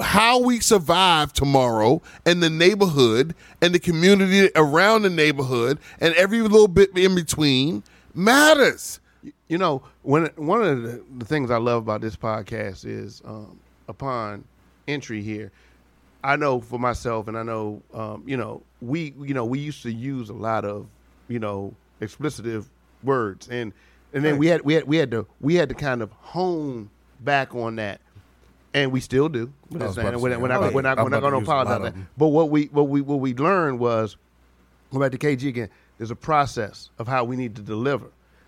how 0.00 0.40
we 0.40 0.60
survive 0.60 1.32
tomorrow 1.32 2.02
and 2.26 2.42
the 2.42 2.50
neighborhood 2.50 3.34
and 3.62 3.74
the 3.74 3.78
community 3.78 4.50
around 4.56 5.02
the 5.02 5.10
neighborhood 5.10 5.78
and 6.00 6.14
every 6.14 6.40
little 6.40 6.68
bit 6.68 6.96
in 6.96 7.14
between 7.14 7.84
matters. 8.14 9.00
You 9.48 9.56
know, 9.56 9.82
when 10.02 10.26
one 10.36 10.62
of 10.62 10.82
the, 10.82 11.02
the 11.18 11.24
things 11.24 11.50
I 11.50 11.56
love 11.56 11.82
about 11.82 12.02
this 12.02 12.16
podcast 12.16 12.84
is 12.84 13.22
um, 13.24 13.58
upon 13.88 14.44
entry 14.86 15.22
here, 15.22 15.50
I 16.22 16.36
know 16.36 16.60
for 16.60 16.78
myself, 16.78 17.28
and 17.28 17.38
I 17.38 17.42
know, 17.42 17.82
um, 17.94 18.24
you 18.26 18.36
know, 18.36 18.62
we, 18.82 19.14
you 19.20 19.32
know, 19.32 19.44
we 19.44 19.58
used 19.58 19.82
to 19.84 19.92
use 19.92 20.28
a 20.28 20.34
lot 20.34 20.64
of, 20.64 20.86
you 21.28 21.38
know, 21.38 21.74
explicitive 22.00 22.66
words, 23.02 23.48
and 23.48 23.72
and 24.12 24.24
then 24.24 24.38
we 24.38 24.46
had 24.46 24.62
we 24.62 24.74
had 24.74 24.84
we 24.84 24.96
had 24.96 25.10
to 25.10 25.26
we 25.40 25.54
had 25.54 25.68
to 25.68 25.74
kind 25.74 26.02
of 26.02 26.10
hone 26.12 26.90
back 27.20 27.54
on 27.54 27.76
that, 27.76 28.00
and 28.74 28.90
we 28.90 29.00
still 29.00 29.28
do. 29.28 29.52
I 29.74 29.86
was 29.86 29.98
about 29.98 30.12
to 30.12 30.18
we're, 30.18 30.30
not 30.30 30.40
we're 30.40 30.48
not 30.48 30.60
not 30.82 30.96
going 30.96 31.12
to 31.12 31.18
about 31.18 31.30
to 31.30 31.38
use 31.38 31.48
a 31.48 31.50
lot 31.50 31.66
apologize. 31.66 31.92
That. 31.94 32.02
But 32.16 32.28
what 32.28 32.50
we 32.50 32.64
what 32.66 32.88
we 32.88 33.00
what 33.00 33.20
we 33.20 33.34
learned 33.34 33.78
was 33.78 34.16
go 34.92 35.00
back 35.00 35.12
to 35.12 35.18
KG 35.18 35.48
again. 35.48 35.68
There's 35.98 36.10
a 36.10 36.16
process 36.16 36.90
of 36.98 37.06
how 37.06 37.24
we 37.24 37.36
need 37.36 37.56
to 37.56 37.62
deliver, 37.62 38.06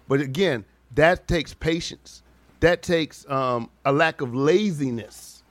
but 0.08 0.20
again, 0.20 0.64
that 0.94 1.28
takes 1.28 1.54
patience. 1.54 2.22
That 2.60 2.82
takes 2.82 3.28
um, 3.30 3.70
a 3.84 3.92
lack 3.92 4.20
of 4.20 4.34
laziness. 4.34 5.42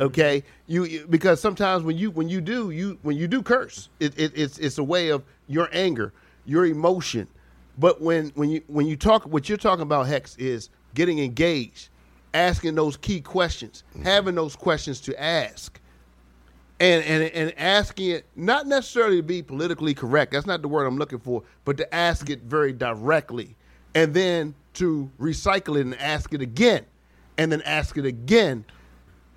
Okay, 0.00 0.42
you, 0.66 0.84
you 0.84 1.06
because 1.10 1.40
sometimes 1.40 1.82
when 1.82 1.98
you 1.98 2.10
when 2.10 2.28
you 2.28 2.40
do 2.40 2.70
you 2.70 2.98
when 3.02 3.16
you 3.16 3.28
do 3.28 3.42
curse, 3.42 3.90
it, 4.00 4.18
it, 4.18 4.32
it's 4.34 4.58
it's 4.58 4.78
a 4.78 4.84
way 4.84 5.10
of 5.10 5.22
your 5.48 5.68
anger, 5.72 6.14
your 6.46 6.64
emotion. 6.64 7.28
But 7.78 8.00
when 8.00 8.28
when 8.34 8.48
you 8.48 8.62
when 8.68 8.86
you 8.86 8.96
talk, 8.96 9.24
what 9.24 9.48
you're 9.48 9.58
talking 9.58 9.82
about, 9.82 10.06
Hex, 10.06 10.34
is 10.36 10.70
getting 10.94 11.18
engaged, 11.18 11.90
asking 12.32 12.74
those 12.74 12.96
key 12.96 13.20
questions, 13.20 13.84
having 14.02 14.34
those 14.34 14.56
questions 14.56 14.98
to 15.02 15.22
ask 15.22 15.78
and 16.82 17.04
and 17.04 17.22
and 17.34 17.58
asking 17.58 18.10
it 18.10 18.26
not 18.34 18.66
necessarily 18.66 19.16
to 19.18 19.22
be 19.22 19.42
politically 19.42 19.94
correct. 19.94 20.32
That's 20.32 20.46
not 20.46 20.62
the 20.62 20.68
word 20.68 20.84
I'm 20.84 20.98
looking 20.98 21.20
for, 21.20 21.42
but 21.64 21.76
to 21.76 21.94
ask 21.94 22.28
it 22.28 22.42
very 22.42 22.72
directly, 22.72 23.54
and 23.94 24.12
then 24.12 24.54
to 24.74 25.10
recycle 25.20 25.76
it 25.76 25.82
and 25.82 25.98
ask 26.00 26.32
it 26.32 26.40
again, 26.40 26.84
and 27.38 27.50
then 27.50 27.62
ask 27.62 27.96
it 27.96 28.04
again, 28.04 28.64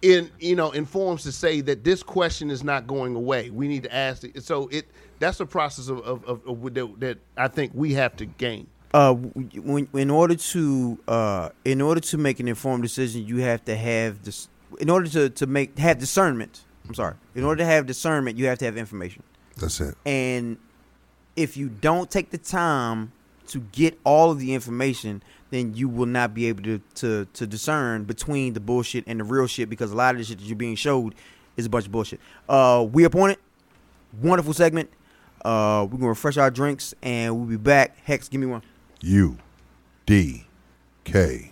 in 0.01 0.29
you 0.39 0.55
know 0.55 0.71
in 0.71 0.85
forms 0.85 1.23
to 1.23 1.31
say 1.31 1.61
that 1.61 1.83
this 1.83 2.03
question 2.03 2.49
is 2.49 2.63
not 2.63 2.87
going 2.87 3.15
away. 3.15 3.49
We 3.49 3.67
need 3.67 3.83
to 3.83 3.95
ask 3.95 4.23
it. 4.23 4.43
So 4.43 4.67
it 4.67 4.85
that's 5.19 5.39
a 5.39 5.45
process 5.45 5.87
of 5.87 5.99
of, 5.99 6.23
of, 6.25 6.47
of 6.47 6.73
that, 6.73 6.99
that 6.99 7.17
I 7.37 7.47
think 7.47 7.71
we 7.73 7.93
have 7.93 8.15
to 8.17 8.25
gain. 8.25 8.67
uh, 8.95 9.13
when 9.13 9.89
in 9.93 10.09
order 10.09 10.35
to 10.35 10.97
uh, 11.07 11.49
in 11.65 11.81
order 11.81 11.99
to 11.99 12.17
make 12.17 12.39
an 12.39 12.47
informed 12.47 12.81
decision, 12.81 13.27
you 13.27 13.37
have 13.39 13.65
to 13.65 13.75
have 13.75 14.23
this. 14.23 14.47
In 14.79 14.89
order 14.89 15.09
to 15.09 15.29
to 15.29 15.45
make 15.45 15.77
have 15.77 15.99
discernment. 15.99 16.61
I'm 16.87 16.93
sorry. 16.93 17.15
In 17.33 17.43
order 17.43 17.57
to 17.57 17.65
have 17.65 17.87
discernment, 17.87 18.37
you 18.37 18.45
have 18.45 18.59
to 18.59 18.65
have 18.65 18.77
information. 18.77 19.23
That's 19.57 19.81
it. 19.81 19.95
And 20.05 20.57
if 21.35 21.57
you 21.57 21.67
don't 21.67 22.09
take 22.09 22.29
the 22.29 22.37
time 22.37 23.11
to 23.47 23.59
get 23.59 23.99
all 24.03 24.31
of 24.31 24.39
the 24.39 24.53
information, 24.53 25.23
then 25.49 25.73
you 25.73 25.87
will 25.87 26.05
not 26.05 26.33
be 26.33 26.47
able 26.47 26.63
to 26.63 26.81
to, 26.95 27.25
to 27.33 27.47
discern 27.47 28.03
between 28.03 28.53
the 28.53 28.59
bullshit 28.59 29.03
and 29.07 29.19
the 29.19 29.23
real 29.23 29.47
shit 29.47 29.69
because 29.69 29.91
a 29.91 29.95
lot 29.95 30.15
of 30.15 30.19
the 30.19 30.23
shit 30.25 30.39
that 30.39 30.45
you're 30.45 30.55
being 30.55 30.75
showed 30.75 31.15
is 31.57 31.65
a 31.65 31.69
bunch 31.69 31.85
of 31.85 31.91
bullshit. 31.91 32.19
Uh, 32.49 32.85
we 32.91 33.05
on 33.05 33.31
it. 33.31 33.39
Wonderful 34.21 34.53
segment. 34.53 34.89
Uh, 35.43 35.87
we're 35.89 35.97
gonna 35.97 36.09
refresh 36.09 36.37
our 36.37 36.49
drinks 36.49 36.93
and 37.01 37.35
we'll 37.35 37.45
be 37.45 37.57
back. 37.57 37.97
Hex, 38.03 38.27
give 38.29 38.41
me 38.41 38.47
one. 38.47 38.63
U 39.01 39.37
D 40.05 40.47
K. 41.03 41.51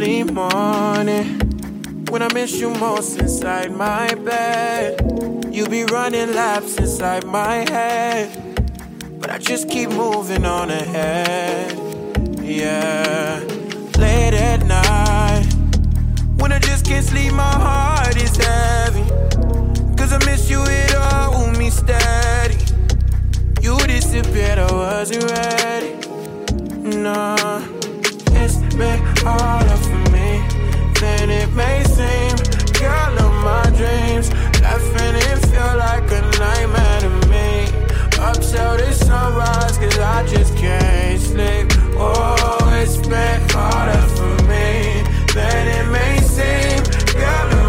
Early 0.00 0.24
morning, 0.24 1.26
when 2.08 2.22
I 2.22 2.32
miss 2.32 2.58
you 2.58 2.70
most 2.70 3.18
inside 3.18 3.70
my 3.70 4.14
bed. 4.14 4.98
You 5.52 5.66
be 5.66 5.84
running 5.84 6.32
laps 6.32 6.78
inside 6.78 7.26
my 7.26 7.68
head, 7.68 8.30
but 9.20 9.28
I 9.30 9.36
just 9.36 9.68
keep 9.68 9.90
moving 9.90 10.46
on 10.46 10.70
ahead. 10.70 11.78
Yeah, 12.42 13.44
late 13.98 14.32
at 14.32 14.64
night, 14.64 15.46
when 16.38 16.50
I 16.50 16.60
just 16.60 16.86
can't 16.86 17.04
sleep, 17.04 17.34
my 17.34 17.52
heart 17.66 18.16
is 18.16 18.34
heavy. 18.38 19.04
Cause 19.98 20.14
I 20.14 20.18
miss 20.24 20.48
you, 20.48 20.62
it 20.62 20.94
all 20.94 21.50
me 21.50 21.68
steady. 21.68 22.56
You 23.60 23.76
disappeared, 23.86 24.60
I 24.60 24.72
wasn't 24.72 25.30
ready. 25.30 25.92
Nah, 26.96 27.60
it's 28.32 28.56
been 28.74 28.98
me 29.26 29.89
than 31.00 31.30
it 31.30 31.50
may 31.54 31.82
seem. 31.84 32.36
Girl 32.78 33.14
of 33.24 33.32
my 33.42 33.64
dreams, 33.76 34.30
laughing 34.60 35.16
it 35.16 35.38
feel 35.48 35.74
like 35.76 36.04
a 36.12 36.20
nightmare 36.38 37.00
to 37.00 37.10
me. 37.32 37.64
Up 38.20 38.36
till 38.36 38.76
the 38.76 38.92
sunrise, 38.92 39.78
cause 39.78 39.98
I 39.98 40.26
just 40.26 40.54
can't 40.56 41.20
sleep. 41.20 41.68
Oh, 41.96 42.78
it's 42.82 42.98
been 42.98 43.40
harder 43.50 44.06
for 44.14 44.34
me 44.44 45.02
than 45.34 45.62
it 45.78 45.86
may 45.90 46.20
seem. 46.20 46.82
Girl 47.18 47.59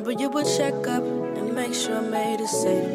remember 0.00 0.22
you 0.22 0.30
would 0.30 0.46
check 0.46 0.74
up 0.86 1.02
and 1.36 1.54
make 1.54 1.74
sure 1.74 1.98
I 1.98 2.00
made 2.00 2.40
it 2.40 2.48
safe. 2.48 2.88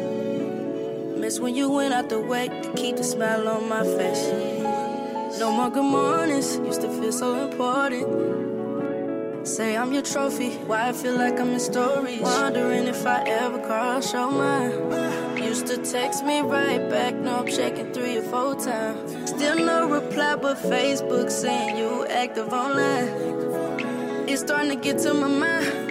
Miss 1.16 1.38
when 1.38 1.54
you 1.54 1.70
went 1.70 1.94
out 1.94 2.08
the 2.08 2.18
way 2.18 2.48
to 2.48 2.72
keep 2.72 2.96
the 2.96 3.04
smile 3.04 3.46
on 3.46 3.68
my 3.68 3.84
face. 3.84 4.26
No 5.38 5.52
more 5.52 5.70
good 5.70 5.84
mornings, 5.84 6.56
used 6.56 6.80
to 6.80 6.88
feel 6.88 7.12
so 7.12 7.48
important. 7.48 9.46
Say 9.46 9.76
I'm 9.76 9.92
your 9.92 10.02
trophy, 10.02 10.50
why 10.66 10.88
I 10.88 10.92
feel 10.92 11.14
like 11.14 11.38
I'm 11.38 11.50
in 11.50 11.60
stories. 11.60 12.20
Wondering 12.20 12.88
if 12.88 13.06
I 13.06 13.22
ever 13.22 13.60
cross 13.60 14.12
your 14.12 14.28
mind. 14.28 15.38
Used 15.38 15.68
to 15.68 15.76
text 15.76 16.24
me 16.24 16.40
right 16.40 16.90
back, 16.90 17.14
no, 17.14 17.36
I'm 17.36 17.46
checking 17.46 17.92
three 17.92 18.16
or 18.16 18.22
four 18.22 18.56
times. 18.56 19.30
Still 19.30 19.58
no 19.64 19.88
reply, 19.88 20.34
but 20.34 20.56
Facebook 20.56 21.30
saying 21.30 21.76
you 21.76 22.04
active 22.06 22.52
online. 22.52 23.08
It's 24.28 24.40
starting 24.40 24.70
to 24.70 24.76
get 24.76 24.98
to 25.02 25.14
my 25.14 25.28
mind. 25.28 25.85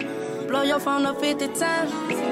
Blow 0.48 0.62
your 0.62 0.78
phone 0.78 1.06
up 1.06 1.20
50 1.20 1.48
times. 1.48 2.25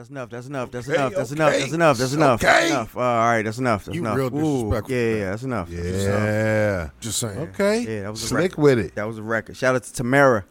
That's 0.00 0.08
enough. 0.08 0.30
That's 0.30 0.46
enough. 0.46 0.70
That's 0.70 0.88
Okay, 0.88 0.96
enough. 0.96 1.12
That's 1.14 1.30
enough. 1.32 1.52
That's 1.52 1.72
enough. 1.74 1.98
That's 1.98 2.12
enough. 2.14 2.40
That's 2.40 2.56
Okay. 2.62 2.70
enough. 2.70 2.96
Uh, 2.96 3.00
all 3.00 3.26
right. 3.28 3.42
That's 3.42 3.58
enough. 3.58 3.84
That's 3.84 3.94
You 3.94 4.00
enough. 4.00 4.16
real 4.16 4.26
Ooh, 4.34 4.70
disrespectful, 4.70 4.94
Yeah, 4.96 5.02
yeah, 5.02 5.10
man. 5.12 5.18
yeah. 5.20 5.30
That's 5.30 5.42
enough. 5.42 5.68
Yeah. 5.70 6.88
Just 7.00 7.18
saying. 7.18 7.38
Okay. 7.38 7.80
Yeah, 7.80 8.02
that 8.04 8.10
was 8.12 8.22
slick 8.22 8.42
record. 8.52 8.62
with 8.62 8.78
it. 8.78 8.94
That 8.94 9.06
was 9.06 9.18
a 9.18 9.22
record. 9.22 9.58
Shout 9.58 9.74
out 9.74 9.82
to 9.82 9.92
Tamara. 9.92 10.46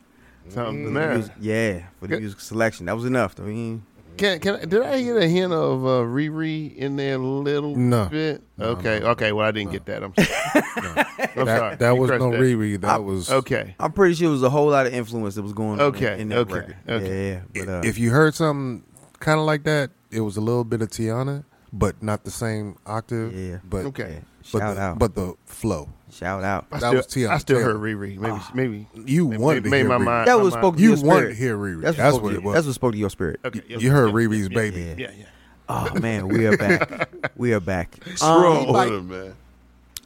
Something 0.49 0.83
for 0.85 0.91
the 0.93 0.99
there. 0.99 1.13
music- 1.15 1.33
Yeah, 1.39 1.79
for 1.99 2.05
the 2.07 2.19
music 2.19 2.39
selection. 2.41 2.85
That 2.85 2.95
was 2.95 3.05
enough. 3.05 3.39
I 3.39 3.43
mean, 3.43 3.81
Can, 4.17 4.39
can 4.39 4.69
did 4.69 4.83
I 4.83 5.01
get 5.01 5.17
a 5.17 5.27
hint 5.27 5.51
of 5.53 5.83
uh, 5.83 5.89
Riri 6.05 6.75
in 6.75 6.95
there 6.97 7.15
a 7.15 7.17
little 7.17 7.75
No. 7.75 8.05
bit? 8.05 8.43
No, 8.57 8.65
okay, 8.71 8.99
no. 8.99 9.07
okay. 9.07 9.31
Well, 9.31 9.47
I 9.47 9.51
didn't 9.51 9.71
get 9.71 9.85
that. 9.85 10.03
I'm 10.03 10.13
sorry. 10.15 10.27
I'm 11.37 11.45
sorry. 11.45 11.69
That, 11.71 11.79
that 11.79 11.97
was 11.97 12.09
no 12.11 12.31
that. 12.31 12.39
Riri. 12.39 12.79
That 12.81 13.03
was 13.03 13.31
Okay. 13.31 13.75
I'm 13.79 13.93
pretty 13.93 14.13
sure 14.15 14.27
it 14.27 14.31
was 14.31 14.43
a 14.43 14.49
whole 14.49 14.69
lot 14.69 14.85
of 14.87 14.93
influence 14.93 15.35
that 15.35 15.41
was 15.43 15.53
going 15.53 15.79
on 15.79 15.87
Okay, 15.87 16.13
in, 16.15 16.19
in 16.21 16.29
that 16.29 16.37
okay, 16.39 16.53
record. 16.53 16.75
okay. 16.87 17.29
Yeah, 17.29 17.41
yeah. 17.53 17.65
But, 17.65 17.71
uh, 17.73 17.81
if 17.87 17.97
you 17.97 18.11
heard 18.11 18.35
something 18.35 18.83
kind 19.19 19.39
of 19.39 19.45
like 19.45 19.63
that, 19.63 19.91
it 20.11 20.21
was 20.21 20.37
a 20.37 20.41
little 20.41 20.63
bit 20.63 20.81
of 20.81 20.89
Teyana, 20.89 21.43
but 21.73 22.01
not 22.01 22.23
the 22.23 22.31
same 22.31 22.75
octave. 22.85 23.33
Yeah. 23.33 23.57
But 23.63 23.85
Okay. 23.87 24.13
yeah, 24.13 24.19
But 24.51 24.59
shout 24.59 24.75
the, 24.75 24.81
out. 24.81 24.99
But 24.99 25.15
the 25.15 25.33
flow. 25.45 25.89
shout 26.11 26.43
out. 26.43 26.65
I 26.71 26.79
That 26.79 26.87
still, 26.87 26.93
was 26.95 27.07
Teyana 27.07 27.29
I 27.29 27.37
still 27.37 27.57
Taylor. 27.59 27.77
heard 27.77 27.81
Riri. 27.81 28.17
Maybe, 28.17 28.39
maybe. 28.53 28.87
You 29.05 29.27
Made- 29.29 29.39
wanted 29.39 29.63
to 29.65 29.69
made 29.69 29.77
hear 29.79 29.87
my 29.89 29.97
Riri. 29.97 30.03
mind- 30.05 30.27
That 30.27 30.39
was 30.41 30.53
spoke 30.53 30.75
to 30.77 30.81
You 30.81 30.95
your 30.95 31.03
wanted 31.05 31.27
to 31.29 31.35
hear 31.35 31.57
Riri. 31.57 31.81
That's, 31.81 31.97
That's, 31.97 32.13
what, 32.15 32.23
what 32.23 32.29
spoke 32.29 32.31
it 32.31 32.41
to- 32.41 32.45
was. 32.47 32.53
That's 32.55 32.65
what 32.67 32.75
spoke 32.75 32.91
to 32.93 32.97
your 32.97 33.09
spirit. 33.09 33.39
Okay. 33.45 33.61
yeah, 33.67 33.77
You 33.77 33.91
heard 33.91 34.07
yeah, 34.09 34.13
Riri's 34.13 34.41
yeah, 34.49 34.55
baby. 34.55 34.95
Yeah, 35.01 35.11
yeah. 35.17 35.25
Oh 35.71 35.93
man, 35.99 36.27
we 36.27 36.47
are 36.47 36.57
back. 36.57 37.09
we 37.37 37.53
are 37.53 37.59
back. 37.59 37.95
What's 38.03 38.23
Um, 38.23 38.41
wrong 38.41 38.73
with 38.73 38.87
him, 38.91 39.07
man? 39.09 39.33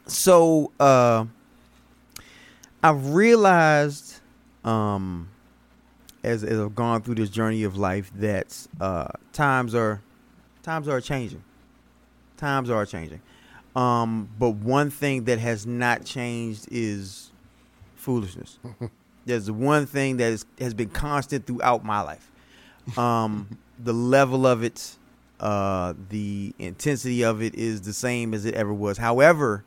so 0.06 0.72
uh 0.82 1.24
I've 2.84 3.14
realized 3.14 4.20
um 4.66 5.30
as, 6.24 6.44
as 6.44 6.60
I've 6.60 6.76
gone 6.76 7.02
through 7.02 7.16
this 7.16 7.30
journey 7.30 7.64
of 7.64 7.78
life 7.78 8.12
that 8.16 8.68
uh 8.80 9.08
times 9.32 9.76
are 9.76 10.02
times 10.62 10.88
are 10.88 11.02
changing. 11.02 11.44
Times 12.38 12.70
are 12.70 12.86
changing. 12.86 13.22
Um 13.76 14.30
but 14.40 14.52
one 14.52 14.90
thing 14.90 15.26
that 15.26 15.40
has 15.40 15.66
not 15.66 16.06
changed 16.06 16.68
is 16.72 17.32
foolishness. 17.96 18.60
There's 19.26 19.50
one 19.50 19.86
thing 19.86 20.18
that 20.18 20.34
is, 20.34 20.46
has 20.60 20.74
been 20.74 20.90
constant 20.90 21.48
throughout 21.48 21.84
my 21.84 22.02
life. 22.02 22.32
Um 22.98 23.58
the 23.80 23.94
level 23.94 24.48
of 24.48 24.64
it 24.64 24.98
uh 25.40 25.94
the 26.10 26.54
intensity 26.60 27.24
of 27.24 27.42
it 27.42 27.56
is 27.56 27.82
the 27.82 27.94
same 27.94 28.34
as 28.34 28.46
it 28.46 28.54
ever 28.54 28.74
was. 28.74 28.98
However, 28.98 29.66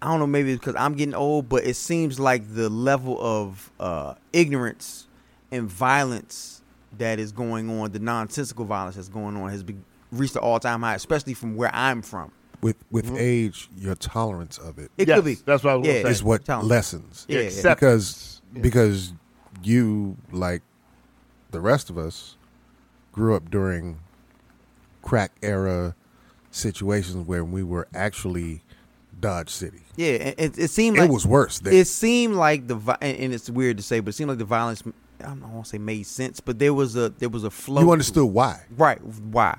I 0.00 0.08
don't 0.08 0.20
know, 0.20 0.26
maybe 0.26 0.52
it's 0.52 0.60
because 0.60 0.76
I'm 0.76 0.94
getting 0.94 1.14
old, 1.14 1.48
but 1.48 1.64
it 1.64 1.74
seems 1.74 2.20
like 2.20 2.54
the 2.54 2.68
level 2.68 3.18
of 3.20 3.72
uh, 3.80 4.14
ignorance 4.32 5.08
and 5.56 5.68
violence 5.68 6.62
that 6.98 7.18
is 7.18 7.32
going 7.32 7.68
on, 7.80 7.92
the 7.92 7.98
nonsensical 7.98 8.64
violence 8.64 8.96
that's 8.96 9.08
going 9.08 9.36
on, 9.36 9.50
has 9.50 9.62
been, 9.62 9.84
reached 10.12 10.36
an 10.36 10.42
all 10.42 10.60
time 10.60 10.82
high, 10.82 10.94
especially 10.94 11.34
from 11.34 11.56
where 11.56 11.70
I'm 11.74 12.02
from. 12.02 12.30
With 12.62 12.76
with 12.90 13.06
mm-hmm. 13.06 13.16
age, 13.18 13.68
your 13.76 13.94
tolerance 13.96 14.56
of 14.56 14.78
it 14.78 14.90
It 14.96 15.08
Yes, 15.08 15.16
could 15.16 15.24
be. 15.26 15.34
That's 15.34 15.62
what 15.62 15.72
I 15.72 15.76
was 15.76 15.86
Yeah, 15.86 15.92
going 15.94 16.04
to 16.06 16.10
is 16.10 16.22
what 16.24 16.44
Tell 16.44 16.60
'em. 16.60 16.68
lessens. 16.68 17.26
Yeah, 17.28 17.40
yeah. 17.40 17.74
Because 17.74 18.40
Yeah. 18.54 18.62
because 18.62 19.12
you 19.62 20.16
like 20.32 20.62
the 21.50 21.60
rest 21.60 21.90
of 21.90 21.98
us 21.98 22.36
grew 23.12 23.34
up 23.36 23.50
during 23.50 23.98
crack 25.02 25.32
era 25.42 25.94
situations 26.50 27.26
where 27.26 27.44
we 27.44 27.62
were 27.62 27.86
actually 27.94 28.62
Dodge 29.20 29.50
City. 29.50 29.82
Yeah, 29.96 30.08
it, 30.38 30.58
it 30.58 30.70
seemed 30.70 30.96
like 30.98 31.08
it 31.08 31.12
was 31.12 31.26
worse 31.26 31.58
then. 31.58 31.74
it 31.74 31.86
seemed 31.86 32.34
like 32.34 32.68
the 32.68 32.76
and 33.00 33.18
and 33.18 33.34
it's 33.34 33.50
weird 33.50 33.76
to 33.76 33.82
say, 33.82 34.00
but 34.00 34.10
it 34.10 34.12
seemed 34.14 34.28
like 34.30 34.38
the 34.38 34.44
violence. 34.44 34.82
I 35.20 35.28
don't 35.28 35.40
want 35.52 35.64
to 35.64 35.70
say 35.70 35.78
made 35.78 36.06
sense, 36.06 36.40
but 36.40 36.58
there 36.58 36.74
was 36.74 36.96
a 36.96 37.08
there 37.10 37.28
was 37.28 37.44
a 37.44 37.50
flow. 37.50 37.80
you 37.82 37.90
understood 37.92 38.26
why. 38.26 38.64
Right. 38.76 39.00
Why? 39.02 39.58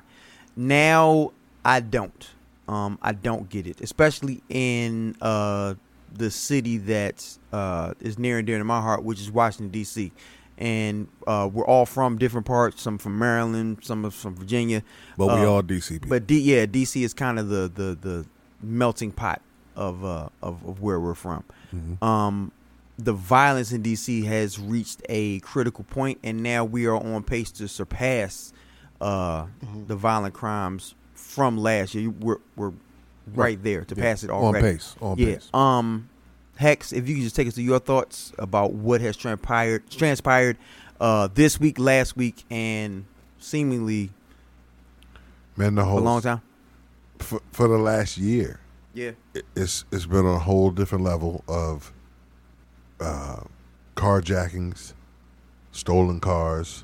Now 0.56 1.32
I 1.64 1.80
don't. 1.80 2.30
Um, 2.68 3.00
I 3.02 3.14
don't 3.14 3.50
get 3.50 3.66
it, 3.68 3.80
especially 3.82 4.44
in 4.50 5.16
uh 5.22 5.76
the 6.14 6.32
city 6.32 6.78
that 6.78 7.38
uh 7.54 7.94
is 8.00 8.18
near 8.20 8.38
and 8.40 8.48
dear 8.48 8.58
to 8.58 8.64
my 8.64 8.82
heart, 8.82 9.04
which 9.04 9.20
is 9.22 9.32
Washington 9.32 9.70
D.C. 9.70 10.12
And 10.60 11.08
uh, 11.28 11.48
we're 11.54 11.68
all 11.68 11.86
from 11.86 12.18
different 12.18 12.48
parts. 12.48 12.82
Some 12.82 12.98
from 12.98 13.20
Maryland, 13.20 13.78
some 13.84 14.10
from 14.10 14.36
Virginia. 14.36 14.82
But 15.16 15.28
we 15.28 15.34
Uh, 15.46 15.50
all 15.50 15.62
DC 15.62 15.90
people. 15.90 16.10
But 16.10 16.26
D- 16.26 16.40
yeah, 16.42 16.66
DC 16.66 17.04
is 17.04 17.14
kind 17.14 17.38
of 17.38 17.50
the 17.50 17.72
the 17.74 17.98
the 18.02 18.26
melting 18.62 19.12
pot 19.12 19.42
of 19.76 20.04
uh 20.04 20.30
of, 20.42 20.66
of 20.66 20.82
where 20.82 21.00
we're 21.00 21.14
from. 21.14 21.44
Mhm. 21.74 22.02
Um, 22.04 22.52
the 22.98 23.14
violence 23.14 23.72
in 23.72 23.84
DC 23.84 24.26
has 24.26 24.60
reached 24.60 25.02
a 25.10 25.40
critical 25.42 25.84
point, 25.84 26.20
and 26.24 26.42
now 26.42 26.66
we 26.66 26.86
are 26.88 26.96
on 26.96 27.24
pace 27.24 27.52
to 27.52 27.68
surpass 27.68 28.54
uh 29.00 29.46
the 29.88 29.96
violent 29.96 30.34
crimes 30.34 30.96
from 31.14 31.58
last 31.58 31.94
year. 31.94 32.10
We're 32.10 32.38
we're 32.56 32.74
right 33.36 33.62
there 33.62 33.84
to 33.86 33.96
Yeah. 33.96 34.02
pass 34.04 34.24
it 34.24 34.30
already. 34.30 34.66
on 34.66 34.74
pace. 34.74 34.96
On 35.02 35.18
Yeah. 35.18 35.26
pace. 35.36 35.50
Um, 35.54 36.10
Hex, 36.56 36.92
if 36.92 37.08
you 37.08 37.16
could 37.16 37.24
just 37.26 37.36
take 37.36 37.48
us 37.48 37.54
to 37.54 37.62
your 37.62 37.78
thoughts 37.78 38.34
about 38.40 38.74
what 38.74 39.00
has 39.02 39.16
transpired 39.16 39.88
transpired 39.92 40.58
uh 41.00 41.28
this 41.34 41.60
week, 41.60 41.78
last 41.78 42.18
week, 42.18 42.44
and 42.50 43.06
seemingly 43.38 44.10
Man, 45.56 45.76
the 45.76 45.86
whole 45.86 46.00
a 46.00 46.02
long 46.02 46.22
time. 46.22 46.42
For, 47.20 47.42
for 47.52 47.68
the 47.68 47.78
last 47.78 48.18
year, 48.18 48.60
Yeah. 48.94 49.12
it- 49.36 49.46
it's 49.56 49.86
it's 49.92 50.06
been 50.08 50.26
on 50.26 50.36
a 50.36 50.40
whole 50.40 50.72
different 50.72 51.04
level 51.04 51.44
of 51.48 51.92
uh, 53.00 53.42
carjackings, 53.96 54.94
stolen 55.72 56.20
cars, 56.20 56.84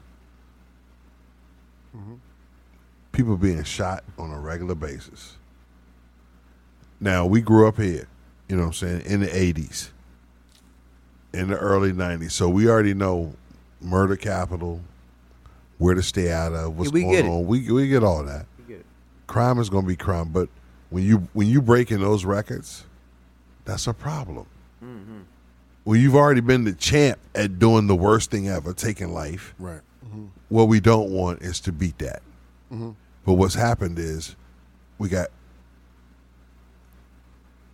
people 3.11 3.37
being 3.37 3.63
shot 3.63 4.03
on 4.17 4.31
a 4.31 4.39
regular 4.39 4.75
basis. 4.75 5.37
Now 6.99 7.25
we 7.25 7.41
grew 7.41 7.67
up 7.67 7.77
here, 7.77 8.07
you 8.47 8.55
know 8.55 8.63
what 8.63 8.67
I'm 8.67 8.73
saying, 8.73 9.01
in 9.05 9.19
the 9.21 9.27
'80s, 9.27 9.89
in 11.33 11.49
the 11.49 11.57
early 11.57 11.91
'90s, 11.91 12.31
so 12.31 12.49
we 12.49 12.69
already 12.69 12.93
know 12.93 13.33
murder 13.81 14.15
capital, 14.15 14.81
where 15.77 15.95
to 15.95 16.01
stay 16.01 16.31
out 16.31 16.53
of, 16.53 16.77
what's 16.77 16.91
Yeah, 16.91 17.01
going 17.01 17.15
get 17.15 17.25
on. 17.25 17.45
We 17.47 17.69
we 17.71 17.87
get 17.87 18.03
all 18.03 18.23
that 18.23 18.45
crime 19.27 19.57
is 19.57 19.69
going 19.69 19.83
to 19.83 19.87
be 19.87 19.95
crime 19.95 20.29
but 20.29 20.49
when 20.89 21.03
you 21.03 21.27
when 21.33 21.47
you 21.47 21.61
breaking 21.61 21.99
those 21.99 22.25
records 22.25 22.83
that's 23.65 23.87
a 23.87 23.93
problem 23.93 24.45
Mm-hmm. 24.83 25.21
When 25.83 25.99
you've 25.99 26.15
already 26.15 26.41
been 26.41 26.63
the 26.63 26.73
champ 26.73 27.19
at 27.35 27.59
doing 27.59 27.87
the 27.87 27.95
worst 27.95 28.31
thing 28.31 28.47
ever 28.47 28.73
taking 28.73 29.13
life 29.13 29.53
Right. 29.59 29.81
what 30.49 30.65
we 30.67 30.79
don't 30.79 31.09
want 31.09 31.41
is 31.41 31.59
to 31.61 31.71
beat 31.71 31.97
that 31.99 32.21
Mm-hmm. 32.71 32.91
but 33.25 33.33
what's 33.33 33.55
happened 33.55 33.99
is 33.99 34.35
we 34.97 35.09
got 35.09 35.27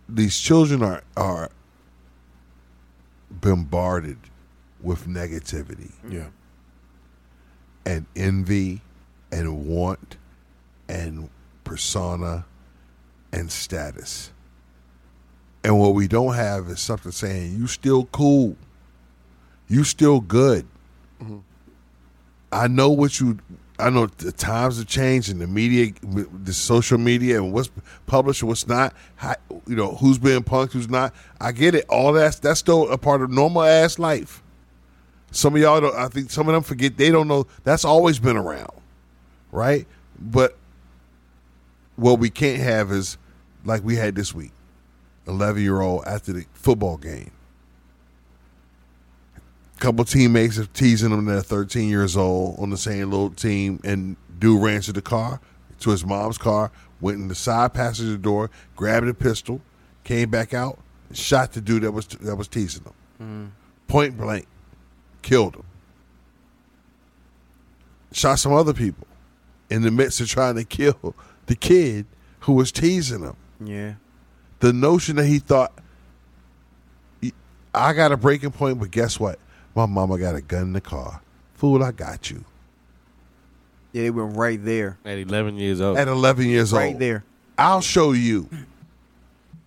these 0.08 0.38
children 0.38 0.82
are 0.82 1.02
are 1.16 1.50
bombarded 3.30 4.18
with 4.80 5.06
negativity 5.06 5.92
Yeah. 6.08 6.28
and 7.86 8.06
envy 8.16 8.80
and 9.30 9.66
want 9.66 10.16
and 10.88 11.30
persona 11.62 12.44
and 13.32 13.50
status. 13.52 14.32
And 15.62 15.78
what 15.78 15.94
we 15.94 16.08
don't 16.08 16.34
have 16.34 16.68
is 16.68 16.80
something 16.80 17.12
saying, 17.12 17.56
you 17.56 17.66
still 17.66 18.06
cool. 18.06 18.56
You 19.68 19.84
still 19.84 20.20
good. 20.20 20.66
Mm-hmm. 21.22 21.38
I 22.52 22.66
know 22.66 22.90
what 22.90 23.20
you 23.20 23.38
I 23.78 23.88
know 23.88 24.06
the 24.06 24.32
times 24.32 24.78
have 24.78 24.86
changed 24.86 25.30
and 25.30 25.40
the 25.40 25.46
media 25.46 25.92
the 26.02 26.52
social 26.52 26.98
media 26.98 27.40
and 27.40 27.52
what's 27.52 27.70
published 28.06 28.42
and 28.42 28.48
what's 28.48 28.66
not, 28.66 28.94
how, 29.16 29.34
you 29.66 29.74
know, 29.76 29.94
who's 29.94 30.18
being 30.18 30.42
punked, 30.42 30.72
who's 30.72 30.88
not. 30.88 31.14
I 31.40 31.52
get 31.52 31.74
it. 31.74 31.86
All 31.88 32.12
that's 32.12 32.38
that's 32.38 32.60
still 32.60 32.90
a 32.90 32.98
part 32.98 33.22
of 33.22 33.30
normal 33.30 33.62
ass 33.62 33.98
life. 33.98 34.42
Some 35.30 35.54
of 35.54 35.60
y'all 35.60 35.80
don't 35.80 35.94
I 35.94 36.08
think 36.08 36.30
some 36.30 36.48
of 36.48 36.54
them 36.54 36.62
forget 36.62 36.96
they 36.96 37.10
don't 37.10 37.28
know 37.28 37.46
that's 37.64 37.84
always 37.84 38.18
been 38.18 38.36
around. 38.36 38.72
Right? 39.52 39.86
But 40.18 40.56
what 41.96 42.18
we 42.18 42.30
can't 42.30 42.60
have 42.60 42.90
is 42.92 43.18
like 43.64 43.84
we 43.84 43.96
had 43.96 44.14
this 44.14 44.34
week. 44.34 44.52
11 45.30 45.62
year 45.62 45.80
old 45.80 46.04
after 46.06 46.32
the 46.32 46.44
football 46.52 46.96
game. 46.96 47.30
A 49.76 49.80
Couple 49.80 50.04
teammates 50.04 50.58
are 50.58 50.66
teasing 50.66 51.10
him. 51.10 51.24
They're 51.24 51.40
13 51.40 51.88
years 51.88 52.16
old 52.16 52.58
on 52.58 52.70
the 52.70 52.76
same 52.76 53.10
little 53.10 53.30
team, 53.30 53.80
and 53.82 54.16
dude 54.38 54.62
ran 54.62 54.82
to 54.82 54.92
the 54.92 55.00
car, 55.02 55.40
to 55.80 55.90
his 55.90 56.04
mom's 56.04 56.36
car, 56.36 56.70
went 57.00 57.18
in 57.18 57.28
the 57.28 57.34
side 57.34 57.72
passenger 57.72 58.16
door, 58.18 58.50
grabbed 58.76 59.08
a 59.08 59.14
pistol, 59.14 59.60
came 60.04 60.28
back 60.30 60.52
out, 60.52 60.78
shot 61.12 61.52
the 61.52 61.60
dude 61.60 61.82
that 61.82 61.92
was 61.92 62.06
that 62.06 62.36
was 62.36 62.48
teasing 62.48 62.84
him. 62.84 62.92
Mm. 63.22 63.50
Point 63.88 64.18
blank, 64.18 64.46
killed 65.22 65.56
him. 65.56 65.64
Shot 68.12 68.38
some 68.38 68.52
other 68.52 68.74
people 68.74 69.06
in 69.70 69.82
the 69.82 69.90
midst 69.90 70.20
of 70.20 70.28
trying 70.28 70.56
to 70.56 70.64
kill 70.64 71.14
the 71.46 71.54
kid 71.54 72.06
who 72.40 72.52
was 72.54 72.72
teasing 72.72 73.22
him 73.22 73.36
Yeah. 73.64 73.94
The 74.60 74.72
notion 74.72 75.16
that 75.16 75.26
he 75.26 75.38
thought 75.38 75.72
I 77.74 77.92
got 77.92 78.12
a 78.12 78.16
breaking 78.16 78.50
point, 78.52 78.78
but 78.78 78.90
guess 78.90 79.20
what? 79.20 79.38
My 79.74 79.86
mama 79.86 80.18
got 80.18 80.34
a 80.34 80.40
gun 80.40 80.62
in 80.62 80.72
the 80.72 80.80
car. 80.80 81.22
Fool, 81.54 81.82
I 81.82 81.92
got 81.92 82.30
you. 82.30 82.44
Yeah, 83.92 84.02
they 84.02 84.10
went 84.10 84.36
right 84.36 84.62
there, 84.64 84.98
At 85.04 85.18
11 85.18 85.56
years 85.56 85.80
old. 85.80 85.98
At 85.98 86.08
11 86.08 86.46
years 86.46 86.72
right 86.72 86.84
old. 86.84 86.92
Right 86.94 86.98
there. 86.98 87.24
I'll 87.58 87.80
show 87.80 88.12
you. 88.12 88.48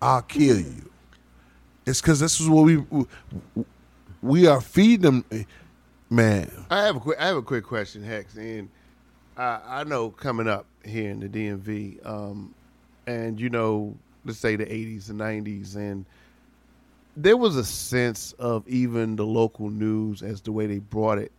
I'll 0.00 0.22
kill 0.22 0.58
you. 0.58 0.90
It's 1.86 2.00
because 2.00 2.20
this 2.20 2.40
is 2.40 2.48
what 2.48 2.64
we 2.64 2.82
we 4.22 4.46
are 4.46 4.60
feeding 4.60 5.22
them. 5.30 5.46
Man, 6.10 6.50
I 6.70 6.84
have 6.84 6.96
a 6.96 7.00
quick, 7.00 7.18
I 7.18 7.26
have 7.26 7.36
a 7.36 7.42
quick 7.42 7.64
question, 7.64 8.02
Hex, 8.02 8.36
and 8.36 8.68
I, 9.36 9.60
I 9.66 9.84
know 9.84 10.10
coming 10.10 10.48
up 10.48 10.66
here 10.84 11.10
in 11.10 11.20
the 11.20 11.28
DMV, 11.28 12.06
um, 12.06 12.54
and 13.06 13.40
you 13.40 13.50
know, 13.50 13.96
let's 14.24 14.38
say 14.38 14.56
the 14.56 14.66
'80s 14.66 15.10
and 15.10 15.20
'90s, 15.20 15.76
and 15.76 16.04
there 17.16 17.36
was 17.36 17.56
a 17.56 17.64
sense 17.64 18.32
of 18.38 18.66
even 18.68 19.16
the 19.16 19.26
local 19.26 19.70
news 19.70 20.22
as 20.22 20.40
the 20.40 20.52
way 20.52 20.66
they 20.66 20.78
brought 20.78 21.18
it. 21.18 21.32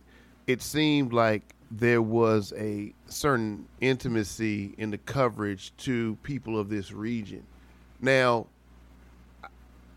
It 0.46 0.62
seemed 0.62 1.12
like 1.12 1.54
there 1.70 2.02
was 2.02 2.52
a 2.56 2.92
certain 3.06 3.66
intimacy 3.80 4.74
in 4.78 4.90
the 4.90 4.98
coverage 4.98 5.72
to 5.78 6.16
people 6.22 6.58
of 6.58 6.68
this 6.68 6.92
region. 6.92 7.42
Now, 8.00 8.46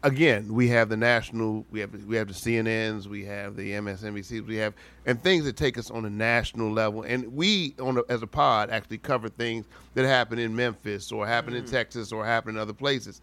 again, 0.04 0.54
we 0.54 0.68
have 0.70 0.89
the 0.89 0.97
national, 0.97 1.66
we 1.72 1.80
have 1.80 1.93
we 2.06 2.16
have 2.16 2.28
the 2.28 2.34
CNNs, 2.34 3.08
we 3.08 3.26
have 3.26 3.56
the 3.56 3.72
MSNBCs, 3.72 4.45
we 4.45 4.56
have 4.58 4.74
and 5.06 5.22
things 5.22 5.45
that 5.45 5.58
take 5.58 5.78
us 5.78 5.89
on 5.91 6.06
a 6.06 6.10
national 6.10 6.72
level. 6.72 7.04
And 7.04 7.34
we, 7.34 7.76
on 7.80 7.97
a, 7.97 8.02
as 8.10 8.22
a 8.22 8.28
pod, 8.28 8.70
actually 8.70 9.00
cover 9.00 9.30
things 9.30 9.66
that 9.95 10.06
happen 10.06 10.39
in 10.39 10.56
Memphis 10.56 11.12
or 11.12 11.28
happen 11.28 11.54
in 11.54 11.64
mm. 11.64 11.72
Texas 11.72 12.12
or 12.12 12.26
happen 12.26 12.56
in 12.56 12.62
other 12.62 12.74
places. 12.74 13.22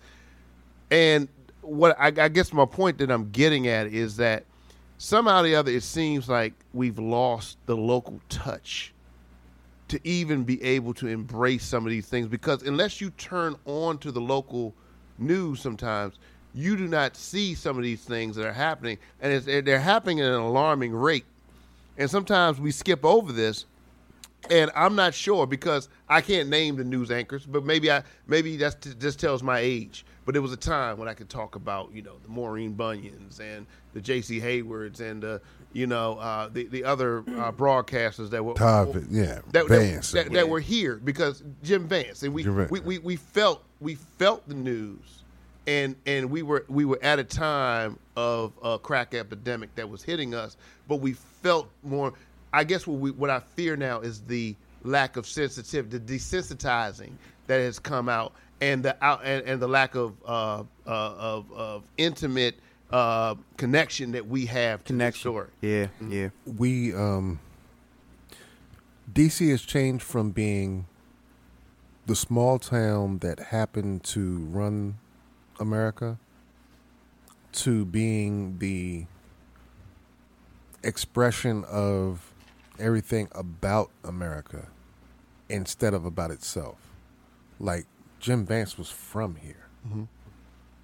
And 0.91 1.29
what 1.62 1.97
I, 1.99 2.09
I 2.09 2.29
guess 2.29 2.53
my 2.53 2.66
point 2.66 2.99
that 2.99 3.11
I'm 3.11 3.31
getting 3.31 3.68
at 3.68 3.89
is 3.89 4.16
that 4.16 4.45
somehow 4.99 5.41
or 5.41 5.45
the 5.45 5.55
other, 5.55 5.70
it 5.70 5.83
seems 5.83 6.29
like 6.29 6.55
we've 6.72 6.99
lost 6.99 7.59
the 7.66 7.77
local 7.77 8.20
touch 8.29 8.93
to 9.89 10.01
even 10.05 10.43
be 10.43 10.62
able 10.62 10.93
to 10.95 11.07
embrace 11.07 11.64
some 11.64 11.85
of 11.85 11.91
these 11.91 12.07
things 12.09 12.27
because 12.27 12.62
unless 12.62 13.01
you 13.01 13.11
turn 13.11 13.55
on 13.66 13.99
to 13.99 14.11
the 14.11 14.20
local 14.20 14.74
news 15.18 15.61
sometimes 15.61 16.18
you 16.57 16.76
do 16.76 16.88
not 16.88 17.16
see 17.16 17.54
some 17.54 17.76
of 17.76 17.84
these 17.84 18.02
things 18.02 18.34
that 18.36 18.46
are 18.46 18.52
happening 18.52 18.98
and 19.20 19.32
it's, 19.32 19.46
they're 19.46 19.78
happening 19.78 20.20
at 20.20 20.26
an 20.26 20.40
alarming 20.40 20.94
rate 20.94 21.26
and 21.98 22.11
sometimes 22.11 22.59
we 22.59 22.70
skip 22.70 23.04
over 23.04 23.32
this 23.32 23.66
and 24.50 24.70
I'm 24.74 24.94
not 24.94 25.14
sure 25.14 25.46
because 25.46 25.88
I 26.09 26.20
can't 26.20 26.48
name 26.48 26.76
the 26.76 26.84
news 26.84 27.11
anchors, 27.11 27.46
but 27.46 27.64
maybe 27.64 27.90
I 27.90 28.02
maybe 28.26 28.57
that's 28.57 28.76
just 28.96 29.18
tells 29.18 29.42
my 29.42 29.59
age. 29.59 30.04
But 30.24 30.34
it 30.34 30.40
was 30.40 30.52
a 30.52 30.57
time 30.57 30.98
when 30.98 31.09
I 31.09 31.14
could 31.14 31.28
talk 31.28 31.54
about 31.54 31.92
you 31.92 32.02
know 32.02 32.16
the 32.22 32.28
Maureen 32.28 32.74
Bunyans 32.74 33.40
and 33.40 33.66
the 33.92 34.00
J.C. 34.00 34.40
Haywards 34.40 35.00
and 35.00 35.22
the 35.22 35.40
you 35.72 35.86
know 35.86 36.18
uh, 36.18 36.48
the 36.48 36.66
the 36.66 36.84
other 36.84 37.18
uh, 37.18 37.52
broadcasters 37.52 38.30
that 38.30 38.44
were 38.44 38.54
yeah, 39.11 39.40
that, 39.52 39.68
Vance. 39.68 40.12
that, 40.12 40.26
that, 40.26 40.32
that 40.32 40.48
were 40.48 40.61
here 40.61 40.96
because 40.96 41.42
Jim 41.62 41.86
Vance 41.86 42.22
and 42.22 42.34
we, 42.34 42.42
Vance. 42.42 42.70
we, 42.70 42.80
we 42.80 42.98
we 42.98 43.16
felt 43.16 43.64
we 43.80 43.94
felt 43.94 44.46
the 44.48 44.54
news 44.54 45.24
and 45.66 45.96
and 46.06 46.30
we 46.30 46.42
were 46.42 46.64
we 46.68 46.84
were 46.84 46.98
at 47.02 47.18
a 47.18 47.24
time 47.24 47.98
of 48.16 48.52
a 48.62 48.78
crack 48.78 49.14
epidemic 49.14 49.74
that 49.74 49.88
was 49.88 50.02
hitting 50.02 50.34
us 50.34 50.56
but 50.88 50.96
we 50.96 51.12
felt 51.12 51.68
more 51.82 52.12
I 52.52 52.64
guess 52.64 52.86
what 52.86 53.00
we 53.00 53.10
what 53.10 53.30
I 53.30 53.40
fear 53.40 53.76
now 53.76 54.00
is 54.00 54.20
the 54.22 54.54
lack 54.82 55.16
of 55.16 55.26
sensitivity 55.26 55.98
the 55.98 56.14
desensitizing 56.14 57.12
that 57.46 57.58
has 57.58 57.78
come 57.78 58.08
out 58.08 58.32
and 58.60 58.82
the 58.82 58.96
out 59.04 59.20
and, 59.24 59.44
and 59.46 59.60
the 59.60 59.68
lack 59.68 59.94
of 59.94 60.14
uh, 60.24 60.60
uh, 60.60 60.64
of 60.86 61.52
of 61.52 61.82
intimate 61.96 62.56
uh, 62.90 63.34
connection 63.56 64.12
that 64.12 64.26
we 64.26 64.46
have 64.46 64.84
to 64.84 64.92
the 64.92 64.98
Connection. 64.98 65.20
story. 65.20 65.48
Yeah, 65.60 65.88
yeah. 66.08 66.28
we 66.46 66.94
um 66.94 67.40
DC 69.12 69.50
has 69.50 69.62
changed 69.62 70.04
from 70.04 70.30
being 70.30 70.86
the 72.06 72.16
small 72.16 72.58
town 72.58 73.18
that 73.18 73.40
happened 73.40 74.04
to 74.04 74.38
run 74.50 74.96
America 75.61 76.18
to 77.52 77.84
being 77.84 78.59
the 78.59 79.07
expression 80.82 81.64
of 81.64 82.32
everything 82.78 83.28
about 83.34 83.90
America 84.04 84.68
instead 85.48 85.94
of 85.94 86.04
about 86.04 86.30
itself. 86.30 86.76
Like 87.59 87.86
Jim 88.20 88.44
Vance 88.44 88.76
was 88.76 88.90
from 88.90 89.36
here. 89.36 89.66
Mm-hmm. 89.86 90.04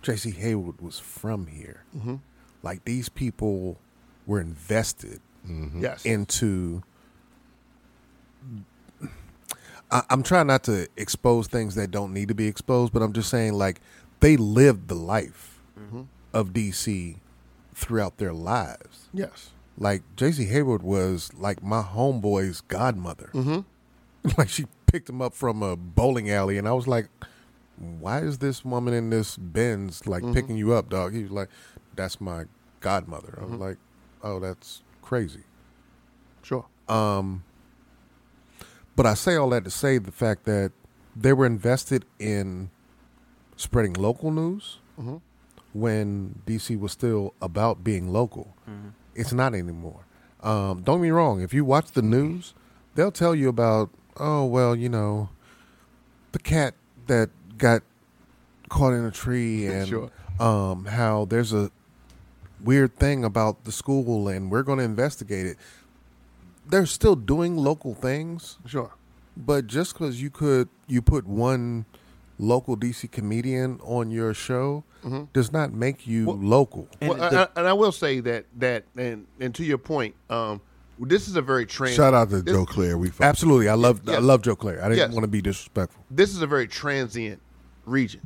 J.C. 0.01 0.31
Hayward 0.31 0.81
was 0.81 0.99
from 0.99 1.47
here. 1.47 1.85
Mm-hmm. 1.97 2.17
Like 2.63 2.85
these 2.85 3.09
people 3.09 3.79
were 4.27 4.41
invested 4.41 5.21
mm-hmm. 5.47 5.83
Yes. 5.83 6.05
into 6.05 6.83
I, 9.91 10.03
I'm 10.09 10.23
trying 10.23 10.47
not 10.47 10.65
to 10.65 10.89
expose 10.97 11.47
things 11.47 11.75
that 11.75 11.91
don't 11.91 12.13
need 12.13 12.29
to 12.29 12.35
be 12.35 12.47
exposed, 12.47 12.93
but 12.93 13.03
I'm 13.03 13.13
just 13.13 13.29
saying 13.29 13.53
like 13.53 13.81
they 14.23 14.37
lived 14.37 14.89
the 14.89 14.95
life 14.95 15.49
of 16.33 16.55
DC 16.55 17.17
throughout 17.75 18.17
their 18.19 18.33
lives. 18.33 19.09
yes. 19.13 19.51
Like 19.79 20.03
JC 20.17 20.49
Hayward 20.49 20.83
was 20.83 21.31
like 21.35 21.63
my 21.63 21.83
homeboy's 21.83 22.61
godmother. 22.61 23.31
Mm-hmm. 23.33 23.61
like 24.39 24.49
she 24.49 24.67
picked 24.87 25.09
him 25.09 25.23
up 25.23 25.35
from 25.35 25.63
a 25.63 25.77
bowling 25.77 26.31
alley, 26.31 26.59
and 26.59 26.69
I 26.69 26.73
was 26.73 26.87
like, 26.87 27.09
"Why 27.79 28.19
is 28.21 28.39
this 28.39 28.65
woman 28.65 28.93
in 28.93 29.09
this 29.09 29.37
Benz 29.39 30.07
like 30.07 30.23
picking 30.35 30.57
you 30.57 30.75
up, 30.75 30.91
dog?" 30.91 31.15
He 31.15 31.23
was 31.23 31.33
like, 31.33 31.49
"That's 31.97 32.21
my 32.21 32.45
godmother." 32.81 33.39
I 33.41 33.45
was 33.45 33.59
like, 33.59 33.79
"Oh, 34.23 34.39
that's 34.39 34.83
crazy." 35.01 35.45
Sure. 36.43 36.67
Um, 36.87 37.45
but 38.95 39.07
I 39.07 39.15
say 39.15 39.37
all 39.37 39.49
that 39.51 39.65
to 39.65 39.71
say 39.71 39.97
the 39.97 40.13
fact 40.13 40.45
that 40.45 40.73
they 41.17 41.33
were 41.33 41.47
invested 41.47 42.05
in 42.19 42.71
spreading 43.63 43.95
local 43.95 44.31
news 44.31 44.79
when 45.73 46.41
DC 46.47 46.79
was 46.79 46.93
still 46.93 47.35
about 47.41 47.83
being 47.83 48.13
local. 48.13 48.55
It's 49.15 49.33
not 49.33 49.55
anymore. 49.55 50.05
Um, 50.43 50.83
don't 50.83 50.99
get 50.99 51.03
me 51.05 51.11
wrong. 51.11 51.41
If 51.41 51.55
you 51.55 51.65
watch 51.65 51.93
the 51.93 52.03
news, 52.03 52.55
they'll 52.95 53.13
tell 53.13 53.35
you 53.35 53.49
about, 53.49 53.91
oh, 54.17 54.45
well, 54.45 54.75
you 54.75 54.89
know, 54.89 55.29
the 56.33 56.39
cat 56.39 56.75
that 57.07 57.31
got 57.59 57.83
caught 58.69 58.93
in 58.93 59.05
a 59.05 59.11
tree 59.11 59.67
and 59.75 59.89
Sure. 59.89 60.11
um, 60.41 60.87
how 60.87 61.27
there's 61.27 61.53
a 61.53 61.71
weird 62.63 62.97
thing 62.97 63.25
about 63.25 63.65
the 63.65 63.73
school 63.73 64.29
and 64.29 64.51
we're 64.51 64.63
going 64.63 64.79
to 64.79 64.85
investigate 64.85 65.47
it. 65.47 65.57
They're 66.67 66.87
still 66.87 67.17
doing 67.17 67.57
local 67.57 67.95
things, 67.95 68.59
Sure. 68.67 68.91
but 69.37 69.67
just 69.67 69.93
because 69.95 70.23
you 70.23 70.31
could 70.31 70.69
you 70.87 71.03
put 71.03 71.27
one 71.27 71.85
local 72.43 72.77
DC 72.77 73.11
comedian 73.11 73.79
on 73.83 74.11
your 74.11 74.35
show 74.35 74.85
does 75.33 75.53
not 75.53 75.73
make 75.73 76.07
you 76.07 76.27
Well- 76.27 76.37
local. 76.37 76.89
And 77.01 77.11
well, 77.19 77.31
the- 77.31 77.39
I, 77.39 77.43
I- 77.45 77.49
and 77.57 77.67
I 77.69 77.73
will 77.73 77.93
say 77.93 78.21
that 78.21 78.45
that 78.59 78.85
and 78.97 79.27
and 79.41 79.55
to 79.55 79.65
your 79.65 79.79
point, 79.79 80.15
um, 80.31 80.61
this 80.99 81.27
is 81.29 81.37
a 81.37 81.43
very 81.43 81.67
trans. 81.67 81.95
Shout 81.97 82.15
out 82.15 82.31
to 82.31 82.43
this, 82.43 82.55
Joe 82.55 82.65
Clair. 82.67 82.97
We 82.99 83.09
fuck- 83.11 83.27
Absolutely, 83.27 83.69
I 83.69 83.75
love 83.75 84.09
I 84.09 84.19
love 84.19 84.43
Joe 84.43 84.55
Clair. 84.57 84.79
I 84.85 84.89
didn't 84.89 84.99
Yes. 84.99 85.13
want 85.13 85.25
to 85.25 85.29
be 85.29 85.41
disrespectful. 85.43 86.05
This 86.11 86.35
is 86.35 86.43
a 86.43 86.47
very 86.47 86.69
transient 86.69 87.41
region, 87.87 88.21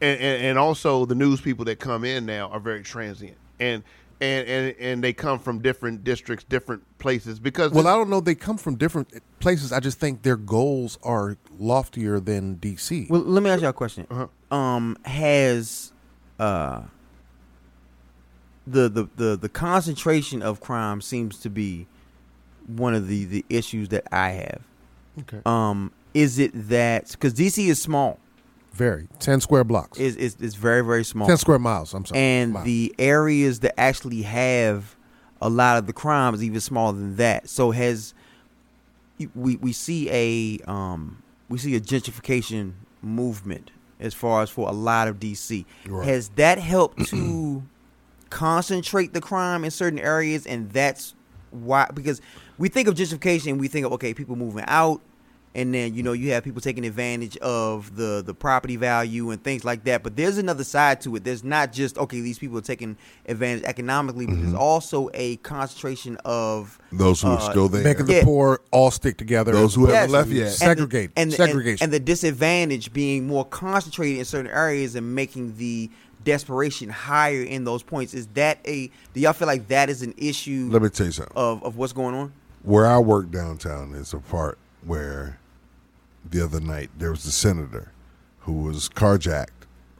and, 0.00 0.18
and 0.20 0.42
and 0.44 0.58
also 0.58 1.04
the 1.06 1.14
news 1.14 1.40
people 1.40 1.64
that 1.66 1.78
come 1.78 2.04
in 2.04 2.26
now 2.26 2.48
are 2.48 2.60
very 2.60 2.82
transient, 2.82 3.36
and 3.60 3.82
and 4.20 4.48
and 4.48 4.74
and 4.80 5.04
they 5.04 5.12
come 5.12 5.38
from 5.38 5.60
different 5.60 6.02
districts, 6.04 6.44
different 6.48 6.82
places 6.98 7.38
because 7.38 7.70
Well, 7.72 7.86
I 7.86 7.94
don't 7.94 8.10
know. 8.10 8.20
They 8.20 8.34
come 8.34 8.56
from 8.56 8.74
different 8.76 9.08
places. 9.40 9.72
I 9.72 9.78
just 9.80 9.98
think 10.00 10.22
their 10.22 10.36
goals 10.36 10.98
are 11.04 11.36
loftier 11.62 12.20
than 12.20 12.56
DC. 12.56 13.08
Well, 13.08 13.22
let 13.22 13.42
me 13.42 13.50
ask 13.50 13.62
you 13.62 13.68
a 13.68 13.72
question. 13.72 14.06
Uh-huh. 14.10 14.56
Um, 14.56 14.96
has 15.04 15.92
uh 16.38 16.82
the, 18.66 18.88
the 18.88 19.08
the 19.16 19.36
the 19.36 19.48
concentration 19.48 20.42
of 20.42 20.60
crime 20.60 21.00
seems 21.00 21.38
to 21.38 21.50
be 21.50 21.86
one 22.66 22.94
of 22.94 23.08
the 23.08 23.24
the 23.24 23.44
issues 23.48 23.88
that 23.90 24.06
I 24.12 24.30
have. 24.30 24.62
Okay. 25.20 25.40
Um, 25.44 25.92
is 26.14 26.38
it 26.38 26.52
that 26.68 27.10
because 27.12 27.34
DC 27.34 27.66
is 27.66 27.80
small, 27.80 28.18
Very 28.72 29.08
ten 29.18 29.40
square 29.40 29.64
blocks, 29.64 29.98
is 29.98 30.16
is 30.16 30.36
is 30.36 30.54
very 30.54 30.82
very 30.84 31.04
small, 31.04 31.26
ten 31.26 31.36
square 31.36 31.58
miles. 31.58 31.94
I'm 31.94 32.04
sorry, 32.04 32.20
and 32.20 32.52
Miles. 32.52 32.64
the 32.64 32.94
areas 32.98 33.60
that 33.60 33.78
actually 33.78 34.22
have 34.22 34.96
a 35.40 35.48
lot 35.48 35.78
of 35.78 35.86
the 35.86 35.92
crime 35.92 36.34
is 36.34 36.42
even 36.42 36.60
smaller 36.60 36.92
than 36.92 37.16
that. 37.16 37.48
So 37.48 37.72
has 37.72 38.14
we 39.34 39.56
we 39.56 39.72
see 39.72 40.08
a 40.10 40.70
um 40.70 41.21
we 41.52 41.58
see 41.58 41.76
a 41.76 41.80
gentrification 41.80 42.72
movement 43.02 43.70
as 44.00 44.14
far 44.14 44.42
as 44.42 44.48
for 44.48 44.70
a 44.70 44.72
lot 44.72 45.06
of 45.06 45.20
DC. 45.20 45.66
Right. 45.86 46.08
Has 46.08 46.30
that 46.30 46.58
helped 46.58 47.06
to 47.10 47.62
concentrate 48.30 49.12
the 49.12 49.20
crime 49.20 49.62
in 49.62 49.70
certain 49.70 49.98
areas 49.98 50.46
and 50.46 50.70
that's 50.70 51.14
why 51.50 51.86
because 51.92 52.22
we 52.56 52.70
think 52.70 52.88
of 52.88 52.94
gentrification 52.94 53.58
we 53.58 53.68
think 53.68 53.84
of 53.84 53.92
okay 53.92 54.14
people 54.14 54.34
moving 54.34 54.64
out 54.66 55.02
and 55.54 55.74
then 55.74 55.94
you 55.94 56.02
know 56.02 56.12
you 56.12 56.30
have 56.32 56.44
people 56.44 56.60
taking 56.60 56.84
advantage 56.84 57.36
of 57.38 57.94
the 57.96 58.22
the 58.24 58.32
property 58.34 58.76
value 58.76 59.30
and 59.30 59.42
things 59.44 59.64
like 59.64 59.84
that. 59.84 60.02
But 60.02 60.16
there's 60.16 60.38
another 60.38 60.64
side 60.64 61.00
to 61.02 61.16
it. 61.16 61.24
There's 61.24 61.44
not 61.44 61.72
just 61.72 61.98
okay, 61.98 62.20
these 62.20 62.38
people 62.38 62.58
are 62.58 62.62
taking 62.62 62.96
advantage 63.26 63.64
economically, 63.64 64.26
but 64.26 64.40
there's 64.40 64.54
also 64.54 65.10
a 65.14 65.36
concentration 65.36 66.16
of 66.24 66.78
Those 66.90 67.22
who 67.22 67.28
are 67.28 67.38
Uh, 67.38 67.50
still 67.50 67.68
there. 67.68 67.82
Making 67.84 68.06
the 68.06 68.12
Yeah. 68.14 68.24
poor 68.24 68.60
all 68.70 68.90
stick 68.90 69.16
together. 69.16 69.52
Those 69.52 69.74
who 69.74 69.88
Yes. 69.88 69.94
haven't 69.94 70.12
left 70.12 70.28
yet. 70.30 70.42
and 70.42 70.50
the- 70.52 70.56
Segregate. 70.56 71.10
and 71.16 71.32
the, 71.32 71.36
Segregation. 71.36 71.84
and, 71.84 71.92
and 71.92 71.92
the 71.92 72.00
disadvantage 72.04 72.92
being 72.92 73.26
more 73.26 73.44
concentrated 73.44 74.18
in 74.18 74.24
certain 74.24 74.50
areas 74.50 74.94
and 74.94 75.14
making 75.14 75.56
the 75.58 75.90
desperation 76.24 76.88
higher 76.88 77.42
in 77.42 77.64
those 77.64 77.82
points. 77.82 78.14
Is 78.14 78.28
that 78.34 78.58
a? 78.66 78.90
Do 79.12 79.20
y'all 79.20 79.32
feel 79.32 79.48
like 79.48 79.68
that 79.68 79.90
is 79.90 80.02
an 80.02 80.14
issue 80.16 80.68
Let 80.70 80.80
me 80.82 80.88
tell 80.88 81.06
you 81.06 81.12
something. 81.12 81.32
of 81.36 81.62
of 81.64 81.76
what's 81.76 81.92
going 81.92 82.14
on? 82.14 82.32
Where 82.62 82.86
I 82.86 82.98
work 82.98 83.30
downtown 83.30 83.92
is 83.94 84.12
a 84.14 84.18
part 84.18 84.56
where 84.84 85.38
the 86.28 86.42
other 86.44 86.60
night 86.60 86.90
there 86.98 87.10
was 87.10 87.24
a 87.26 87.32
senator 87.32 87.92
who 88.40 88.52
was 88.64 88.88
carjacked. 88.88 89.48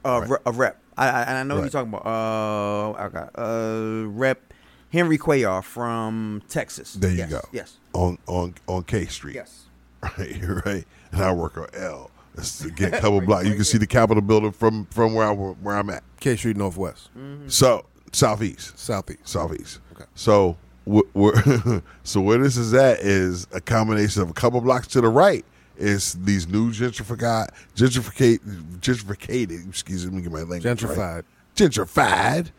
Uh, 0.05 0.19
Right. 0.21 0.29
re- 0.31 0.37
a 0.45 0.51
rep. 0.51 0.79
I, 0.97 1.07
I, 1.09 1.39
I 1.39 1.43
know 1.43 1.55
what 1.55 1.61
you're 1.61 1.69
talking 1.69 1.93
about. 1.93 2.05
Uh, 2.05 3.05
okay. 3.05 3.27
Uh, 3.35 4.07
rep 4.09 4.53
Henry 4.91 5.17
Cuellar 5.17 5.63
from 5.63 6.43
Texas. 6.49 6.93
There 6.93 7.09
you 7.09 7.17
Yes, 7.17 7.29
go. 7.31 7.41
Yes. 7.51 7.77
on 7.93 8.17
on 8.27 8.55
on 8.67 8.83
K 8.83 9.05
Street. 9.05 9.35
Yes. 9.35 9.61
Right, 10.03 10.65
right. 10.65 10.85
And 11.13 11.23
I 11.23 11.31
work 11.31 11.57
on 11.57 11.67
L. 11.73 12.11
It's 12.37 12.65
get 12.71 12.93
a 12.93 12.99
couple 12.99 13.21
blocks. 13.21 13.45
You 13.47 13.55
can 13.55 13.63
see 13.63 13.77
the 13.77 13.87
Capitol 13.87 14.21
building 14.21 14.51
from 14.51 14.85
from 14.87 15.13
where 15.13 15.25
I 15.27 15.31
where 15.31 15.75
I'm 15.77 15.89
at. 15.89 16.03
K 16.19 16.35
Street 16.35 16.57
Northwest, 16.57 17.09
So 17.47 17.85
southeast, 18.11 18.77
Southeast. 18.77 19.19
southeast. 19.27 19.79
Okay. 19.93 20.05
So 20.15 20.57
wh- 20.85 21.07
where 21.15 21.81
so 22.03 22.19
where 22.21 22.37
this 22.39 22.57
is 22.57 22.73
at 22.73 22.99
is 22.99 23.47
a 23.53 23.61
combination 23.61 24.21
of 24.23 24.29
a 24.29 24.33
couple 24.33 24.59
blocks 24.61 24.87
to 24.87 24.99
the 25.01 25.07
right 25.09 25.45
is 25.77 26.13
these 26.13 26.47
new 26.47 26.71
gentrified 26.71 27.49
gentrificate 27.75 28.39
gentrificated. 28.79 29.67
Excuse 29.67 30.05
me, 30.05 30.11
let 30.11 30.17
me 30.17 30.21
get 30.23 30.31
my 30.31 30.39
language 30.39 30.65
right. 30.65 30.77
Gentrified. 30.77 31.23
gentrified 31.55 32.51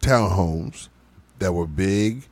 townhomes 0.00 0.88
that 1.38 1.52
were 1.52 1.66
big, 1.66 2.24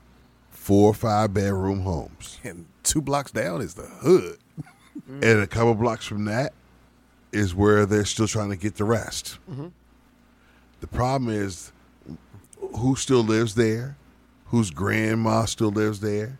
four 0.50 0.90
or 0.90 0.94
five 0.94 1.34
bedroom 1.34 1.80
homes. 1.80 2.38
And 2.44 2.66
two 2.82 3.00
blocks 3.00 3.30
down 3.30 3.60
is 3.60 3.74
the 3.74 3.82
hood. 3.82 4.38
And 5.08 5.40
a 5.40 5.46
couple 5.46 5.74
blocks 5.74 6.04
from 6.04 6.26
that 6.26 6.52
is 7.32 7.54
where 7.54 7.86
they're 7.86 8.04
still 8.04 8.26
trying 8.26 8.50
to 8.50 8.56
get 8.56 8.74
the 8.74 8.84
rest. 8.84 9.38
Mm-hmm. 9.50 9.68
The 10.80 10.86
problem 10.86 11.30
is 11.32 11.72
who 12.76 12.94
still 12.94 13.22
lives 13.22 13.54
there, 13.54 13.96
whose 14.46 14.70
grandma 14.70 15.46
still 15.46 15.70
lives 15.70 16.00
there, 16.00 16.38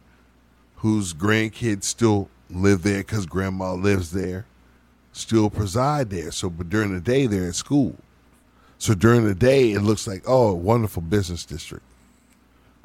whose 0.76 1.14
grandkids 1.14 1.84
still 1.84 2.28
live 2.50 2.82
there 2.82 2.98
because 2.98 3.26
grandma 3.26 3.74
lives 3.74 4.10
there, 4.10 4.46
still 5.12 5.50
preside 5.50 6.10
there. 6.10 6.30
So, 6.30 6.48
but 6.50 6.68
during 6.68 6.92
the 6.94 7.00
day, 7.00 7.26
they're 7.26 7.48
at 7.48 7.54
school. 7.54 7.94
So 8.78 8.94
during 8.94 9.24
the 9.24 9.34
day, 9.34 9.72
it 9.72 9.80
looks 9.80 10.06
like, 10.06 10.22
oh, 10.26 10.52
wonderful 10.54 11.02
business 11.02 11.44
district. 11.44 11.84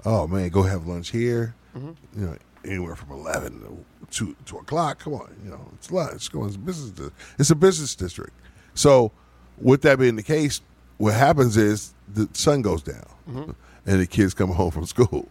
Oh, 0.05 0.27
man, 0.27 0.49
go 0.49 0.63
have 0.63 0.87
lunch 0.87 1.11
here. 1.11 1.55
Mm-hmm. 1.77 2.19
You 2.19 2.27
know, 2.27 2.37
anywhere 2.65 2.95
from 2.95 3.11
11 3.11 3.61
to 3.61 3.85
2, 4.11 4.35
2 4.45 4.57
o'clock. 4.57 4.99
Come 4.99 5.13
on, 5.13 5.35
you 5.43 5.51
know, 5.51 5.69
it's 5.75 5.91
lunch. 5.91 6.31
Go 6.31 6.41
on, 6.41 6.47
it's 6.47 6.55
a 6.55 6.59
business. 6.59 6.89
di- 6.91 7.15
It's 7.37 7.49
a 7.51 7.55
business 7.55 7.95
district. 7.95 8.33
So, 8.73 9.11
with 9.59 9.81
that 9.83 9.99
being 9.99 10.15
the 10.15 10.23
case, 10.23 10.61
what 10.97 11.13
happens 11.13 11.57
is 11.57 11.93
the 12.11 12.27
sun 12.33 12.61
goes 12.61 12.81
down, 12.81 13.05
mm-hmm. 13.29 13.51
and 13.85 14.01
the 14.01 14.07
kids 14.07 14.33
come 14.33 14.49
home 14.49 14.71
from 14.71 14.85
school. 14.85 15.27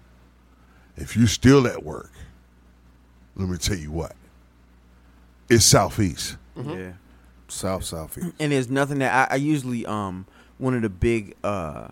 If 0.96 1.16
you're 1.16 1.26
still 1.26 1.66
at 1.66 1.82
work, 1.82 2.10
let 3.36 3.48
me 3.48 3.56
tell 3.56 3.76
you 3.76 3.90
what, 3.90 4.14
it's 5.52 5.64
southeast. 5.64 6.36
Yeah. 6.56 6.92
South 7.48 7.84
Southeast. 7.84 8.28
and 8.40 8.50
there's 8.52 8.70
nothing 8.70 8.98
that 9.00 9.30
I, 9.30 9.34
I 9.34 9.36
usually 9.36 9.84
um 9.86 10.26
one 10.58 10.74
of 10.74 10.82
the 10.82 10.88
big 10.88 11.34
uh 11.44 11.88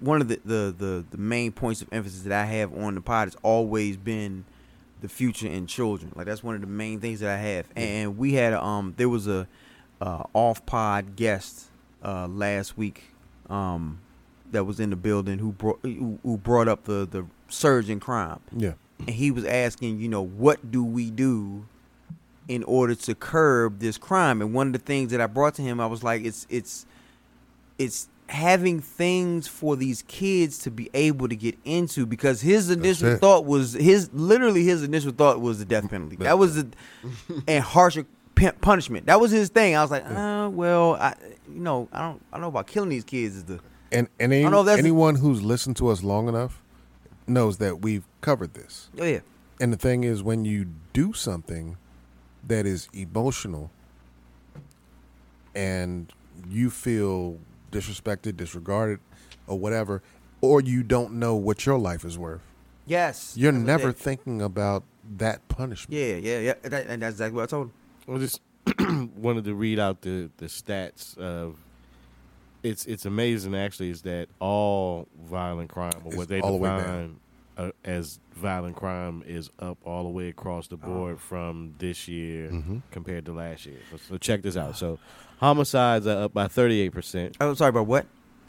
one 0.00 0.20
of 0.20 0.28
the, 0.28 0.40
the 0.44 0.74
the 0.76 1.04
the 1.10 1.18
main 1.18 1.50
points 1.52 1.82
of 1.82 1.88
emphasis 1.92 2.22
that 2.22 2.32
I 2.32 2.44
have 2.46 2.72
on 2.76 2.94
the 2.94 3.00
pod 3.00 3.26
has 3.28 3.36
always 3.42 3.96
been 3.96 4.44
the 5.00 5.08
future 5.08 5.48
and 5.48 5.68
children. 5.68 6.12
Like 6.14 6.26
that's 6.26 6.42
one 6.44 6.54
of 6.54 6.60
the 6.60 6.66
main 6.68 7.00
things 7.00 7.18
that 7.20 7.30
I 7.30 7.36
have. 7.38 7.66
And 7.74 8.16
we 8.16 8.34
had 8.34 8.52
um 8.54 8.94
there 8.96 9.08
was 9.08 9.26
a 9.26 9.48
uh, 10.00 10.22
off 10.34 10.64
pod 10.66 11.16
guest 11.16 11.66
uh 12.04 12.26
last 12.28 12.76
week 12.78 13.04
um 13.50 13.98
that 14.52 14.64
was 14.64 14.78
in 14.80 14.90
the 14.90 14.96
building 14.96 15.38
who 15.38 15.50
brought 15.52 15.78
who, 15.82 16.18
who 16.22 16.36
brought 16.36 16.68
up 16.68 16.84
the 16.84 17.06
the 17.10 17.26
surge 17.48 17.90
in 17.90 17.98
crime 18.00 18.38
Yeah. 18.56 18.72
and 19.00 19.10
he 19.10 19.30
was 19.32 19.44
asking, 19.44 19.98
you 20.00 20.08
know, 20.08 20.22
what 20.22 20.70
do 20.70 20.84
we 20.84 21.10
do 21.10 21.64
in 22.48 22.62
order 22.64 22.94
to 22.94 23.14
curb 23.14 23.78
this 23.78 23.98
crime? 23.98 24.40
And 24.40 24.52
one 24.54 24.68
of 24.68 24.72
the 24.72 24.78
things 24.78 25.10
that 25.12 25.20
I 25.20 25.26
brought 25.26 25.54
to 25.54 25.62
him, 25.62 25.80
I 25.80 25.86
was 25.86 26.02
like, 26.02 26.24
it's 26.24 26.46
it's 26.50 26.86
it's 27.78 28.08
having 28.28 28.80
things 28.80 29.46
for 29.46 29.76
these 29.76 30.02
kids 30.08 30.56
to 30.58 30.70
be 30.70 30.88
able 30.94 31.28
to 31.28 31.36
get 31.36 31.58
into 31.64 32.06
because 32.06 32.40
his 32.40 32.70
initial 32.70 33.16
thought 33.16 33.44
was 33.44 33.74
his 33.74 34.10
literally 34.12 34.64
his 34.64 34.82
initial 34.82 35.12
thought 35.12 35.40
was 35.40 35.58
the 35.58 35.64
death 35.64 35.88
penalty. 35.90 36.16
That 36.16 36.38
was 36.38 36.56
the 36.56 36.68
and 37.48 37.62
harsher 37.62 38.06
punishment. 38.60 39.06
That 39.06 39.20
was 39.20 39.30
his 39.30 39.48
thing. 39.50 39.76
I 39.76 39.82
was 39.82 39.90
like, 39.90 40.04
uh, 40.06 40.48
well, 40.52 40.94
I 40.94 41.14
you 41.52 41.60
know, 41.60 41.88
I 41.92 42.00
don't 42.00 42.22
I 42.32 42.36
don't 42.36 42.42
know 42.42 42.48
about 42.48 42.66
killing 42.66 42.88
these 42.88 43.04
kids 43.04 43.36
is 43.36 43.44
the 43.44 43.60
And 43.90 44.08
and 44.18 44.32
any, 44.32 44.44
anyone 44.78 45.16
who's 45.16 45.42
listened 45.42 45.76
to 45.78 45.88
us 45.88 46.02
long 46.02 46.28
enough 46.28 46.62
knows 47.26 47.58
that 47.58 47.82
we've 47.82 48.04
covered 48.20 48.54
this. 48.54 48.88
oh 48.98 49.04
yeah. 49.04 49.20
And 49.60 49.72
the 49.72 49.76
thing 49.76 50.02
is, 50.02 50.22
when 50.24 50.44
you 50.44 50.66
do 50.92 51.12
something 51.12 51.76
that 52.46 52.66
is 52.66 52.88
emotional 52.92 53.70
and 55.54 56.12
you 56.48 56.70
feel 56.70 57.38
disrespected, 57.70 58.36
disregarded, 58.36 59.00
or 59.46 59.58
whatever, 59.58 60.02
or 60.40 60.60
you 60.60 60.82
don't 60.82 61.14
know 61.14 61.34
what 61.34 61.66
your 61.66 61.78
life 61.78 62.04
is 62.04 62.18
worth, 62.18 62.40
Yes. 62.86 63.34
you're 63.36 63.52
never 63.52 63.90
it. 63.90 63.96
thinking 63.96 64.40
about 64.42 64.82
that 65.18 65.46
punishment. 65.48 65.98
Yeah, 65.98 66.16
yeah, 66.16 66.38
yeah. 66.38 66.54
That, 66.62 66.86
and 66.86 67.02
that's 67.02 67.14
exactly 67.14 67.36
what 67.36 67.44
I 67.44 67.46
told 67.46 67.70
him. 68.06 68.14
I 68.14 68.18
just 68.18 68.40
wanted 69.16 69.44
to 69.44 69.54
read 69.54 69.78
out 69.78 70.00
the, 70.02 70.30
the 70.38 70.46
stats 70.46 71.16
of 71.18 71.56
it's 72.62 72.86
it's 72.86 73.04
amazing 73.06 73.56
actually 73.56 73.90
is 73.90 74.02
that 74.02 74.28
all 74.38 75.08
violent 75.24 75.68
crime 75.68 75.90
or 76.04 76.08
It's 76.08 76.16
what 76.16 76.28
they 76.28 76.40
all 76.40 76.52
the 76.52 76.58
way 76.58 76.68
define 76.76 77.16
uh, 77.56 77.70
as 77.84 78.18
violent 78.34 78.76
crime 78.76 79.22
is 79.26 79.50
up 79.58 79.78
all 79.84 80.04
the 80.04 80.08
way 80.08 80.28
across 80.28 80.68
the 80.68 80.76
board 80.76 81.20
from 81.20 81.74
this 81.78 82.08
year 82.08 82.50
compared 82.90 83.26
to 83.26 83.32
last 83.32 83.66
year. 83.66 83.78
So, 83.90 83.96
so 84.08 84.18
check 84.18 84.42
this 84.42 84.56
out. 84.56 84.76
So 84.76 84.98
homicides 85.38 86.06
are 86.06 86.24
up 86.24 86.34
by 86.34 86.46
38%. 86.46 87.36
Oh, 87.40 87.54
sorry 87.54 87.70
about 87.70 87.86
what? 87.86 88.06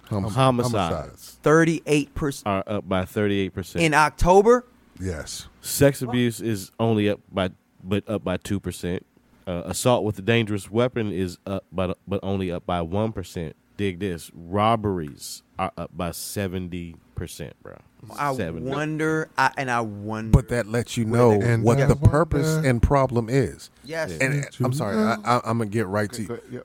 homicides, 0.09 0.71
homicides. 0.73 1.37
Thirty-eight 1.41 2.13
percent 2.13 2.47
are 2.47 2.63
up 2.67 2.87
by 2.87 3.03
38%. 3.03 3.77
in 3.81 3.93
October. 3.93 4.65
Yes. 4.99 5.47
Sex 5.61 6.01
abuse 6.01 6.39
is 6.41 6.71
only 6.79 7.09
up 7.09 7.19
by 7.31 7.49
but 7.83 8.07
up 8.09 8.23
by 8.23 8.37
two 8.37 8.59
percent. 8.59 9.05
Uh, 9.47 9.63
assault 9.65 10.03
with 10.05 10.17
a 10.19 10.21
dangerous 10.21 10.69
weapon 10.71 11.11
is 11.11 11.37
up 11.45 11.65
but 11.71 11.97
but 12.07 12.19
only 12.23 12.51
up 12.51 12.65
by 12.65 12.81
one 12.81 13.11
percent. 13.11 13.55
Dig 13.77 13.99
this: 13.99 14.31
robberies 14.35 15.41
are 15.57 15.71
up 15.77 15.91
by 15.95 16.11
seventy 16.11 16.95
percent, 17.15 17.55
bro. 17.63 17.77
I 18.17 18.35
70. 18.35 18.69
wonder, 18.69 19.29
I, 19.37 19.51
and 19.55 19.71
I 19.71 19.79
wonder. 19.79 20.31
But 20.31 20.49
that 20.49 20.67
lets 20.67 20.97
you 20.97 21.05
know 21.05 21.41
And 21.41 21.63
what 21.63 21.77
the 21.87 21.95
purpose 21.95 22.55
wonder- 22.55 22.69
and 22.69 22.81
problem 22.81 23.29
is. 23.29 23.69
yes, 23.85 24.11
Yeah. 24.11 24.25
And 24.25 24.35
Let 24.41 24.59
I'm 24.59 24.73
sorry, 24.73 24.97
I, 24.97 25.13
I, 25.23 25.41
i'm 25.45 25.57
gonna 25.59 25.67
get 25.67 25.87
right 25.87 26.11
to 26.11 26.21
you. 26.21 26.27
Go- 26.27 26.39
yeah. 26.51 26.59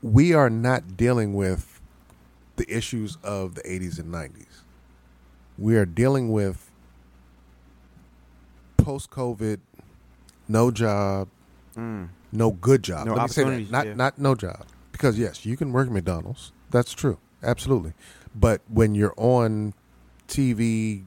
we 0.00 0.32
are 0.32 0.48
not 0.48 0.96
dealing 0.96 1.34
with 1.34 1.80
the 2.56 2.64
issues 2.74 3.18
of 3.22 3.56
the 3.56 3.62
80s 3.62 3.98
and 3.98 4.12
90s. 4.12 4.62
We 5.58 5.76
are 5.76 5.84
dealing 5.84 6.32
with 6.32 6.70
post 8.78 9.10
COVID, 9.10 9.58
no 10.48 10.70
job, 10.70 11.28
mm. 11.76 12.08
no 12.32 12.50
good 12.52 12.82
job. 12.82 13.06
No 13.06 13.14
Let 13.14 13.22
me 13.24 13.28
say 13.28 13.44
that. 13.44 13.70
Not 13.70 13.86
yeah. 13.86 13.94
not 13.94 14.18
no 14.18 14.34
job. 14.34 14.64
Because 14.98 15.16
yes, 15.16 15.46
you 15.46 15.56
can 15.56 15.72
work 15.72 15.86
at 15.86 15.92
McDonald's. 15.92 16.50
That's 16.72 16.92
true. 16.92 17.18
Absolutely. 17.40 17.92
But 18.34 18.62
when 18.68 18.96
you're 18.96 19.14
on 19.16 19.74
TV, 20.26 21.04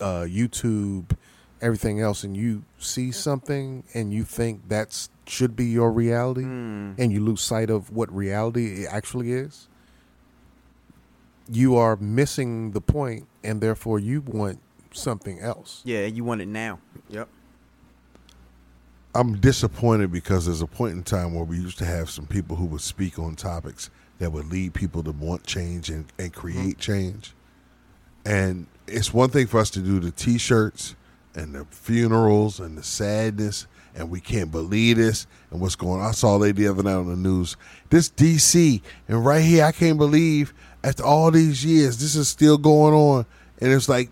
uh, 0.00 0.20
YouTube, 0.20 1.16
everything 1.60 2.00
else, 2.00 2.22
and 2.22 2.36
you 2.36 2.62
see 2.78 3.10
something 3.10 3.82
and 3.92 4.14
you 4.14 4.22
think 4.22 4.62
that's 4.68 5.10
should 5.26 5.56
be 5.56 5.64
your 5.64 5.90
reality, 5.90 6.44
and 6.44 7.12
you 7.12 7.18
lose 7.18 7.40
sight 7.40 7.70
of 7.70 7.90
what 7.90 8.14
reality 8.14 8.86
actually 8.86 9.32
is, 9.32 9.68
you 11.50 11.74
are 11.76 11.96
missing 11.96 12.70
the 12.70 12.80
point, 12.80 13.26
and 13.42 13.60
therefore 13.60 13.98
you 13.98 14.20
want 14.20 14.60
something 14.92 15.40
else. 15.40 15.82
yeah, 15.84 16.06
you 16.06 16.22
want 16.22 16.40
it 16.40 16.46
now. 16.46 16.78
Yep. 17.08 17.28
I'm 19.14 19.40
disappointed 19.40 20.10
because 20.10 20.46
there's 20.46 20.62
a 20.62 20.66
point 20.66 20.94
in 20.94 21.02
time 21.02 21.34
where 21.34 21.44
we 21.44 21.56
used 21.56 21.78
to 21.78 21.84
have 21.84 22.10
some 22.10 22.26
people 22.26 22.56
who 22.56 22.66
would 22.66 22.80
speak 22.80 23.18
on 23.18 23.36
topics 23.36 23.90
that 24.18 24.32
would 24.32 24.46
lead 24.50 24.74
people 24.74 25.02
to 25.04 25.12
want 25.12 25.44
change 25.44 25.88
and, 25.88 26.06
and 26.18 26.32
create 26.32 26.78
mm-hmm. 26.78 26.92
change. 26.92 27.34
And 28.24 28.66
it's 28.86 29.14
one 29.14 29.30
thing 29.30 29.46
for 29.46 29.60
us 29.60 29.70
to 29.70 29.80
do 29.80 30.00
the 30.00 30.10
t 30.10 30.38
shirts 30.38 30.96
and 31.34 31.54
the 31.54 31.64
funerals 31.66 32.60
and 32.60 32.76
the 32.76 32.82
sadness 32.82 33.66
and 33.94 34.10
we 34.10 34.20
can't 34.20 34.50
believe 34.50 34.96
this 34.96 35.26
and 35.50 35.60
what's 35.60 35.76
going 35.76 36.00
on. 36.00 36.08
I 36.08 36.12
saw 36.12 36.36
a 36.36 36.38
lady 36.38 36.64
the 36.64 36.68
other 36.68 36.82
night 36.82 36.94
on 36.94 37.08
the 37.08 37.16
news. 37.16 37.56
This 37.90 38.08
DC 38.10 38.82
and 39.08 39.24
right 39.24 39.42
here, 39.42 39.64
I 39.64 39.72
can't 39.72 39.98
believe 39.98 40.52
after 40.82 41.04
all 41.04 41.30
these 41.30 41.64
years, 41.64 41.98
this 41.98 42.16
is 42.16 42.28
still 42.28 42.58
going 42.58 42.94
on. 42.94 43.26
And 43.60 43.72
it's 43.72 43.88
like, 43.88 44.10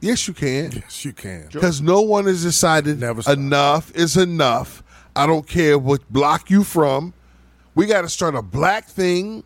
yes, 0.00 0.26
you 0.28 0.34
can. 0.34 0.72
Yes, 0.72 1.04
you 1.04 1.12
can. 1.12 1.48
Because 1.52 1.80
no 1.80 2.00
one 2.02 2.26
has 2.26 2.42
decided 2.42 3.00
Never 3.00 3.22
stop. 3.22 3.34
enough 3.36 3.94
is 3.96 4.16
enough. 4.16 4.82
I 5.16 5.26
don't 5.26 5.46
care 5.46 5.78
what 5.78 6.08
block 6.12 6.50
you 6.50 6.64
from. 6.64 7.12
We 7.74 7.86
got 7.86 8.02
to 8.02 8.08
start 8.08 8.34
a 8.34 8.42
black 8.42 8.86
thing 8.86 9.44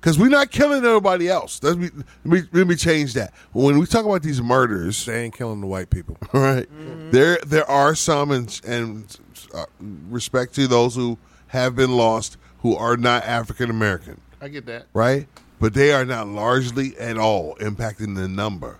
because 0.00 0.18
we're 0.18 0.28
not 0.28 0.50
killing 0.50 0.84
everybody 0.84 1.28
else. 1.28 1.60
Let 1.62 1.78
me, 1.78 1.90
let 2.24 2.42
me 2.42 2.48
let 2.52 2.66
me 2.66 2.74
change 2.76 3.14
that. 3.14 3.32
When 3.52 3.78
we 3.78 3.86
talk 3.86 4.04
about 4.04 4.22
these 4.22 4.40
murders, 4.40 5.04
They 5.06 5.24
ain't 5.24 5.34
killing 5.34 5.60
the 5.60 5.66
white 5.66 5.90
people. 5.90 6.16
all 6.32 6.40
right, 6.40 6.66
there 7.12 7.38
there 7.46 7.68
are 7.70 7.94
some, 7.94 8.30
and, 8.30 8.60
and 8.66 9.16
uh, 9.54 9.64
respect 10.08 10.54
to 10.56 10.66
those 10.66 10.94
who 10.94 11.18
have 11.48 11.74
been 11.76 11.92
lost 11.96 12.36
who 12.60 12.74
are 12.76 12.96
not 12.96 13.24
African 13.24 13.70
American 13.70 14.20
I 14.40 14.48
get 14.48 14.66
that. 14.66 14.86
right? 14.92 15.26
But 15.60 15.74
they 15.74 15.92
are 15.92 16.04
not 16.04 16.28
largely 16.28 16.96
at 16.98 17.16
all 17.18 17.54
impacting 17.56 18.14
the 18.16 18.28
number. 18.28 18.78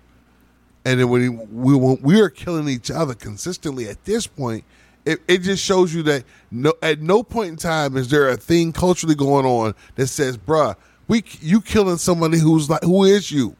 And 0.88 0.98
then 0.98 1.10
when 1.10 1.36
we 1.52 1.76
when 1.76 2.00
we 2.00 2.18
are 2.18 2.30
killing 2.30 2.66
each 2.66 2.90
other 2.90 3.12
consistently 3.12 3.90
at 3.90 4.06
this 4.06 4.26
point, 4.26 4.64
it, 5.04 5.20
it 5.28 5.42
just 5.42 5.62
shows 5.62 5.92
you 5.92 6.02
that 6.04 6.24
no 6.50 6.72
at 6.80 7.02
no 7.02 7.22
point 7.22 7.50
in 7.50 7.56
time 7.56 7.94
is 7.98 8.08
there 8.08 8.30
a 8.30 8.38
thing 8.38 8.72
culturally 8.72 9.14
going 9.14 9.44
on 9.44 9.74
that 9.96 10.06
says, 10.06 10.38
"Bruh, 10.38 10.76
we 11.06 11.24
you 11.42 11.60
killing 11.60 11.98
somebody 11.98 12.38
who's 12.38 12.70
like 12.70 12.82
who 12.84 13.04
is 13.04 13.30
you." 13.30 13.54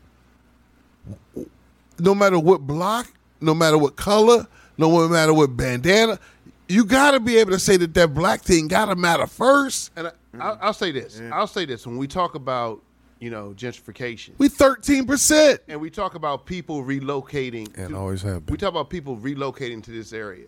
No 1.99 2.15
matter 2.15 2.39
what 2.39 2.63
block, 2.63 3.13
no 3.43 3.53
matter 3.53 3.77
what 3.77 3.97
color, 3.97 4.47
no 4.79 5.07
matter 5.07 5.35
what 5.35 5.55
bandana, 5.55 6.19
you 6.67 6.83
got 6.83 7.11
to 7.11 7.21
be 7.21 7.37
able 7.37 7.51
to 7.51 7.59
say 7.59 7.77
that 7.77 7.93
that 7.93 8.15
black 8.15 8.41
thing 8.41 8.69
got 8.69 8.87
to 8.87 8.97
matter 8.97 9.27
first. 9.27 9.93
And 9.97 10.07
I, 10.07 10.13
I'll, 10.41 10.59
I'll 10.63 10.73
say 10.73 10.93
this. 10.93 11.21
I'll 11.31 11.47
say 11.47 11.67
this. 11.67 11.87
When 11.87 11.99
we 11.99 12.07
talk 12.07 12.37
about 12.37 12.81
you 13.21 13.31
know 13.31 13.53
gentrification, 13.57 14.31
We 14.39 14.49
thirteen 14.49 15.07
percent. 15.07 15.61
and 15.69 15.81
we 15.81 15.91
talk 15.91 16.15
about 16.15 16.47
people 16.47 16.85
relocating, 16.85 17.67
And 17.77 17.91
to- 17.91 17.97
always 17.97 18.23
have 18.23 18.47
been. 18.47 18.53
we 18.53 18.59
talk 18.59 18.71
about 18.71 18.91
people 18.91 19.17
relocating 19.17 19.83
to 19.85 19.91
this 19.91 20.13
area. 20.13 20.47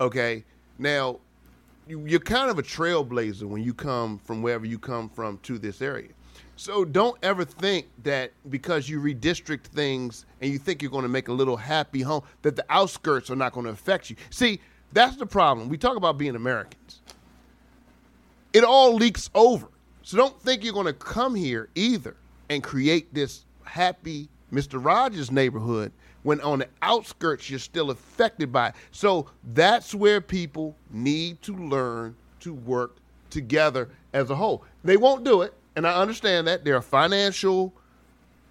Okay, 0.00 0.44
now 0.78 1.18
you, 1.86 2.04
you're 2.06 2.20
kind 2.20 2.50
of 2.50 2.58
a 2.58 2.62
trailblazer 2.62 3.44
when 3.44 3.62
you 3.62 3.74
come 3.74 4.18
from 4.18 4.42
wherever 4.42 4.64
you 4.66 4.78
come 4.78 5.08
from 5.08 5.38
to 5.38 5.58
this 5.58 5.82
area. 5.82 6.08
So 6.56 6.84
don't 6.84 7.16
ever 7.22 7.44
think 7.44 7.86
that 8.02 8.32
because 8.50 8.86
you 8.88 9.00
redistrict 9.00 9.64
things 9.64 10.26
and 10.42 10.52
you 10.52 10.58
think 10.58 10.82
you're 10.82 10.90
going 10.90 11.04
to 11.04 11.08
make 11.08 11.28
a 11.28 11.32
little 11.32 11.56
happy 11.56 12.02
home 12.02 12.22
that 12.42 12.54
the 12.54 12.64
outskirts 12.68 13.30
are 13.30 13.36
not 13.36 13.52
going 13.52 13.64
to 13.64 13.72
affect 13.72 14.10
you. 14.10 14.16
See, 14.28 14.60
that's 14.92 15.16
the 15.16 15.24
problem. 15.24 15.70
We 15.70 15.78
talk 15.78 15.96
about 15.96 16.18
being 16.18 16.36
Americans. 16.36 17.00
It 18.52 18.62
all 18.62 18.94
leaks 18.94 19.30
over. 19.34 19.68
So 20.10 20.16
don't 20.16 20.42
think 20.42 20.64
you're 20.64 20.72
going 20.72 20.86
to 20.86 20.92
come 20.92 21.36
here 21.36 21.68
either 21.76 22.16
and 22.48 22.64
create 22.64 23.14
this 23.14 23.44
happy 23.62 24.28
Mr. 24.52 24.84
Rogers 24.84 25.30
neighborhood 25.30 25.92
when 26.24 26.40
on 26.40 26.58
the 26.58 26.68
outskirts 26.82 27.48
you're 27.48 27.60
still 27.60 27.90
affected 27.92 28.52
by 28.52 28.70
it. 28.70 28.74
So 28.90 29.28
that's 29.54 29.94
where 29.94 30.20
people 30.20 30.74
need 30.90 31.40
to 31.42 31.54
learn 31.54 32.16
to 32.40 32.52
work 32.52 32.96
together 33.30 33.88
as 34.12 34.30
a 34.30 34.34
whole. 34.34 34.64
They 34.82 34.96
won't 34.96 35.22
do 35.22 35.42
it, 35.42 35.54
and 35.76 35.86
I 35.86 35.94
understand 35.94 36.48
that. 36.48 36.64
There 36.64 36.74
are 36.74 36.82
financial 36.82 37.72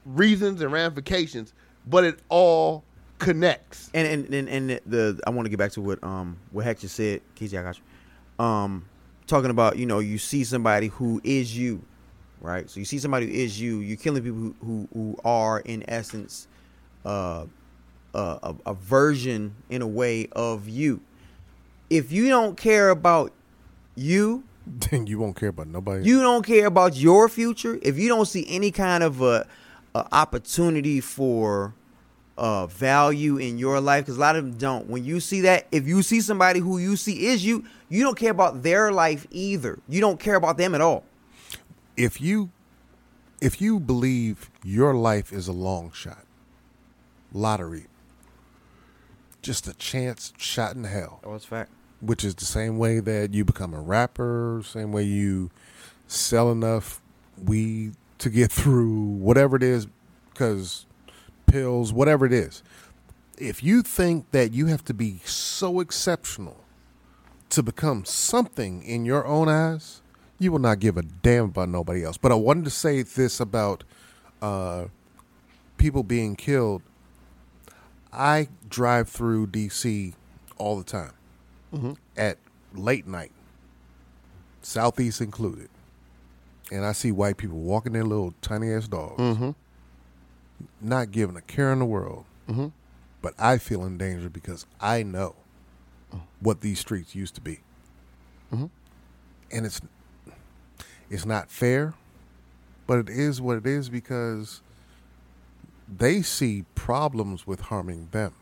reasons 0.06 0.62
and 0.62 0.72
ramifications, 0.72 1.52
but 1.88 2.06
it 2.06 2.20
all 2.30 2.86
connects. 3.18 3.92
And 3.94 4.08
and 4.08 4.34
and, 4.34 4.48
and 4.48 4.82
the 4.86 5.20
I 5.28 5.32
want 5.32 5.46
to 5.46 5.50
get 5.50 5.60
back 5.60 5.74
to 5.74 5.82
what 5.82 6.02
um 6.06 6.38
what 6.52 6.80
just 6.80 6.96
said. 6.96 7.20
KJ, 7.36 7.60
I 7.60 7.64
got 7.64 7.78
you. 7.78 8.46
Um, 8.46 8.86
talking 9.30 9.52
about 9.52 9.78
you 9.78 9.86
know 9.86 10.00
you 10.00 10.18
see 10.18 10.44
somebody 10.44 10.88
who 10.88 11.22
is 11.24 11.56
you, 11.58 11.82
right? 12.42 12.70
So 12.70 12.80
you 12.80 12.86
see 12.86 13.00
somebody 13.00 13.28
who 13.28 13.34
is 13.34 13.60
you. 13.62 13.80
You're 13.80 13.98
killing 13.98 14.24
people 14.24 14.40
who 14.40 14.56
who, 14.62 14.88
who 14.94 15.18
are 15.24 15.60
in 15.60 15.84
essence, 15.90 16.48
uh, 17.06 17.46
uh, 18.14 18.40
a, 18.44 18.56
a 18.66 18.74
version 18.74 19.56
in 19.70 19.82
a 19.82 19.88
way 19.88 20.28
of 20.34 20.68
you. 20.68 21.00
If 21.90 22.12
you 22.12 22.30
don't 22.30 22.58
care 22.58 22.90
about 22.90 23.32
you, 23.96 24.44
Then 24.92 25.08
you 25.08 25.18
won't 25.20 25.36
care 25.36 25.50
about 25.50 25.68
nobody. 25.68 26.06
you 26.06 26.22
don't 26.22 26.46
care 26.46 26.68
about 26.68 26.96
your 26.96 27.30
future, 27.30 27.80
if 27.82 27.98
you 27.98 28.08
don't 28.08 28.26
see 28.26 28.46
any 28.50 28.72
kind 28.72 29.04
of 29.04 29.22
a, 29.22 29.48
a 29.96 30.08
opportunity 30.12 31.00
for 31.02 31.74
uh, 32.40 32.66
value 32.68 33.38
in 33.38 33.58
your 33.60 33.80
life, 33.82 34.06
because 34.06 34.18
a 34.18 34.20
lot 34.20 34.36
of 34.36 34.44
them 34.46 34.54
don't. 34.58 34.88
When 34.90 35.04
you 35.06 35.20
see 35.20 35.42
that, 35.42 35.68
if 35.72 35.86
you 35.88 36.02
see 36.02 36.22
somebody 36.22 36.60
who 36.62 36.78
you 36.80 36.96
see 36.96 37.28
is 37.28 37.46
you, 37.46 37.66
you 37.90 38.02
don't 38.04 38.18
care 38.18 38.32
about 38.32 38.64
their 38.64 38.92
life 38.92 39.28
either. 39.30 39.78
You 39.90 40.00
don't 40.02 40.20
care 40.20 40.36
about 40.36 40.58
them 40.58 40.74
at 40.74 40.82
all. 40.82 41.04
if 41.98 42.20
you 42.22 42.50
if 43.42 43.62
you 43.62 43.80
believe 43.80 44.50
your 44.64 44.94
life 44.94 45.32
is 45.34 45.48
a 45.48 45.54
long 45.54 45.92
shot, 45.94 46.26
lottery, 47.34 47.86
just 49.42 49.68
a 49.68 49.74
chance 49.76 50.34
shot 50.38 50.76
in 50.76 50.84
hell, 50.84 51.20
Oh, 51.24 51.36
it's 51.36 51.46
fact. 51.46 51.72
which 52.02 52.24
is 52.24 52.36
the 52.36 52.46
same 52.46 52.78
way 52.78 53.00
that 53.00 53.34
you 53.34 53.46
become 53.46 53.74
a 53.74 53.80
rapper, 53.82 54.62
same 54.66 54.92
way 54.92 55.04
you 55.04 55.52
sell 56.08 56.52
enough 56.52 57.02
weed 57.42 57.94
to 58.20 58.30
get 58.30 58.52
through 58.60 58.94
whatever 59.00 59.56
it 59.56 59.64
is, 59.64 59.88
because 60.34 60.86
pills, 61.52 61.92
whatever 61.94 62.26
it 62.26 62.34
is. 62.34 62.64
If 63.38 63.64
you 63.64 63.82
think 63.82 64.32
that 64.32 64.52
you 64.52 64.66
have 64.68 64.84
to 64.86 64.94
be 64.94 65.20
so 65.26 65.80
exceptional 65.80 66.58
to 67.50 67.64
become 67.64 68.06
something 68.06 68.84
in 68.84 69.06
your 69.06 69.26
own 69.26 69.48
eyes, 69.50 70.02
you 70.38 70.52
will 70.52 70.60
not 70.60 70.80
give 70.80 70.98
a 70.98 71.02
damn 71.02 71.46
about 71.46 71.70
nobody 71.70 72.04
else. 72.04 72.18
But 72.18 72.32
I 72.32 72.36
wanted 72.36 72.66
to 72.66 72.70
say 72.70 73.02
this 73.02 73.40
about 73.40 73.84
uh, 74.42 74.86
people 75.78 76.04
being 76.04 76.36
killed. 76.36 76.82
I 78.12 78.50
drive 78.68 79.10
through 79.10 79.48
DC 79.48 80.14
all 80.58 80.78
the 80.78 80.84
time 80.84 81.14
at 82.18 82.38
late 82.74 83.06
night, 83.08 83.32
southeast 84.62 85.22
included, 85.22 85.70
and 86.72 86.84
I 86.86 86.92
see 86.94 87.12
white 87.12 87.38
people 87.38 87.60
walking 87.60 87.94
their 87.94 88.04
little 88.04 88.34
tiny 88.42 88.72
ass 88.74 88.88
dogs, 88.88 89.20
not 90.82 91.12
giving 91.12 91.36
a 91.36 91.42
care 91.42 91.72
in 91.72 91.80
the 91.80 91.86
world. 91.86 92.26
Mm-hmm. 92.50 92.68
But 93.22 93.34
I 93.38 93.58
feel 93.58 93.86
in 93.86 93.98
danger 93.98 94.30
because 94.30 94.66
I 94.80 95.04
know 95.04 95.36
what 96.40 96.62
these 96.62 96.80
streets 96.80 97.14
used 97.16 97.36
to 97.36 97.42
be, 97.42 97.60
mm-hmm. 98.54 98.68
and 99.52 99.66
it's 99.66 99.82
it's 101.10 101.26
not 101.26 101.52
fair, 101.52 101.96
but 102.88 102.98
it 103.00 103.10
is 103.10 103.42
what 103.42 103.58
it 103.58 103.66
is 103.66 103.90
because 103.90 104.62
they 105.88 106.22
see 106.22 106.64
problems 106.76 107.46
with 107.46 107.62
harming 107.62 108.08
them. 108.12 108.34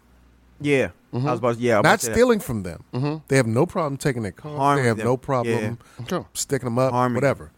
Yeah, 0.60 0.90
I 1.12 1.16
was 1.16 1.24
mm-hmm. 1.24 1.28
about 1.30 1.56
to, 1.56 1.62
yeah, 1.62 1.74
I 1.74 1.78
was 1.78 1.80
about 1.80 1.90
Not 1.90 2.00
to 2.00 2.06
say 2.06 2.12
that. 2.12 2.16
stealing 2.16 2.40
from 2.40 2.64
them. 2.64 3.22
They 3.28 3.38
have 3.38 3.48
no 3.48 3.66
problem 3.66 3.98
taking 3.98 4.24
their 4.24 4.32
cars. 4.32 4.58
Harming 4.58 4.84
they 4.84 4.88
have 4.88 4.98
them. 4.98 5.06
no 5.06 5.18
problem 5.18 5.80
Sure. 6.08 6.28
sticking 6.34 6.66
them 6.66 6.80
up, 6.80 6.92
Harming 6.92 7.16
whatever. 7.16 7.52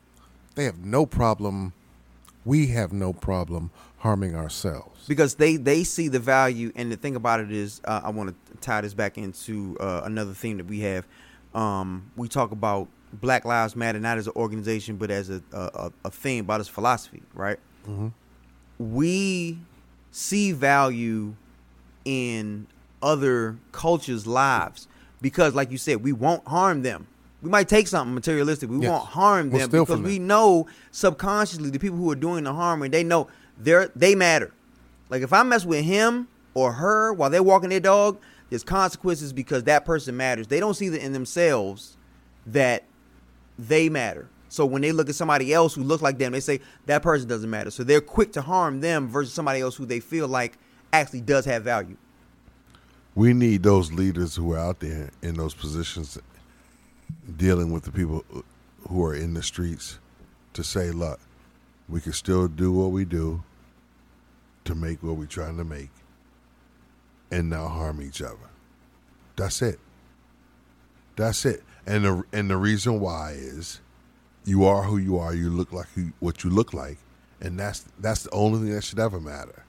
They 0.56 0.66
have 0.66 0.80
no 0.80 1.06
problem. 1.06 1.74
We 2.46 2.68
have 2.68 2.92
no 2.92 3.14
problem 3.14 3.72
harming 4.00 4.36
ourselves. 4.36 5.06
because 5.08 5.36
they 5.36 5.56
they 5.58 5.84
see 5.84 6.08
the 6.08 6.20
value 6.20 6.72
and 6.76 6.92
the 6.92 6.96
thing 6.98 7.16
about 7.16 7.40
it 7.40 7.52
is 7.52 7.82
uh, 7.86 8.02
i 8.04 8.10
want 8.10 8.30
to 8.30 8.58
tie 8.62 8.82
this 8.82 8.94
back 8.94 9.18
into 9.18 9.76
uh, 9.80 10.02
another 10.04 10.34
theme 10.34 10.58
that 10.58 10.66
we 10.68 10.80
have. 10.82 11.06
Um, 11.56 12.12
we 12.16 12.28
talk 12.28 12.52
about 12.52 12.88
black 13.14 13.44
lives 13.46 13.76
matter 13.76 14.00
not 14.00 14.18
as 14.18 14.28
an 14.28 14.34
organization 14.36 14.96
but 14.98 15.10
as 15.10 15.30
a 15.30 15.42
a, 15.52 15.92
a 16.06 16.12
theme 16.12 16.46
about 16.46 16.60
its 16.60 16.70
philosophy 16.70 17.22
right? 17.34 17.58
We 18.78 19.58
see 20.12 20.52
value 20.52 21.36
in 22.06 22.68
other 23.02 23.58
cultures 23.72 24.26
lives 24.28 24.88
because 25.22 25.54
like 25.56 25.72
you 25.72 25.78
said 25.78 26.04
we 26.04 26.14
won't 26.14 26.48
harm 26.48 26.82
them. 26.84 27.08
We 27.42 27.50
might 27.50 27.70
take 27.70 27.88
something 27.88 28.14
materialistic 28.14 28.70
we 28.70 28.80
Yes. 28.80 28.90
won't 28.90 29.06
harm 29.06 29.50
We'll 29.50 29.68
them 29.68 29.70
because 29.82 29.96
from 29.96 30.04
we 30.04 30.20
know 30.20 30.68
subconsciously 30.92 31.70
the 31.70 31.80
people 31.80 31.98
who 31.98 32.12
are 32.12 32.16
doing 32.16 32.44
the 32.44 32.54
harm 32.54 32.82
and 32.84 32.94
they 32.94 33.04
know 33.04 33.28
they're 33.60 33.92
they 33.96 34.16
matter. 34.16 34.52
Like 35.10 35.22
if 35.22 35.34
i 35.34 35.44
mess 35.44 35.66
with 35.66 35.84
him 35.84 36.28
or 36.54 36.74
her 36.74 37.14
while 37.14 37.30
they're 37.30 37.44
walking 37.44 37.70
their 37.70 37.80
dog 37.80 38.20
there's 38.50 38.64
consequences 38.64 39.32
because 39.32 39.66
that 39.66 39.86
person 39.86 40.18
matters. 40.18 40.48
They 40.48 40.60
don't 40.60 40.74
see 40.74 40.90
that 40.90 41.04
in 41.04 41.14
themselves 41.14 41.98
that 42.48 42.84
they 43.60 43.90
matter. 43.90 44.28
So 44.48 44.66
when 44.66 44.82
they 44.82 44.92
look 44.92 45.08
at 45.10 45.16
somebody 45.16 45.54
else 45.54 45.76
who 45.76 45.84
looks 45.84 46.02
like 46.02 46.18
them 46.18 46.32
they 46.32 46.40
say 46.40 46.60
that 46.88 47.04
person 47.04 47.28
doesn't 47.28 47.50
matter. 47.50 47.70
So 47.70 47.84
they're 47.84 48.02
quick 48.02 48.32
to 48.34 48.42
harm 48.42 48.82
them 48.82 49.08
versus 49.08 49.34
somebody 49.34 49.62
else 49.62 49.76
who 49.76 49.86
they 49.86 50.00
feel 50.00 50.28
like 50.28 50.58
actually 50.92 51.22
does 51.22 51.46
have 51.46 51.64
value. 51.64 51.98
We 53.14 53.34
need 53.34 53.64
those 53.64 53.92
leaders 53.92 54.36
who 54.36 54.54
are 54.54 54.60
out 54.60 54.80
there 54.80 55.12
in 55.22 55.36
those 55.36 55.54
positions 55.54 56.18
dealing 57.38 57.72
with 57.72 57.84
the 57.84 57.92
people 57.92 58.24
who 58.88 59.04
are 59.04 59.14
in 59.14 59.34
the 59.34 59.44
streets 59.44 60.00
to 60.54 60.64
say, 60.64 60.92
look, 60.92 61.20
we 61.88 62.02
can 62.02 62.14
still 62.14 62.48
do 62.48 62.72
what 62.72 62.92
we 62.92 63.06
do 63.06 63.44
to 64.70 64.76
make 64.76 65.02
what 65.02 65.18
we're 65.18 65.26
trying 65.26 65.58
to 65.58 65.64
make 65.64 65.90
and 67.32 67.50
not 67.50 67.70
harm 67.70 68.02
each 68.02 68.22
other. 68.22 68.38
That's 69.36 69.62
it. 69.64 69.80
That's 71.16 71.44
it. 71.46 71.64
And 71.88 72.06
the 72.06 72.24
and 72.32 72.50
the 72.50 72.58
reason 72.58 73.00
why 73.00 73.32
is 73.32 73.82
you 74.46 74.66
are 74.66 74.84
who 74.84 74.98
you 74.98 75.18
are. 75.18 75.34
You 75.34 75.50
look 75.50 75.74
like 75.74 75.88
who, 75.96 76.12
what 76.20 76.44
you 76.44 76.52
look 76.52 76.74
like, 76.74 76.98
and 77.42 77.60
that's 77.60 77.86
that's 78.00 78.24
the 78.24 78.32
only 78.32 78.60
thing 78.60 78.76
that 78.76 78.84
should 78.84 79.00
ever 79.00 79.20
matter. 79.20 79.66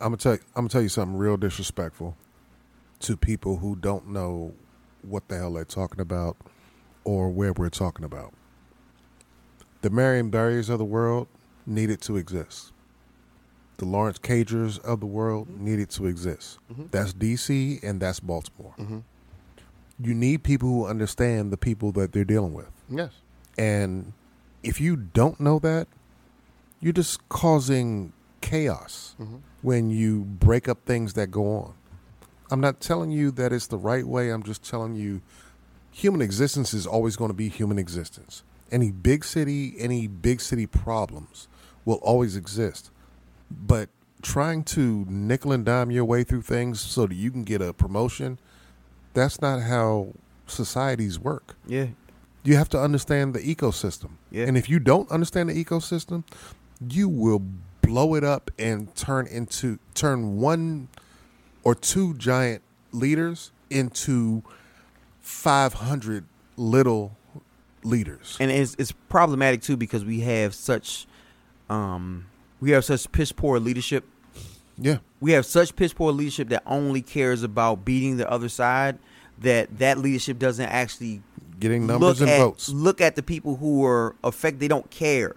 I'm 0.00 0.08
gonna 0.08 0.16
tell 0.18 0.34
you, 0.34 0.40
I'm 0.54 0.62
gonna 0.62 0.68
tell 0.68 0.82
you 0.82 0.88
something 0.88 1.18
real 1.18 1.36
disrespectful 1.36 2.16
to 3.00 3.16
people 3.16 3.56
who 3.56 3.74
don't 3.74 4.08
know 4.08 4.54
what 5.02 5.26
the 5.28 5.36
hell 5.36 5.54
they're 5.54 5.64
talking 5.64 6.00
about 6.00 6.36
or 7.04 7.30
where 7.30 7.52
we're 7.52 7.68
talking 7.68 8.04
about. 8.04 8.32
The 9.82 9.90
Marion 9.90 10.30
Barrys 10.30 10.68
of 10.68 10.78
the 10.78 10.84
world 10.84 11.26
needed 11.66 12.00
to 12.02 12.16
exist. 12.16 12.72
The 13.78 13.84
Lawrence 13.84 14.18
Cagers 14.18 14.78
of 14.78 15.00
the 15.00 15.06
world 15.06 15.48
needed 15.48 15.90
to 15.90 16.06
exist. 16.06 16.58
Mm-hmm. 16.72 16.84
That's 16.90 17.12
DC 17.12 17.82
and 17.82 18.00
that's 18.00 18.20
Baltimore. 18.20 18.74
Mm-hmm. 18.78 18.98
You 20.00 20.14
need 20.14 20.42
people 20.42 20.68
who 20.68 20.86
understand 20.86 21.50
the 21.50 21.56
people 21.56 21.92
that 21.92 22.12
they're 22.12 22.24
dealing 22.24 22.54
with. 22.54 22.70
Yes. 22.88 23.12
And 23.58 24.12
if 24.62 24.80
you 24.80 24.96
don't 24.96 25.40
know 25.40 25.58
that, 25.60 25.88
you're 26.80 26.92
just 26.92 27.26
causing 27.28 28.12
chaos 28.40 29.16
mm-hmm. 29.20 29.36
when 29.62 29.90
you 29.90 30.20
break 30.20 30.68
up 30.68 30.84
things 30.84 31.14
that 31.14 31.30
go 31.30 31.56
on. 31.56 31.74
I'm 32.50 32.60
not 32.60 32.80
telling 32.80 33.10
you 33.10 33.30
that 33.32 33.52
it's 33.52 33.66
the 33.66 33.78
right 33.78 34.06
way. 34.06 34.30
I'm 34.30 34.42
just 34.42 34.62
telling 34.62 34.94
you 34.94 35.20
human 35.90 36.20
existence 36.20 36.74
is 36.74 36.86
always 36.86 37.16
going 37.16 37.30
to 37.30 37.34
be 37.34 37.48
human 37.48 37.78
existence. 37.78 38.42
Any 38.70 38.90
big 38.90 39.24
city, 39.24 39.74
any 39.78 40.06
big 40.06 40.40
city 40.40 40.66
problems 40.66 41.48
will 41.84 41.96
always 41.96 42.36
exist. 42.36 42.90
But 43.50 43.88
trying 44.22 44.64
to 44.64 45.04
nickel 45.08 45.52
and 45.52 45.64
dime 45.64 45.90
your 45.90 46.04
way 46.04 46.24
through 46.24 46.42
things 46.42 46.80
so 46.80 47.06
that 47.06 47.14
you 47.14 47.30
can 47.30 47.44
get 47.44 47.60
a 47.62 47.72
promotion, 47.72 48.38
that's 49.14 49.40
not 49.40 49.62
how 49.62 50.14
societies 50.46 51.18
work 51.18 51.56
Yeah. 51.66 51.88
you 52.44 52.56
have 52.56 52.68
to 52.70 52.80
understand 52.80 53.34
the 53.34 53.40
ecosystem. 53.40 54.10
Yeah. 54.30 54.44
And 54.46 54.56
if 54.56 54.68
you 54.70 54.78
don't 54.78 55.10
understand 55.10 55.48
the 55.50 55.64
ecosystem, 55.64 56.22
you 56.88 57.08
will 57.08 57.42
blow 57.82 58.14
it 58.14 58.24
up 58.24 58.50
and 58.58 58.94
turn 58.94 59.26
into 59.26 59.78
turn 59.94 60.36
one 60.38 60.88
or 61.64 61.74
two 61.74 62.14
giant 62.14 62.62
leaders 62.92 63.50
into 63.70 64.42
500 65.22 66.24
little 66.56 67.16
leaders. 67.82 68.36
and 68.40 68.50
it's 68.50 68.74
it's 68.78 68.92
problematic 69.08 69.62
too 69.62 69.76
because 69.76 70.04
we 70.04 70.20
have 70.20 70.54
such 70.54 71.06
um 71.70 72.26
we 72.66 72.72
have 72.72 72.84
such 72.84 73.10
piss 73.12 73.30
poor 73.30 73.60
leadership. 73.60 74.04
Yeah. 74.76 74.98
We 75.20 75.30
have 75.32 75.46
such 75.46 75.76
piss 75.76 75.92
poor 75.92 76.10
leadership 76.10 76.48
that 76.48 76.64
only 76.66 77.00
cares 77.00 77.44
about 77.44 77.84
beating 77.84 78.16
the 78.16 78.28
other 78.28 78.48
side 78.48 78.98
that 79.38 79.78
that 79.78 79.98
leadership 79.98 80.40
doesn't 80.40 80.66
actually 80.66 81.22
Getting 81.60 81.86
numbers 81.86 82.20
and 82.20 82.28
at, 82.28 82.40
votes. 82.40 82.68
Look 82.68 83.00
at 83.00 83.14
the 83.14 83.22
people 83.22 83.54
who 83.54 83.84
are 83.84 84.16
affected. 84.24 84.58
They 84.58 84.68
don't 84.68 84.90
care. 84.90 85.36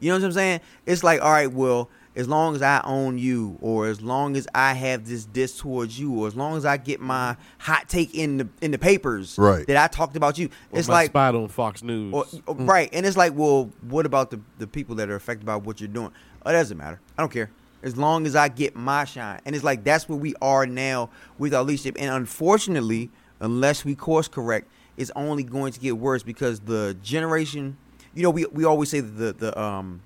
You 0.00 0.10
know 0.10 0.18
what 0.18 0.24
I'm 0.26 0.32
saying? 0.32 0.60
It's 0.84 1.02
like, 1.02 1.22
all 1.22 1.30
right, 1.30 1.50
well, 1.50 1.88
as 2.16 2.26
long 2.26 2.56
as 2.56 2.62
I 2.62 2.80
own 2.84 3.18
you, 3.18 3.58
or 3.60 3.86
as 3.86 4.00
long 4.00 4.36
as 4.36 4.48
I 4.54 4.72
have 4.72 5.06
this 5.06 5.24
diss 5.26 5.58
towards 5.58 6.00
you, 6.00 6.12
or 6.18 6.26
as 6.26 6.34
long 6.34 6.56
as 6.56 6.64
I 6.64 6.78
get 6.78 6.98
my 7.00 7.36
hot 7.58 7.88
take 7.88 8.14
in 8.14 8.38
the 8.38 8.48
in 8.62 8.70
the 8.70 8.78
papers, 8.78 9.36
Right. 9.38 9.66
That 9.66 9.76
I 9.76 9.86
talked 9.86 10.16
about 10.16 10.38
you. 10.38 10.46
Or 10.72 10.78
it's 10.78 10.88
my 10.88 10.94
like 10.94 11.10
spot 11.10 11.34
on 11.34 11.48
Fox 11.48 11.82
News. 11.82 12.14
or, 12.14 12.24
or- 12.46 12.54
right, 12.56 12.88
and 12.92 13.04
it's 13.06 13.16
like, 13.16 13.34
well, 13.34 13.70
what 13.82 14.06
about 14.06 14.30
the 14.30 14.40
the 14.58 14.66
people 14.66 14.94
that 14.96 15.10
are 15.10 15.14
affected 15.16 15.44
by 15.46 15.56
what 15.56 15.80
you're 15.80 15.88
doing? 15.88 16.10
Oh, 16.44 16.50
it 16.50 16.54
doesn't 16.54 16.78
matter. 16.78 17.00
I 17.18 17.22
don't 17.22 17.32
care. 17.32 17.50
As 17.82 17.96
long 17.96 18.26
as 18.26 18.34
I 18.34 18.48
get 18.48 18.74
my 18.74 19.04
shine, 19.04 19.40
and 19.44 19.54
it's 19.54 19.62
like 19.64 19.84
that's 19.84 20.08
where 20.08 20.18
we 20.18 20.34
are 20.40 20.66
now 20.66 21.10
with 21.38 21.52
our 21.54 21.62
leadership. 21.62 21.96
And 21.98 22.10
unfortunately, 22.10 23.10
unless 23.40 23.84
we 23.84 23.94
course 23.94 24.26
correct, 24.26 24.66
it's 24.96 25.10
only 25.14 25.42
going 25.44 25.72
to 25.72 25.78
get 25.80 25.98
worse 25.98 26.22
because 26.22 26.60
the 26.60 26.96
generation. 27.02 27.76
You 28.14 28.22
know, 28.22 28.30
we 28.30 28.46
we 28.46 28.64
always 28.64 28.88
say 28.88 29.00
that 29.00 29.18
the 29.18 29.32
the 29.34 29.60
um 29.60 30.00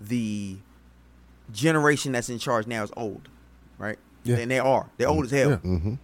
the 0.00 0.56
generation 1.52 2.12
that's 2.12 2.28
in 2.28 2.38
charge 2.38 2.66
now 2.66 2.82
is 2.82 2.90
old, 2.96 3.28
right? 3.78 3.98
Yeah. 4.24 4.36
And 4.38 4.50
they 4.50 4.58
are. 4.58 4.88
They're 4.96 5.08
old 5.08 5.26
as 5.26 5.30
hell. 5.30 5.50
Yeah. 5.50 5.56
Mm-hmm. 5.56 5.94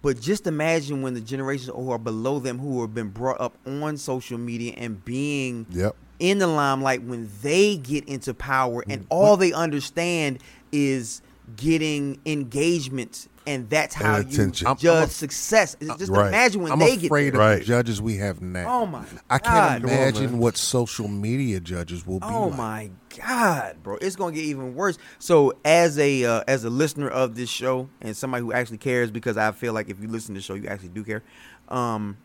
But 0.00 0.20
just 0.20 0.46
imagine 0.46 1.02
when 1.02 1.14
the 1.14 1.20
generations 1.20 1.68
who 1.74 1.90
are 1.90 1.98
below 1.98 2.38
them, 2.38 2.58
who 2.58 2.80
have 2.82 2.94
been 2.94 3.08
brought 3.08 3.40
up 3.40 3.54
on 3.66 3.96
social 3.96 4.38
media 4.38 4.72
and 4.76 5.04
being 5.04 5.66
Yep. 5.70 5.96
in 6.20 6.38
the 6.38 6.46
limelight, 6.46 7.02
when 7.02 7.28
they 7.42 7.76
get 7.76 8.08
into 8.08 8.32
power 8.32 8.84
and 8.88 9.04
all 9.10 9.36
they 9.36 9.52
understand 9.52 10.38
is 10.72 11.20
getting 11.56 12.20
engagement, 12.26 13.28
and 13.48 13.68
that's 13.70 13.94
how 13.94 14.16
And 14.16 14.30
you 14.32 14.36
judge 14.50 14.64
I'm- 14.64 15.02
I'm 15.02 15.08
success. 15.08 15.76
It's 15.80 15.94
just 15.96 16.10
Right. 16.10 16.28
imagine 16.28 16.62
when 16.62 16.72
I'm 16.72 16.78
they 16.78 16.96
get 16.96 17.06
afraid 17.06 17.32
there. 17.34 17.40
of 17.40 17.46
Right. 17.46 17.58
the 17.60 17.64
judges 17.64 18.00
we 18.02 18.16
have 18.18 18.40
now. 18.40 18.82
Oh 18.82 18.86
my 18.86 19.04
I 19.30 19.38
can't 19.38 19.82
Come 19.82 19.90
on, 19.90 19.96
imagine 19.98 20.30
man. 20.32 20.38
what 20.38 20.56
social 20.56 21.08
media 21.08 21.60
judges 21.60 22.06
will 22.06 22.20
be 22.20 22.26
Oh 22.28 22.48
like. 22.48 22.56
my 22.58 22.90
god, 23.16 23.76
bro! 23.82 23.96
It's 24.00 24.16
gonna 24.16 24.34
get 24.34 24.44
even 24.44 24.74
worse. 24.74 24.98
So, 25.18 25.54
as 25.64 25.98
a 25.98 26.24
uh, 26.24 26.42
as 26.46 26.64
a 26.64 26.70
listener 26.70 27.08
of 27.08 27.34
this 27.34 27.48
show 27.48 27.88
and 28.00 28.16
somebody 28.16 28.42
who 28.44 28.52
actually 28.52 28.78
cares, 28.78 29.10
because 29.10 29.36
I 29.36 29.50
feel 29.52 29.72
like 29.72 29.88
if 29.88 30.00
you 30.00 30.08
listen 30.08 30.34
to 30.34 30.40
the 30.40 30.44
show, 30.44 30.54
you 30.54 30.68
actually 30.68 30.90
do 30.90 31.02
care. 31.04 31.22
Um, 31.68 32.16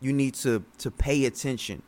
you 0.00 0.12
need 0.12 0.34
to 0.34 0.64
to 0.78 0.90
pay 0.90 1.24
attention. 1.26 1.82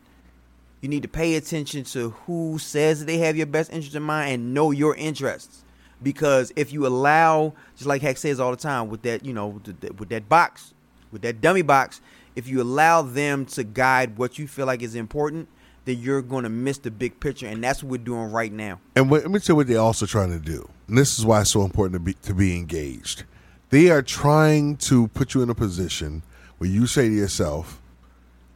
You 0.83 0.89
need 0.91 1.03
to 1.03 1.09
pay 1.09 1.35
attention 1.37 1.85
to 1.85 2.11
who 2.27 2.59
says 2.59 3.07
they 3.07 3.17
have 3.19 3.37
your 3.39 3.47
best 3.47 3.73
interest 3.73 3.97
in 3.97 4.03
mind 4.03 4.35
and 4.35 4.55
know 4.55 4.71
your 4.71 4.95
interests. 4.95 5.64
Because 6.05 6.53
if 6.55 6.73
you 6.73 6.87
allow, 6.87 7.55
just 7.75 7.87
like 7.87 8.03
Hex 8.03 8.21
says 8.21 8.39
all 8.39 8.53
the 8.53 8.57
time, 8.57 8.89
with 8.89 9.03
that 9.03 9.25
you 9.25 9.33
know 9.33 9.49
with, 9.49 9.81
the, 9.81 9.93
with 9.95 10.11
that 10.11 10.29
box, 10.29 10.75
with 11.11 11.23
that 11.23 11.41
dummy 11.41 11.63
box, 11.63 12.01
if 12.37 12.47
you 12.47 12.63
allow 12.63 13.03
them 13.03 13.47
to 13.47 13.65
guide 13.65 14.17
what 14.17 14.39
you 14.39 14.47
feel 14.47 14.67
like 14.67 14.83
is 14.83 14.95
important, 14.95 15.49
then 15.85 15.99
you're 15.99 16.23
going 16.23 16.45
to 16.45 16.49
miss 16.49 16.79
the 16.79 16.91
big 16.91 17.19
picture, 17.21 17.47
and 17.47 17.63
that's 17.63 17.83
what 17.83 17.91
we're 17.91 18.05
doing 18.05 18.31
right 18.31 18.53
now. 18.53 18.81
And 18.97 19.11
what, 19.11 19.23
let 19.23 19.31
me 19.31 19.41
tell 19.41 19.55
you 19.55 19.57
what 19.59 19.67
they're 19.67 19.79
also 19.79 20.07
trying 20.07 20.31
to 20.31 20.39
do. 20.39 20.69
And 20.89 20.99
this 20.99 21.19
is 21.19 21.27
why 21.27 21.43
it's 21.43 21.51
so 21.51 21.63
important 21.63 21.95
to 21.95 22.01
be 22.01 22.15
to 22.15 22.35
be 22.35 22.57
engaged. 22.57 23.25
They 23.71 23.91
are 23.91 24.03
trying 24.03 24.77
to 24.79 25.09
put 25.09 25.35
you 25.35 25.43
in 25.43 25.51
a 25.51 25.55
position 25.55 26.23
where 26.59 26.71
you 26.71 26.87
say 26.87 27.09
to 27.09 27.15
yourself, 27.15 27.81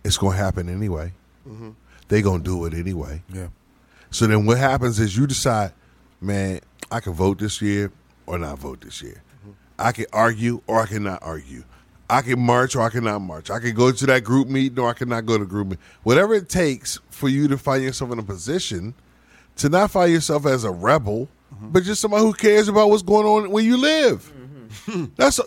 "It's 0.04 0.18
going 0.18 0.36
to 0.36 0.42
happen 0.42 0.68
anyway. 0.68 1.12
Mm-hmm. 1.48 1.70
They're 2.08 2.22
going 2.22 2.42
to 2.42 2.44
do 2.44 2.64
it 2.66 2.74
anyway." 2.74 3.22
Yeah. 3.32 3.48
So 4.10 4.26
then 4.26 4.46
what 4.46 4.58
happens 4.58 4.98
is 4.98 5.16
you 5.16 5.26
decide, 5.26 5.72
man, 6.20 6.60
I 6.90 7.00
can 7.00 7.12
vote 7.12 7.38
this 7.38 7.60
year 7.60 7.92
or 8.26 8.38
not 8.38 8.58
vote 8.58 8.80
this 8.80 9.02
year. 9.02 9.22
I 9.78 9.92
can 9.92 10.06
argue 10.12 10.60
or 10.66 10.82
I 10.82 10.86
cannot 10.86 11.22
argue. 11.22 11.64
I 12.10 12.22
can 12.22 12.40
march 12.40 12.74
or 12.74 12.82
I 12.82 12.88
cannot 12.90 13.20
march. 13.20 13.50
I 13.50 13.58
can 13.60 13.74
go 13.74 13.92
to 13.92 14.06
that 14.06 14.24
group 14.24 14.48
meeting 14.48 14.78
or 14.78 14.88
I 14.88 14.94
cannot 14.94 15.26
go 15.26 15.38
to 15.38 15.44
group 15.44 15.68
meeting. 15.68 15.84
Whatever 16.02 16.34
it 16.34 16.48
takes 16.48 16.98
for 17.10 17.28
you 17.28 17.48
to 17.48 17.58
find 17.58 17.82
yourself 17.84 18.10
in 18.12 18.18
a 18.18 18.22
position 18.22 18.94
to 19.56 19.68
not 19.68 19.90
find 19.90 20.12
yourself 20.12 20.46
as 20.46 20.64
a 20.64 20.70
rebel, 20.70 21.28
but 21.60 21.82
just 21.82 22.00
somebody 22.00 22.22
who 22.24 22.32
cares 22.32 22.68
about 22.68 22.88
what's 22.90 23.02
going 23.02 23.26
on 23.26 23.50
where 23.50 23.62
you 23.64 23.76
live. 23.76 24.32
Mm-hmm. 24.86 25.04
That's 25.16 25.38
a, 25.38 25.44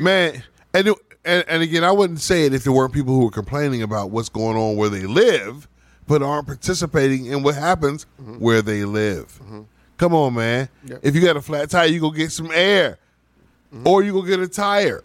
man. 0.00 0.42
And, 0.74 0.88
it- 0.88 0.98
and 1.24 1.44
and 1.48 1.62
again, 1.62 1.84
I 1.84 1.90
wouldn't 1.90 2.20
say 2.20 2.46
it 2.46 2.54
if 2.54 2.64
there 2.64 2.72
weren't 2.72 2.92
people 2.94 3.14
who 3.14 3.24
were 3.24 3.30
complaining 3.30 3.82
about 3.82 4.10
what's 4.10 4.28
going 4.28 4.56
on 4.56 4.76
where 4.76 4.88
they 4.88 5.02
live, 5.02 5.68
but 6.06 6.22
aren't 6.22 6.46
participating 6.46 7.26
in 7.26 7.42
what 7.42 7.56
happens 7.56 8.06
mm-hmm. 8.20 8.38
where 8.38 8.62
they 8.62 8.84
live. 8.84 9.40
Mm-hmm. 9.42 9.62
Come 9.98 10.14
on, 10.14 10.34
man. 10.34 10.68
If 11.02 11.14
you 11.14 11.20
got 11.22 11.36
a 11.36 11.42
flat 11.42 11.70
tire, 11.70 11.86
you 11.86 12.00
go 12.00 12.10
get 12.10 12.30
some 12.32 12.50
air, 12.52 12.98
mm-hmm. 13.74 13.86
or 13.86 14.02
you 14.02 14.12
go 14.12 14.22
get 14.22 14.40
a 14.40 14.48
tire. 14.48 15.02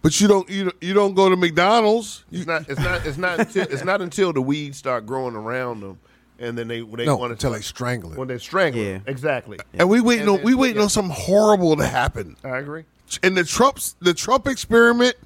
But 0.00 0.20
you 0.20 0.28
don't 0.28 0.48
you 0.48 0.64
don't, 0.64 0.82
you 0.82 0.94
don't 0.94 1.14
go 1.14 1.28
to 1.28 1.36
McDonald's. 1.36 2.24
You, 2.30 2.38
It's 2.40 2.46
not. 2.46 2.68
It's 2.68 2.80
not. 2.80 3.06
It's 3.06 3.18
not 3.18 3.40
until. 3.40 3.62
It's 3.64 3.84
not 3.84 4.00
until 4.00 4.32
the 4.32 4.40
weeds 4.40 4.78
start 4.78 5.06
growing 5.06 5.34
around 5.34 5.80
them, 5.80 5.98
and 6.38 6.56
then 6.56 6.68
they 6.68 6.82
they 6.82 7.04
No, 7.04 7.16
want 7.16 7.32
until 7.32 7.50
to 7.52 7.56
they 7.58 7.62
strangle 7.62 8.12
it. 8.12 8.18
when 8.18 8.28
they 8.28 8.38
strangle. 8.38 8.80
Yeah. 8.80 8.96
it. 8.96 9.02
Exactly. 9.06 9.58
and 9.74 9.88
we 9.88 10.00
waiting 10.00 10.22
And 10.22 10.30
on 10.30 10.36
then- 10.36 10.44
we 10.44 10.54
waiting 10.54 10.76
yeah. 10.76 10.84
on 10.84 10.88
something 10.88 11.14
horrible 11.16 11.76
to 11.76 11.86
happen. 11.86 12.36
I 12.44 12.58
agree. 12.58 12.84
and 13.24 13.36
the 13.36 13.42
Trump's 13.44 13.96
the 14.00 14.14
Trump 14.14 14.46
experiment 14.46 15.16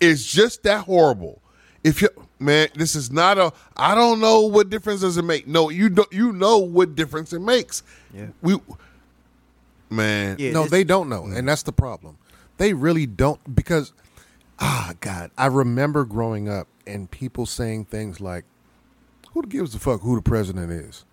is 0.00 0.24
just 0.26 0.62
that 0.62 0.84
horrible. 0.86 1.42
If 1.84 2.00
you 2.00 2.08
man, 2.44 2.68
this 2.74 2.94
is 2.94 3.10
not 3.10 3.38
a. 3.38 3.52
I 3.76 3.94
don't 3.94 4.20
know 4.20 4.42
what 4.42 4.70
difference 4.70 5.00
does 5.00 5.16
it 5.16 5.24
make. 5.24 5.46
No, 5.46 5.70
you 5.70 5.88
don't. 5.88 6.12
You 6.12 6.32
know 6.32 6.58
what 6.58 6.94
difference 6.94 7.32
it 7.32 7.40
makes. 7.40 7.82
Yeah. 8.12 8.28
We, 8.42 8.58
man. 9.90 10.36
Yeah, 10.38 10.52
no, 10.52 10.66
they 10.66 10.84
don't 10.84 11.08
know, 11.08 11.24
and 11.24 11.48
that's 11.48 11.62
the 11.62 11.72
problem. 11.72 12.18
They 12.58 12.72
really 12.72 13.06
don't 13.06 13.54
because, 13.54 13.92
ah, 14.60 14.92
God, 15.00 15.30
I 15.36 15.46
remember 15.46 16.04
growing 16.04 16.48
up 16.48 16.68
and 16.86 17.10
people 17.10 17.46
saying 17.46 17.86
things 17.86 18.20
like, 18.20 18.44
"Who 19.32 19.42
gives 19.42 19.74
a 19.74 19.78
fuck 19.78 20.02
who 20.02 20.16
the 20.16 20.22
president 20.22 20.70
is?" 20.70 21.04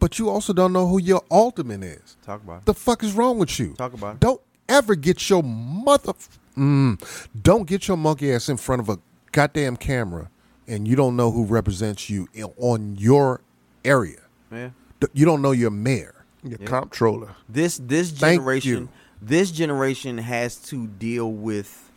But 0.00 0.18
you 0.18 0.28
also 0.28 0.52
don't 0.52 0.72
know 0.72 0.86
who 0.86 1.00
your 1.00 1.22
alderman 1.30 1.82
is. 1.82 2.16
Talk 2.22 2.42
about 2.42 2.58
it. 2.58 2.66
The 2.66 2.74
fuck 2.74 3.02
is 3.02 3.12
wrong 3.14 3.38
with 3.38 3.58
you? 3.58 3.72
Talk 3.72 3.94
about 3.94 4.16
it. 4.16 4.20
Don't 4.20 4.40
ever 4.68 4.94
get 4.94 5.30
your 5.30 5.42
mother. 5.42 6.12
Mm, 6.58 7.00
don't 7.42 7.66
get 7.66 7.88
your 7.88 7.96
monkey 7.96 8.30
ass 8.32 8.48
in 8.50 8.58
front 8.58 8.80
of 8.80 8.88
a 8.90 8.98
goddamn 9.34 9.76
camera, 9.76 10.30
and 10.66 10.88
you 10.88 10.96
don't 10.96 11.16
know 11.16 11.30
who 11.30 11.44
represents 11.44 12.08
you 12.08 12.28
in, 12.32 12.44
on 12.56 12.96
your 12.96 13.42
area. 13.84 14.22
Yeah. 14.50 14.70
You 15.12 15.26
don't 15.26 15.42
know 15.42 15.50
your 15.50 15.70
mayor. 15.70 16.24
Your 16.42 16.58
comptroller. 16.58 17.34
This 17.48 17.78
this 17.78 18.10
generation, 18.12 18.88
this 19.20 19.50
generation 19.50 20.18
has 20.18 20.56
to 20.68 20.86
deal 20.86 21.30
with 21.30 21.90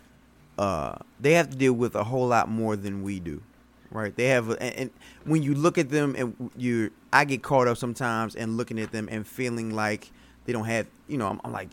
uh 0.57 0.95
they 1.19 1.33
have 1.33 1.49
to 1.49 1.57
deal 1.57 1.73
with 1.73 1.95
a 1.95 2.03
whole 2.03 2.27
lot 2.27 2.49
more 2.49 2.75
than 2.75 3.03
we 3.03 3.19
do 3.19 3.41
right 3.91 4.15
they 4.15 4.25
have 4.25 4.49
a, 4.49 4.61
and, 4.61 4.75
and 4.75 4.91
when 5.23 5.43
you 5.43 5.53
look 5.53 5.77
at 5.77 5.89
them 5.89 6.15
and 6.17 6.49
you 6.57 6.89
i 7.13 7.23
get 7.23 7.43
caught 7.43 7.67
up 7.67 7.77
sometimes 7.77 8.35
and 8.35 8.57
looking 8.57 8.79
at 8.79 8.91
them 8.91 9.07
and 9.11 9.27
feeling 9.27 9.75
like 9.75 10.09
they 10.45 10.53
don't 10.53 10.65
have 10.65 10.87
you 11.07 11.15
know 11.15 11.27
i'm, 11.27 11.39
I'm 11.43 11.51
like 11.51 11.69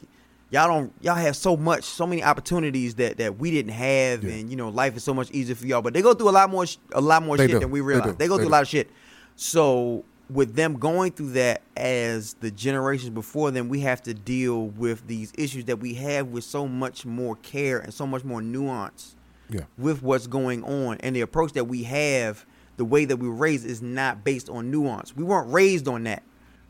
y'all 0.54 0.68
don't 0.68 0.92
y'all 1.02 1.14
have 1.16 1.34
so 1.36 1.56
much 1.56 1.82
so 1.84 2.06
many 2.06 2.22
opportunities 2.22 2.94
that 2.94 3.16
that 3.18 3.38
we 3.38 3.50
didn't 3.50 3.72
have 3.72 4.22
Yeah. 4.22 4.34
and 4.34 4.50
you 4.50 4.56
know 4.56 4.68
life 4.68 4.96
is 4.96 5.02
so 5.04 5.12
much 5.12 5.30
easier 5.32 5.54
for 5.56 5.66
y'all 5.66 5.82
but 5.82 5.92
they 5.94 6.02
go 6.02 6.14
through 6.14 6.28
a 6.28 6.36
lot 6.40 6.48
more 6.50 6.64
sh- 6.66 6.76
a 6.92 7.00
lot 7.00 7.22
more 7.22 7.36
They 7.36 7.44
shit 7.48 7.52
do. 7.56 7.58
than 7.60 7.70
we 7.70 7.80
realize 7.80 8.12
do. 8.12 8.16
they, 8.16 8.28
go 8.28 8.36
They 8.36 8.44
through 8.44 8.50
do. 8.50 8.50
a 8.50 8.56
lot 8.56 8.62
of 8.62 8.68
shit 8.68 8.88
so 9.36 10.04
with 10.30 10.54
them 10.54 10.78
going 10.78 11.12
through 11.12 11.30
that 11.32 11.60
as 11.76 12.34
the 12.40 12.50
generations 12.50 13.10
before 13.10 13.50
them, 13.50 13.68
we 13.68 13.80
have 13.80 14.00
to 14.04 14.14
deal 14.14 14.68
with 14.68 15.06
these 15.06 15.30
issues 15.36 15.66
that 15.66 15.80
we 15.80 15.92
have 15.94 16.28
with 16.28 16.44
so 16.44 16.66
much 16.66 17.04
more 17.04 17.36
care 17.36 17.78
and 17.78 17.92
so 17.92 18.06
much 18.06 18.24
more 18.24 18.40
nuance 18.40 19.16
Yeah. 19.50 19.64
with 19.76 20.02
what's 20.02 20.26
going 20.26 20.64
on. 20.64 20.96
And 21.00 21.14
the 21.14 21.20
approach 21.20 21.52
that 21.52 21.64
we 21.64 21.82
have, 21.82 22.46
the 22.78 22.86
way 22.86 23.04
that 23.04 23.18
we 23.18 23.28
were 23.28 23.34
raised, 23.34 23.66
is 23.66 23.82
not 23.82 24.24
based 24.24 24.48
on 24.48 24.70
nuance. 24.70 25.14
We 25.14 25.24
weren't 25.24 25.52
raised 25.52 25.86
on 25.88 26.04
that. 26.04 26.22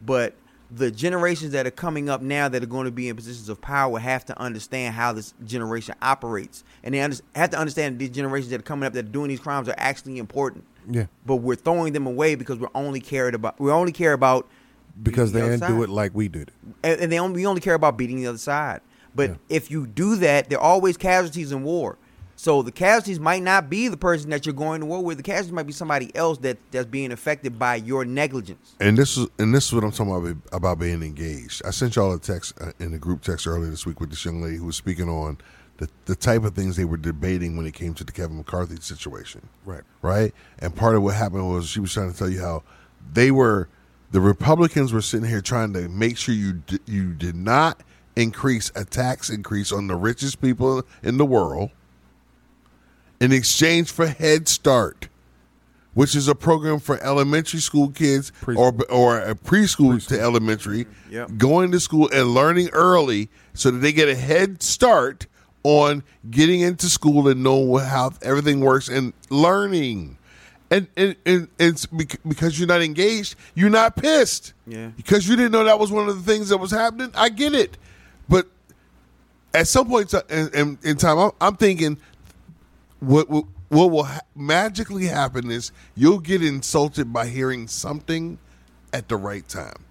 But 0.05 0.35
the 0.75 0.91
generations 0.91 1.53
that 1.53 1.67
are 1.67 1.71
coming 1.71 2.09
up 2.09 2.21
now 2.23 2.49
that 2.49 2.63
are 2.63 2.67
going 2.67 2.87
to 2.87 2.91
be 2.91 3.09
in 3.09 3.15
positions 3.17 3.49
of 3.49 3.61
power 3.61 3.99
have 3.99 4.25
to 4.25 4.39
understand 4.41 4.95
how 4.95 5.13
this 5.13 5.33
generation 5.45 5.95
operates. 6.03 6.65
And 6.83 6.95
they 6.95 7.01
under- 7.01 7.17
have 7.35 7.51
to 7.51 7.59
understand 7.59 7.99
these 7.99 8.11
generations 8.11 8.51
that 8.51 8.61
are 8.61 8.65
coming 8.65 8.87
up 8.87 8.93
that 8.95 9.05
are 9.05 9.09
doing 9.09 9.29
these 9.29 9.41
crimes 9.41 9.69
are 9.69 9.75
actually 9.79 10.19
important 10.19 10.65
Yeah. 10.91 11.07
but 11.25 11.37
we're 11.37 11.55
throwing 11.55 11.93
them 11.93 12.07
away 12.07 12.35
because 12.35 12.59
we're 12.59 12.69
only 12.75 13.01
cared 13.01 13.35
about 13.35 13.61
we 13.61 13.71
only 13.71 13.93
care 13.93 14.15
about 14.15 14.49
Because 15.03 15.33
beating 15.33 15.49
they 15.51 15.57
the 15.57 15.59
didn't 15.67 15.77
do 15.77 15.83
it 15.85 15.91
like 15.91 16.13
we 16.15 16.29
did 16.29 16.49
it. 16.49 16.55
and, 16.83 17.01
and 17.03 17.13
they 17.13 17.19
only 17.19 17.37
we 17.43 17.47
only 17.47 17.61
care 17.61 17.75
about 17.75 17.97
beating 17.97 18.17
the 18.17 18.27
other 18.27 18.39
side. 18.39 18.81
But 19.15 19.31
Yeah. 19.31 19.37
if 19.49 19.71
you 19.71 19.87
do 19.87 20.17
that, 20.17 20.51
there 20.51 20.59
are 20.59 20.65
always 20.65 20.97
casualties 20.97 21.53
in 21.53 21.63
war. 21.63 21.99
So 22.45 22.61
the 22.61 22.73
casualties 22.73 23.19
might 23.19 23.43
not 23.43 23.71
be 23.71 23.89
the 23.89 23.97
person 23.97 24.29
that 24.29 24.45
you're 24.45 24.55
going 24.55 24.81
to 24.81 24.87
war 24.87 25.03
with. 25.03 25.17
The 25.17 25.23
casualties 25.23 25.53
might 25.53 25.67
be 25.67 25.73
somebody 25.73 26.15
else 26.15 26.37
that 26.41 26.59
that's 26.73 26.85
being 26.85 27.11
affected 27.11 27.59
by 27.59 27.77
your 27.77 28.05
negligence. 28.05 28.75
And 28.81 28.99
this 28.99 29.17
is 29.17 29.29
and 29.39 29.55
this 29.55 29.69
is 29.69 29.73
what 29.73 29.83
I'm 29.83 29.93
talking 29.93 30.15
about 30.15 30.37
about 30.53 30.79
being 30.79 31.03
engaged. 31.03 31.63
I 31.65 31.71
sent 31.71 31.97
y'all 31.97 32.13
a 32.13 32.19
text 32.19 32.53
uh, 32.61 32.73
in 32.79 32.93
the 32.93 32.99
group 32.99 33.23
text 33.23 33.47
earlier 33.47 33.71
this 33.71 33.87
week 33.87 33.99
with 33.99 34.11
this 34.11 34.23
young 34.27 34.43
lady 34.43 34.59
who 34.59 34.67
was 34.67 34.77
speaking 34.77 35.09
on 35.09 35.39
the 35.79 35.89
the 36.05 36.15
type 36.15 36.45
of 36.45 36.55
things 36.55 36.77
they 36.77 36.85
were 36.85 36.99
debating 36.99 37.57
when 37.57 37.65
it 37.65 37.73
came 37.73 37.95
to 37.95 38.05
the 38.05 38.13
Kevin 38.13 38.37
McCarthy 38.37 38.77
situation. 38.77 39.49
Right. 39.65 39.85
Right. 40.03 40.35
And 40.59 40.77
part 40.77 40.97
of 40.97 41.03
what 41.03 41.15
happened 41.15 41.49
was 41.49 41.67
she 41.67 41.81
was 41.81 41.95
trying 41.95 42.13
to 42.13 42.19
tell 42.19 42.29
you 42.29 42.43
how 42.43 42.63
they 43.11 43.31
were 43.31 43.71
the 44.11 44.21
Republicans 44.21 44.93
were 44.93 45.01
sitting 45.01 45.27
here 45.27 45.41
trying 45.41 45.73
to 45.73 45.89
make 45.89 46.19
sure 46.19 46.35
you 46.35 46.53
d- 46.53 46.79
you 46.85 47.15
did 47.15 47.37
not 47.37 47.81
increase 48.17 48.71
a 48.77 48.85
tax 48.85 49.31
increase 49.31 49.73
on 49.73 49.87
the 49.87 49.97
richest 49.97 50.43
people 50.43 50.83
in 51.03 51.17
the 51.17 51.25
world 51.25 51.71
in 53.21 53.33
exchange 53.33 53.91
for 53.91 54.07
Head 54.07 54.49
Start 54.49 55.09
which 55.95 56.17
is 56.17 56.27
a 56.27 56.35
program 56.35 56.81
for 56.81 57.01
elementary 57.05 57.61
school 57.61 57.89
kids 57.89 58.33
or 58.49 58.75
or 58.91 59.21
a 59.21 59.35
preschool, 59.35 60.05
to 60.09 60.21
elementary, 60.21 60.87
Yep. 61.11 61.39
going 61.39 61.71
to 61.71 61.79
school 61.81 62.11
and 62.13 62.35
learning 62.35 62.69
early 62.73 63.31
so 63.55 63.71
that 63.71 63.79
they 63.79 63.93
get 63.93 64.09
a 64.09 64.17
head 64.17 64.61
start 64.63 65.27
on 65.63 66.03
getting 66.31 66.61
into 66.61 66.89
school 66.89 67.29
and 67.29 67.43
know 67.43 67.77
how 67.79 68.13
everything 68.23 68.61
works 68.61 68.89
and 68.89 69.13
learning. 69.31 70.19
And, 70.71 70.89
and, 70.97 71.15
and 71.25 71.49
it's 71.61 71.87
because 71.87 72.59
you're 72.59 72.67
not 72.67 72.83
engaged, 72.83 73.37
you're 73.55 73.71
not 73.71 73.95
pissed. 73.95 74.53
Yeah. 74.67 74.89
Because 74.97 75.29
you 75.29 75.37
didn't 75.37 75.53
know 75.53 75.63
that 75.63 75.79
was 75.79 75.93
one 75.93 76.09
of 76.09 76.17
the 76.17 76.33
things 76.33 76.49
that 76.49 76.59
was 76.59 76.73
happening. 76.73 77.13
I 77.15 77.29
get 77.29 77.55
it. 77.55 77.79
But 78.29 78.49
at 79.55 79.69
some 79.69 79.87
point 79.89 80.13
uh, 80.13 80.23
in, 80.29 80.49
in, 80.55 80.79
in 80.83 80.97
time, 80.97 81.19
I'm, 81.19 81.31
I'm 81.41 81.57
thinking 81.57 81.99
what 83.07 83.29
what, 83.29 83.45
what 83.69 83.91
will 83.91 84.05
ha- 84.05 84.21
magically 84.35 85.07
happen 85.07 85.51
is 85.51 85.73
you'll 85.95 86.21
get 86.21 86.43
insulted 86.43 87.13
by 87.13 87.27
hearing 87.27 87.67
something 87.69 88.39
at 88.93 89.09
the 89.09 89.17
right 89.17 89.47
time. 89.49 89.85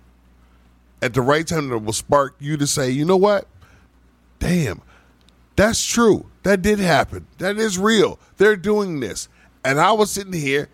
At 1.02 1.14
the 1.14 1.22
right 1.22 1.46
time, 1.46 1.68
that 1.70 1.80
will 1.80 1.92
spark 1.94 2.36
you 2.40 2.56
to 2.58 2.66
say, 2.66 2.90
you 2.90 3.04
know 3.04 3.18
what? 3.18 3.48
Damn, 4.40 4.82
that's 5.56 5.86
true. 5.86 6.26
That 6.44 6.62
did 6.62 6.80
happen. 6.80 7.28
That 7.40 7.58
is 7.58 7.78
real. 7.78 8.20
They're 8.38 8.56
doing 8.56 9.00
this. 9.00 9.28
And 9.66 9.80
I 9.80 9.92
was 9.94 10.12
sitting 10.12 10.34
here, 10.34 10.70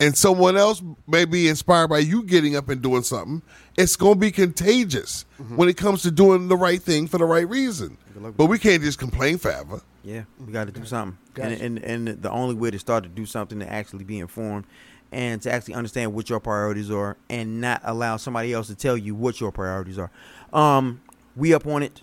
and 0.00 0.16
someone 0.16 0.56
else 0.56 0.82
may 1.06 1.24
be 1.24 1.48
inspired 1.48 1.88
by 1.88 1.98
you 1.98 2.24
getting 2.24 2.56
up 2.56 2.68
and 2.68 2.82
doing 2.82 3.02
something. 3.02 3.42
It's 3.76 3.94
going 3.96 4.14
to 4.14 4.20
be 4.20 4.30
contagious 4.32 5.24
when 5.56 5.68
it 5.68 5.76
comes 5.76 6.02
to 6.02 6.10
doing 6.10 6.48
the 6.48 6.56
right 6.56 6.82
thing 6.82 7.06
for 7.06 7.18
the 7.18 7.24
right 7.24 7.48
reason. 7.48 7.96
But 8.36 8.46
we 8.46 8.58
can't 8.58 8.82
just 8.82 8.98
complain 8.98 9.38
forever. 9.38 9.80
Yeah, 10.04 10.22
we 10.44 10.52
got 10.52 10.66
to 10.66 10.72
do 10.72 10.84
something, 10.84 11.16
and, 11.40 11.60
and 11.60 11.78
and 11.78 12.22
the 12.22 12.30
only 12.30 12.54
way 12.54 12.70
to 12.70 12.78
start 12.78 13.04
to 13.04 13.08
do 13.08 13.24
something 13.24 13.60
to 13.60 13.72
actually 13.72 14.04
be 14.04 14.18
informed, 14.18 14.64
and 15.12 15.40
to 15.42 15.52
actually 15.52 15.74
understand 15.74 16.12
what 16.12 16.28
your 16.28 16.40
priorities 16.40 16.90
are, 16.90 17.16
and 17.30 17.60
not 17.60 17.80
allow 17.84 18.16
somebody 18.16 18.52
else 18.52 18.66
to 18.66 18.74
tell 18.74 18.96
you 18.96 19.14
what 19.14 19.40
your 19.40 19.52
priorities 19.52 19.98
are. 19.98 20.10
Um, 20.52 21.00
we 21.36 21.54
up 21.54 21.66
on 21.66 21.82
it. 21.82 22.02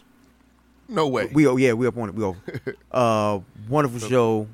No 0.88 1.08
way. 1.08 1.30
We 1.34 1.46
oh 1.46 1.58
yeah, 1.58 1.74
we 1.74 1.88
up 1.88 1.98
on 1.98 2.10
it. 2.10 2.16
We 2.16 2.24
over. 2.24 2.40
uh, 2.92 3.40
wonderful 3.68 4.08
show. 4.08 4.48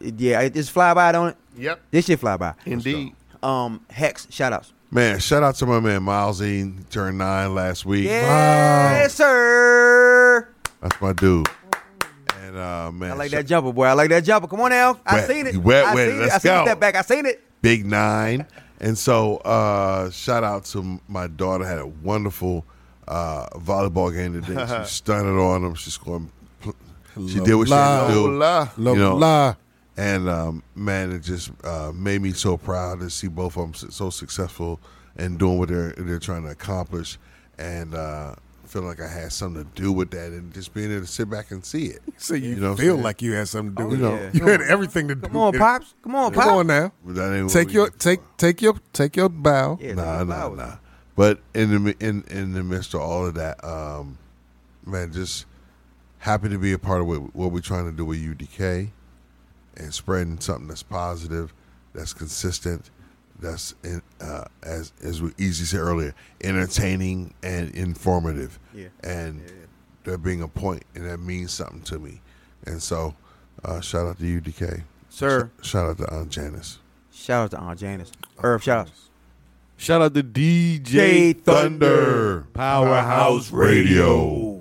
Yeah, 0.00 0.42
it 0.42 0.54
just 0.54 0.70
fly 0.70 0.94
by, 0.94 1.10
don't 1.12 1.28
it? 1.28 1.36
Yep. 1.56 1.80
This 1.90 2.06
shit 2.06 2.20
fly 2.20 2.36
by. 2.36 2.54
Indeed. 2.64 3.14
Um, 3.42 3.84
Hex, 3.90 4.26
shout 4.30 4.52
outs. 4.52 4.72
Man, 4.90 5.18
shout 5.18 5.42
out 5.42 5.56
to 5.56 5.66
my 5.66 5.80
man 5.80 6.02
Miles 6.04 6.40
E. 6.40 6.62
He 6.62 6.72
turned 6.90 7.18
nine 7.18 7.54
last 7.54 7.84
week. 7.84 8.04
Yes, 8.04 9.14
sir. 9.14 10.48
That's 10.80 11.00
my 11.00 11.12
dude. 11.12 11.48
And 12.56 12.64
uh 12.64 12.90
man, 12.92 13.12
I 13.12 13.14
like 13.14 13.30
that 13.32 13.46
jumper, 13.46 13.72
boy. 13.72 13.84
I 13.84 13.92
like 13.92 14.08
that 14.10 14.24
jumper. 14.24 14.48
Come 14.48 14.60
on 14.62 14.70
now. 14.70 14.98
I 15.04 15.16
Wet. 15.16 15.26
seen 15.28 15.46
it. 15.46 15.52
You 15.54 15.60
wet 15.60 15.84
I 15.84 15.94
with 15.94 16.08
it. 16.08 16.10
seen 16.12 16.20
Let's 16.20 16.34
I 16.34 16.38
seen 16.38 16.50
go. 16.52 16.64
step 16.64 16.80
back. 16.80 16.96
I 16.96 17.02
seen 17.02 17.26
it. 17.26 17.42
big 17.60 17.84
nine. 17.86 18.46
And 18.80 18.96
so 18.96 19.36
uh 19.38 20.10
shout 20.10 20.42
out 20.44 20.64
to 20.66 21.00
my 21.08 21.26
daughter 21.26 21.64
had 21.66 21.78
a 21.78 21.86
wonderful 21.86 22.64
uh 23.06 23.46
volleyball 23.58 24.12
game 24.12 24.40
today. 24.40 24.82
She 24.86 24.94
stunned 24.94 25.26
it 25.28 25.38
on 25.40 25.64
him. 25.64 25.74
She 25.74 25.90
scored 25.90 26.28
she 27.28 27.40
did 27.40 27.54
what 27.54 27.68
she 27.68 27.74
had 27.74 28.08
to 28.08 28.12
do. 28.12 28.20
Hola. 28.26 28.72
La, 28.76 28.92
You 28.92 28.98
know, 28.98 29.16
la. 29.16 29.54
And 29.98 30.28
um, 30.28 30.62
man, 30.74 31.10
it 31.12 31.20
just 31.20 31.50
uh, 31.64 31.90
made 31.94 32.20
me 32.20 32.32
so 32.32 32.58
proud 32.58 33.00
to 33.00 33.08
see 33.08 33.28
both 33.28 33.56
of 33.56 33.72
them 33.72 33.90
so 33.90 34.10
successful 34.10 34.78
and 35.16 35.38
doing 35.38 35.58
what 35.58 35.68
they're 35.70 35.92
they're 35.96 36.18
trying 36.18 36.42
to 36.42 36.50
accomplish, 36.50 37.16
and 37.56 37.94
uh, 37.94 38.34
feeling 38.68 38.88
like 38.88 39.00
I 39.00 39.08
had 39.08 39.32
something 39.32 39.64
to 39.64 39.70
do 39.82 39.92
with 39.92 40.10
that, 40.10 40.32
and 40.32 40.52
just 40.52 40.74
being 40.74 40.90
able 40.90 41.02
to 41.02 41.06
sit 41.06 41.28
back 41.30 41.50
and 41.50 41.64
see 41.64 41.86
it. 41.86 42.00
So 42.18 42.34
you, 42.34 42.50
You 42.50 42.56
know 42.56 42.76
feel 42.76 42.96
like 42.96 43.22
you 43.22 43.32
had 43.34 43.48
something 43.48 43.74
to 43.76 43.96
do 43.96 44.06
Oh, 44.06 44.10
with 44.12 44.20
yeah. 44.20 44.28
it. 44.28 44.34
You 44.34 44.46
had 44.46 44.60
everything 44.62 45.08
to 45.08 45.14
do 45.14 45.20
Come 45.22 45.36
on, 45.36 45.46
with 45.52 45.56
it. 45.56 45.58
pops. 45.60 45.94
Come 46.02 46.14
on, 46.14 46.32
pops. 46.32 46.46
Come 46.46 46.54
on 46.58 46.66
now. 46.66 46.92
But 47.04 47.14
that 47.16 47.34
ain't 47.34 47.50
Take 47.50 47.72
your 47.72 47.90
take 47.90 48.20
take 48.36 48.62
your 48.62 48.74
take 48.92 49.16
your 49.16 49.28
bow. 49.28 49.78
Yeah, 49.80 49.94
nah, 49.94 50.18
take 50.18 50.28
nah, 50.28 50.34
flowers. 50.34 50.58
nah. 50.58 50.76
But 51.16 51.40
in 51.54 51.84
the 51.84 51.96
in 52.00 52.24
in 52.30 52.52
the 52.52 52.62
midst 52.62 52.94
of 52.94 53.00
all 53.00 53.26
of 53.26 53.34
that, 53.34 53.62
um, 53.64 54.18
man, 54.84 55.12
just 55.12 55.46
happy 56.18 56.48
to 56.48 56.58
be 56.58 56.72
a 56.72 56.78
part 56.78 57.00
of 57.00 57.06
what, 57.06 57.34
what 57.34 57.52
we're 57.52 57.60
trying 57.60 57.84
to 57.90 57.92
do 57.96 58.04
with 58.04 58.18
UDK 58.18 58.90
and 59.76 59.94
spreading 59.94 60.40
something 60.40 60.66
that's 60.68 60.82
positive, 60.82 61.52
that's 61.94 62.12
consistent, 62.12 62.90
that's 63.40 63.74
in, 63.84 64.02
uh, 64.20 64.44
as 64.62 64.92
as 65.02 65.20
we 65.22 65.32
easy 65.38 65.64
said 65.64 65.80
earlier, 65.80 66.14
entertaining 66.42 67.34
and 67.42 67.70
informative. 67.74 68.58
Yeah. 68.74 68.88
And 69.04 69.40
Yeah, 69.40 69.46
yeah. 69.46 69.66
there 70.04 70.18
being 70.18 70.42
a 70.42 70.48
point, 70.48 70.84
and 70.94 71.04
that 71.06 71.18
means 71.18 71.52
something 71.52 71.82
to 71.82 71.98
me. 71.98 72.20
And 72.66 72.82
so, 72.82 73.14
uh, 73.64 73.80
shout 73.80 74.06
out 74.06 74.18
to 74.18 74.24
UDK, 74.24 74.82
Sir. 75.08 75.50
Sh- 75.62 75.68
shout 75.68 75.90
out 75.90 75.98
to 75.98 76.14
Aunt 76.14 76.30
Janice. 76.30 76.78
Shout 77.12 77.44
out 77.44 77.50
to 77.52 77.58
Aunt 77.58 77.78
Janice. 77.80 78.12
Irv, 78.42 78.62
shout 78.62 78.88
outs. 78.88 79.08
Shout 79.78 80.00
out 80.00 80.14
to 80.14 80.22
DJ 80.22 80.82
J 80.82 81.32
Thunder. 81.34 82.46
Powerhouse 82.54 83.50
Radio. 83.52 84.55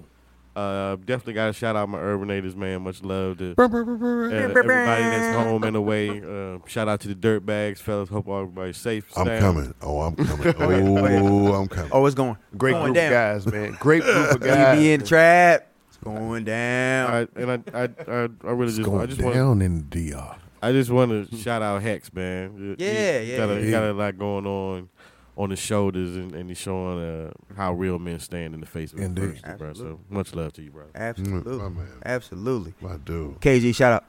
Uh, 0.56 0.96
definitely 0.96 1.34
got 1.34 1.48
to 1.48 1.54
shout 1.54 1.76
out 1.76 1.90
my 1.90 1.98
Urbanators, 1.98 2.56
man. 2.56 2.84
Much 2.84 3.04
love 3.04 3.40
to 3.40 3.56
uh, 3.58 3.64
everybody 3.64 5.04
that's 5.04 5.36
home 5.36 5.64
and 5.66 5.76
away. 5.76 6.22
Uh, 6.22 6.60
shout 6.66 6.88
out 6.88 7.02
to 7.02 7.10
the 7.10 7.16
dirt 7.16 7.46
bags, 7.46 7.82
fellas. 7.82 8.08
Hope 8.08 8.30
everybody's 8.30 8.78
safe. 8.78 9.06
I'm 9.18 9.26
sound. 9.26 9.40
coming. 9.42 9.74
Oh, 9.82 10.02
I'm 10.02 10.16
coming. 10.16 10.52
Go 10.58 10.70
ahead, 10.70 11.22
go. 11.22 11.28
Oh, 11.28 11.54
I'm 11.56 11.68
coming. 11.68 11.92
Oh, 11.92 12.06
it's 12.06 12.16
going. 12.16 12.38
Great 12.58 12.72
going 12.72 12.86
group 12.86 12.96
down. 12.96 13.06
of 13.08 13.44
guys, 13.44 13.52
man. 13.52 13.78
Great 13.82 14.04
group 14.04 14.32
of 14.32 14.40
guys. 14.42 14.80
be 14.80 14.94
in 14.94 15.02
the 15.02 15.06
trap. 15.06 15.68
It's 15.90 15.98
going 15.98 16.46
down. 16.46 17.12
I, 17.12 17.40
and 17.42 17.52
I, 17.52 17.78
I, 17.78 17.84
I, 17.84 18.30
I 18.46 18.52
really 18.52 18.68
It's 18.68 18.78
just, 18.78 18.88
I 18.88 18.92
going 18.92 19.08
just 19.10 19.22
want, 19.22 19.36
down 19.36 19.62
in 19.62 19.90
the 19.90 20.12
DR. 20.12 20.38
I 20.62 20.72
just 20.72 20.90
want 20.90 21.30
to 21.30 21.38
shout 21.38 21.62
out 21.64 21.82
Hex, 21.82 22.14
man. 22.14 22.78
Yeah, 22.80 23.20
you 23.20 23.32
yeah, 23.34 23.38
got 23.38 23.50
a, 23.50 23.62
yeah. 23.62 23.72
got 23.72 23.84
a 23.84 23.94
lot 23.94 24.18
going 24.18 24.46
on 24.48 24.90
on 25.38 25.50
his 25.50 25.60
shoulders, 25.60 26.16
and, 26.16 26.34
and 26.34 26.50
he's 26.50 26.58
showing 26.58 27.00
uh, 27.00 27.32
how 27.56 27.74
real 27.74 28.00
men 28.00 28.20
stand 28.20 28.54
in 28.54 28.62
the 28.62 28.66
face 28.66 28.94
of 28.94 29.00
Indeed. 29.00 29.42
adversity, 29.44 29.58
bro. 29.58 29.74
So 29.74 30.00
much 30.10 30.34
love 30.34 30.54
to 30.54 30.62
you, 30.62 30.72
bro. 30.72 30.86
Absolutely. 30.96 31.54
Mm, 31.58 31.60
my 31.60 31.70
man. 31.82 31.88
Absolutely. 32.06 32.74
My 32.82 32.98
dude. 32.98 33.40
KG, 33.42 33.76
shout 33.76 33.94
out. 33.94 34.06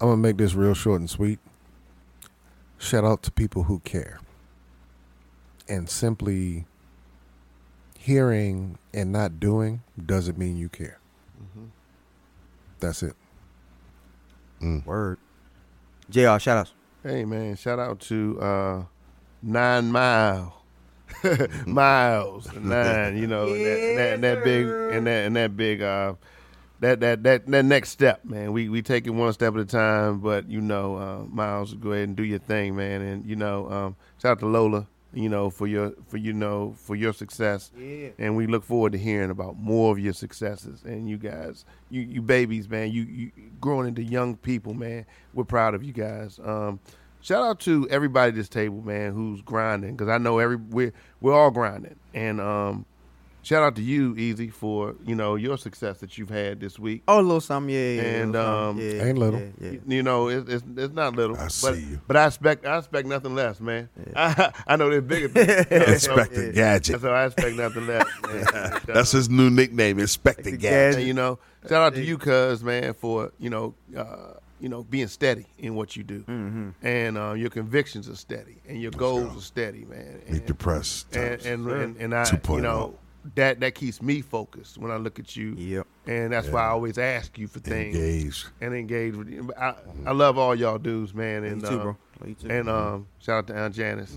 I'm 0.00 0.08
gonna 0.08 0.16
make 0.16 0.38
this 0.38 0.54
real 0.54 0.72
short 0.74 1.00
and 1.00 1.10
sweet. 1.10 1.38
Shout 2.78 3.04
out 3.04 3.22
to 3.24 3.30
people 3.30 3.64
who 3.64 3.80
care 3.80 4.20
and 5.68 5.88
simply 5.90 6.64
hearing 7.98 8.78
and 8.94 9.12
not 9.12 9.38
doing 9.38 9.82
doesn't 10.06 10.38
mean 10.38 10.56
you 10.56 10.70
care. 10.70 10.98
That's 12.80 13.02
it. 13.02 13.14
Word. 14.86 15.18
JR, 16.08 16.38
shout 16.38 16.48
outs. 16.56 16.72
Hey 17.02 17.26
man, 17.26 17.56
shout 17.56 17.78
out 17.78 18.00
to 18.00 18.38
uh, 18.40 18.82
Nine 19.42 19.90
Mile. 19.90 20.56
Miles 21.66 22.48
nine, 22.54 23.16
you 23.18 23.26
know, 23.26 23.48
and 23.48 23.64
that, 23.66 23.96
that, 23.96 24.20
that 24.20 24.44
big 24.44 24.66
and 24.66 25.06
that 25.06 25.26
and 25.26 25.36
that 25.36 25.56
big 25.56 25.82
uh 25.82 26.14
that 26.80 27.00
that 27.00 27.22
that 27.22 27.46
that 27.46 27.64
next 27.64 27.90
step, 27.90 28.24
man. 28.24 28.52
We 28.52 28.68
we 28.68 28.82
take 28.82 29.06
it 29.06 29.10
one 29.10 29.32
step 29.32 29.54
at 29.54 29.60
a 29.60 29.64
time, 29.64 30.20
but 30.20 30.48
you 30.48 30.60
know, 30.60 30.96
uh, 30.96 31.24
Miles, 31.28 31.74
go 31.74 31.92
ahead 31.92 32.08
and 32.08 32.16
do 32.16 32.24
your 32.24 32.38
thing, 32.38 32.74
man. 32.74 33.02
And 33.02 33.26
you 33.26 33.36
know, 33.36 33.70
um, 33.70 33.96
shout 34.20 34.32
out 34.32 34.38
to 34.40 34.46
Lola, 34.46 34.86
you 35.12 35.28
know, 35.28 35.50
for 35.50 35.66
your 35.66 35.92
for 36.08 36.16
you 36.16 36.32
know 36.32 36.74
for 36.78 36.96
your 36.96 37.12
success. 37.12 37.70
Yeah. 37.76 38.08
And 38.18 38.34
we 38.34 38.46
look 38.46 38.64
forward 38.64 38.92
to 38.92 38.98
hearing 38.98 39.30
about 39.30 39.58
more 39.58 39.92
of 39.92 39.98
your 39.98 40.14
successes 40.14 40.82
and 40.84 41.08
you 41.08 41.18
guys, 41.18 41.66
you 41.90 42.00
you 42.00 42.22
babies, 42.22 42.68
man. 42.68 42.92
You 42.92 43.02
you 43.02 43.30
growing 43.60 43.88
into 43.88 44.02
young 44.02 44.36
people, 44.36 44.72
man. 44.72 45.04
We're 45.34 45.44
proud 45.44 45.74
of 45.74 45.84
you 45.84 45.92
guys. 45.92 46.40
Um, 46.42 46.80
shout 47.22 47.42
out 47.42 47.60
to 47.60 47.88
everybody 47.90 48.30
at 48.30 48.34
this 48.34 48.48
table, 48.48 48.82
man, 48.82 49.12
who's 49.12 49.40
grinding 49.42 49.92
because 49.92 50.08
I 50.08 50.18
know 50.18 50.38
every 50.38 50.56
we're 50.56 50.92
we're 51.20 51.34
all 51.34 51.50
grinding. 51.50 51.96
And 52.14 52.40
um, 52.40 52.86
shout 53.42 53.62
out 53.62 53.76
to 53.76 53.82
you, 53.82 54.16
Easy, 54.16 54.48
for 54.48 54.94
you 55.04 55.14
know 55.14 55.36
your 55.36 55.58
success 55.58 55.98
that 55.98 56.18
you've 56.18 56.30
had 56.30 56.60
this 56.60 56.78
week. 56.78 57.02
Oh, 57.08 57.20
a 57.20 57.22
little 57.22 57.40
something, 57.40 57.74
yeah, 57.74 57.90
yeah. 57.90 58.02
And, 58.02 58.32
little 58.32 58.48
um, 58.48 58.78
yeah, 58.78 59.04
Ain't 59.04 59.18
little. 59.18 59.40
Yeah, 59.40 59.46
yeah. 59.60 59.70
You, 59.70 59.82
you 59.86 60.02
know, 60.02 60.28
it's, 60.28 60.48
it's 60.48 60.64
it's 60.76 60.94
not 60.94 61.14
little. 61.14 61.36
I 61.36 61.44
but, 61.44 61.52
see 61.52 61.80
you. 61.80 62.00
But 62.06 62.16
I 62.16 62.26
expect 62.26 62.66
I 62.66 62.78
expect 62.78 63.06
nothing 63.06 63.34
less, 63.34 63.60
man. 63.60 63.88
I, 64.16 64.52
I 64.66 64.76
know 64.76 64.90
there's 64.90 65.02
bigger. 65.02 65.28
things, 65.28 65.66
you 65.70 65.78
know, 65.78 65.96
so- 66.26 66.52
Gadget. 66.52 67.00
So 67.00 67.12
I 67.12 67.26
expect 67.26 67.56
nothing 67.56 67.86
less. 67.86 68.06
Man. 68.30 68.80
That's 68.86 69.12
his 69.12 69.28
new 69.28 69.50
nickname, 69.50 69.98
Inspector 69.98 70.50
Gadget. 70.56 70.98
And, 70.98 71.06
you 71.06 71.14
know, 71.14 71.38
shout 71.68 71.82
out 71.82 71.94
to 71.94 72.04
you, 72.04 72.18
cuz 72.18 72.62
man, 72.62 72.94
for 72.94 73.32
you 73.38 73.50
know, 73.50 73.74
uh, 73.96 74.34
you 74.60 74.68
know, 74.68 74.84
being 74.84 75.08
steady 75.08 75.46
in 75.58 75.74
what 75.74 75.96
you 75.96 76.02
do, 76.02 76.24
and 76.82 77.18
uh, 77.18 77.32
your 77.32 77.50
convictions 77.50 78.08
are 78.08 78.16
steady, 78.16 78.56
and 78.68 78.80
your 78.80 78.90
goals 78.92 79.36
are 79.36 79.40
steady, 79.40 79.84
man. 79.86 80.20
Meet 80.28 80.46
the 80.46 80.54
press. 80.54 81.06
and 81.12 81.40
and, 81.46 81.66
and, 81.66 81.96
and 81.96 82.14
I, 82.14 82.22
2.0. 82.24 82.56
you 82.56 82.60
know, 82.62 82.98
that 83.34 83.60
that 83.60 83.74
keeps 83.74 84.00
me 84.02 84.20
focused 84.20 84.78
when 84.78 84.90
I 84.90 84.96
look 84.96 85.18
at 85.18 85.36
you. 85.36 85.54
Yep. 85.56 85.86
And 86.06 86.32
that's 86.32 86.48
why 86.48 86.62
I 86.62 86.68
always 86.68 86.98
ask 86.98 87.38
you 87.38 87.46
for 87.46 87.60
things 87.60 87.94
Engaged. 87.94 88.46
and 88.60 88.74
engage 88.74 89.14
with 89.14 89.28
you. 89.28 89.52
I, 89.58 89.74
I 90.06 90.12
love 90.12 90.38
all 90.38 90.54
y'all 90.54 90.78
dudes, 90.78 91.14
man. 91.14 91.44
And 91.44 91.60
too, 91.64 91.96
uh, 92.22 92.26
too. 92.40 92.48
And 92.48 92.68
um, 92.68 93.06
shout 93.20 93.38
out 93.38 93.46
to 93.48 93.54
Aunt 93.54 93.74
Janice. 93.74 94.16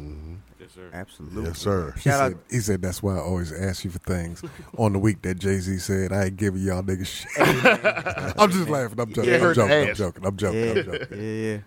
Yes, 0.59 0.69
sir. 0.75 0.89
Absolutely. 0.93 1.43
Yes, 1.43 1.59
sir. 1.59 1.91
He 1.95 2.01
Shout 2.01 2.19
said, 2.19 2.33
out. 2.33 2.39
he 2.49 2.59
said 2.59 2.81
that's 2.81 3.01
why 3.03 3.15
I 3.15 3.19
always 3.19 3.51
ask 3.51 3.83
you 3.83 3.91
for 3.91 3.99
things. 3.99 4.43
On 4.77 4.93
the 4.93 4.99
week 4.99 5.21
that 5.23 5.35
Jay 5.39 5.57
Z 5.59 5.77
said, 5.79 6.11
I 6.13 6.25
ain't 6.25 6.37
giving 6.37 6.61
y'all 6.61 6.81
niggas 6.83 7.07
shit. 7.07 8.33
I'm 8.39 8.51
just 8.51 8.69
laughing. 8.69 8.99
I'm 8.99 9.13
joking. 9.13 9.29
Yeah, 9.29 9.35
I'm 9.37 9.41
hurt 9.41 9.55
joking. 9.55 9.89
I'm 9.89 9.95
joking. 9.95 10.25
I'm 10.25 10.37
joking. 10.37 10.59
Yeah, 10.59 10.69
I'm 10.69 10.83
joking. 10.85 11.07
yeah, 11.19 11.59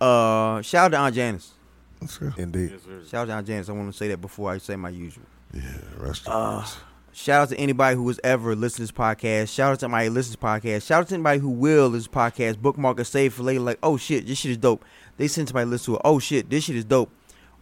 yeah. 0.00 0.06
Uh, 0.06 0.62
shout 0.62 0.86
out 0.86 0.88
to 0.92 0.96
Aunt 0.98 1.14
Janice. 1.14 1.52
That's 2.00 2.16
good. 2.18 2.32
Indeed. 2.38 2.70
Yes, 2.72 2.82
sir. 2.84 3.02
Shout 3.08 3.22
out 3.22 3.26
to 3.26 3.32
Aunt 3.34 3.46
Janice. 3.46 3.68
I 3.68 3.72
want 3.72 3.92
to 3.92 3.96
say 3.96 4.08
that 4.08 4.18
before 4.20 4.50
I 4.50 4.58
say 4.58 4.76
my 4.76 4.88
usual. 4.90 5.24
Yeah, 5.52 5.62
rest 5.98 6.26
in 6.26 6.32
Uh, 6.32 6.60
peace. 6.60 6.76
Shout 7.12 7.42
out 7.42 7.48
to 7.48 7.56
anybody 7.56 7.96
who 7.96 8.06
has 8.06 8.20
ever 8.22 8.54
listened 8.54 8.86
to 8.88 8.92
this 8.92 8.98
podcast. 8.98 9.52
Shout 9.52 9.72
out 9.72 9.80
to 9.80 9.86
anybody 9.86 10.06
who 10.06 10.12
listens 10.14 10.36
to 10.36 10.40
this 10.40 10.48
podcast. 10.48 10.86
Shout 10.86 11.00
out 11.02 11.08
to 11.08 11.14
anybody 11.14 11.40
who 11.40 11.50
will 11.50 11.88
listen 11.88 12.10
to 12.12 12.18
this 12.18 12.32
podcast. 12.54 12.58
Bookmark 12.62 13.00
or 13.00 13.04
save 13.04 13.34
for 13.34 13.42
later. 13.42 13.60
Like, 13.60 13.78
oh 13.82 13.96
shit, 13.96 14.26
this 14.28 14.38
shit 14.38 14.52
is 14.52 14.56
dope. 14.56 14.84
They 15.16 15.26
send 15.26 15.48
somebody 15.48 15.66
to 15.66 15.70
listen 15.70 15.92
to 15.94 15.96
it. 15.98 16.02
Oh 16.04 16.20
shit, 16.20 16.48
this 16.48 16.64
shit 16.64 16.76
is 16.76 16.84
dope. 16.84 17.10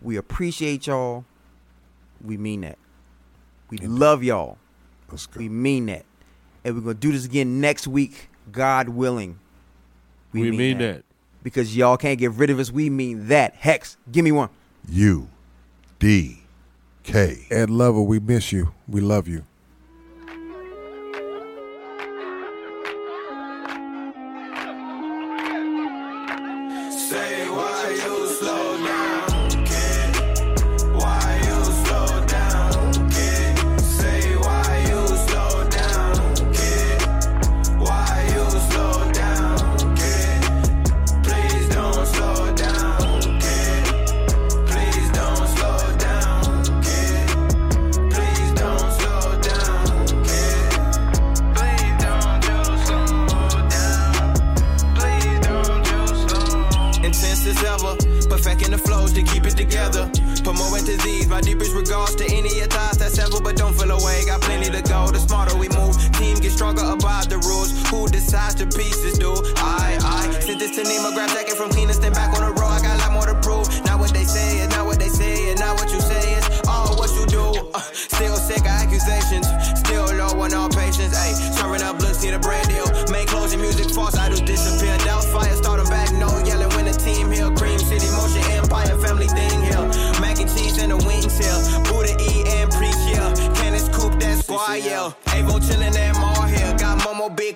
We 0.01 0.17
appreciate 0.17 0.87
y'all. 0.87 1.25
We 2.25 2.37
mean 2.37 2.63
that. 2.63 2.79
We 3.71 3.79
love 3.79 4.23
y'all. 4.23 4.59
Let's. 5.11 5.29
We 5.35 5.49
mean 5.49 5.87
that. 5.87 6.05
And 6.65 6.75
we're 6.75 6.81
gonna 6.81 6.95
do 6.95 7.13
this 7.13 7.25
again 7.25 7.61
next 7.61 7.87
week, 7.87 8.29
God 8.51 8.89
willing. 8.89 9.39
We, 10.33 10.51
mean 10.51 10.79
that. 10.79 11.05
Because 11.43 11.77
y'all 11.77 11.97
can't 11.97 12.19
get 12.19 12.33
rid 12.33 12.51
of 12.51 12.59
us. 12.59 12.71
We 12.71 12.91
mean 12.91 13.29
that. 13.29 13.55
Hex, 13.55 13.97
give 14.11 14.25
me 14.25 14.33
one. 14.33 14.51
U 14.89 15.29
D 15.99 16.43
K. 17.03 17.47
Ed 17.51 17.71
Lover, 17.71 18.03
we 18.03 18.21
miss 18.21 18.53
you. 18.53 18.73
We 18.87 19.01
love 19.01 19.29
you. 19.29 19.45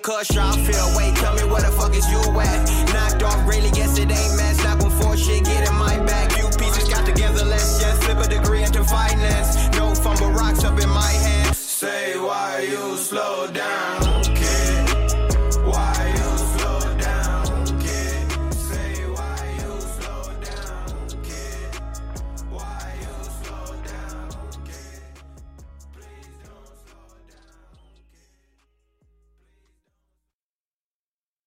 Big 0.03 0.17
cuz 0.17 0.27
shop 0.27 0.55
feel. 0.55 0.97
Wait, 0.97 1.15
tell 1.15 1.33
me 1.35 1.43
where 1.43 1.61
the 1.61 1.71
fuck 1.71 1.95
is 1.95 2.09
you 2.09 2.19
at? 2.39 2.72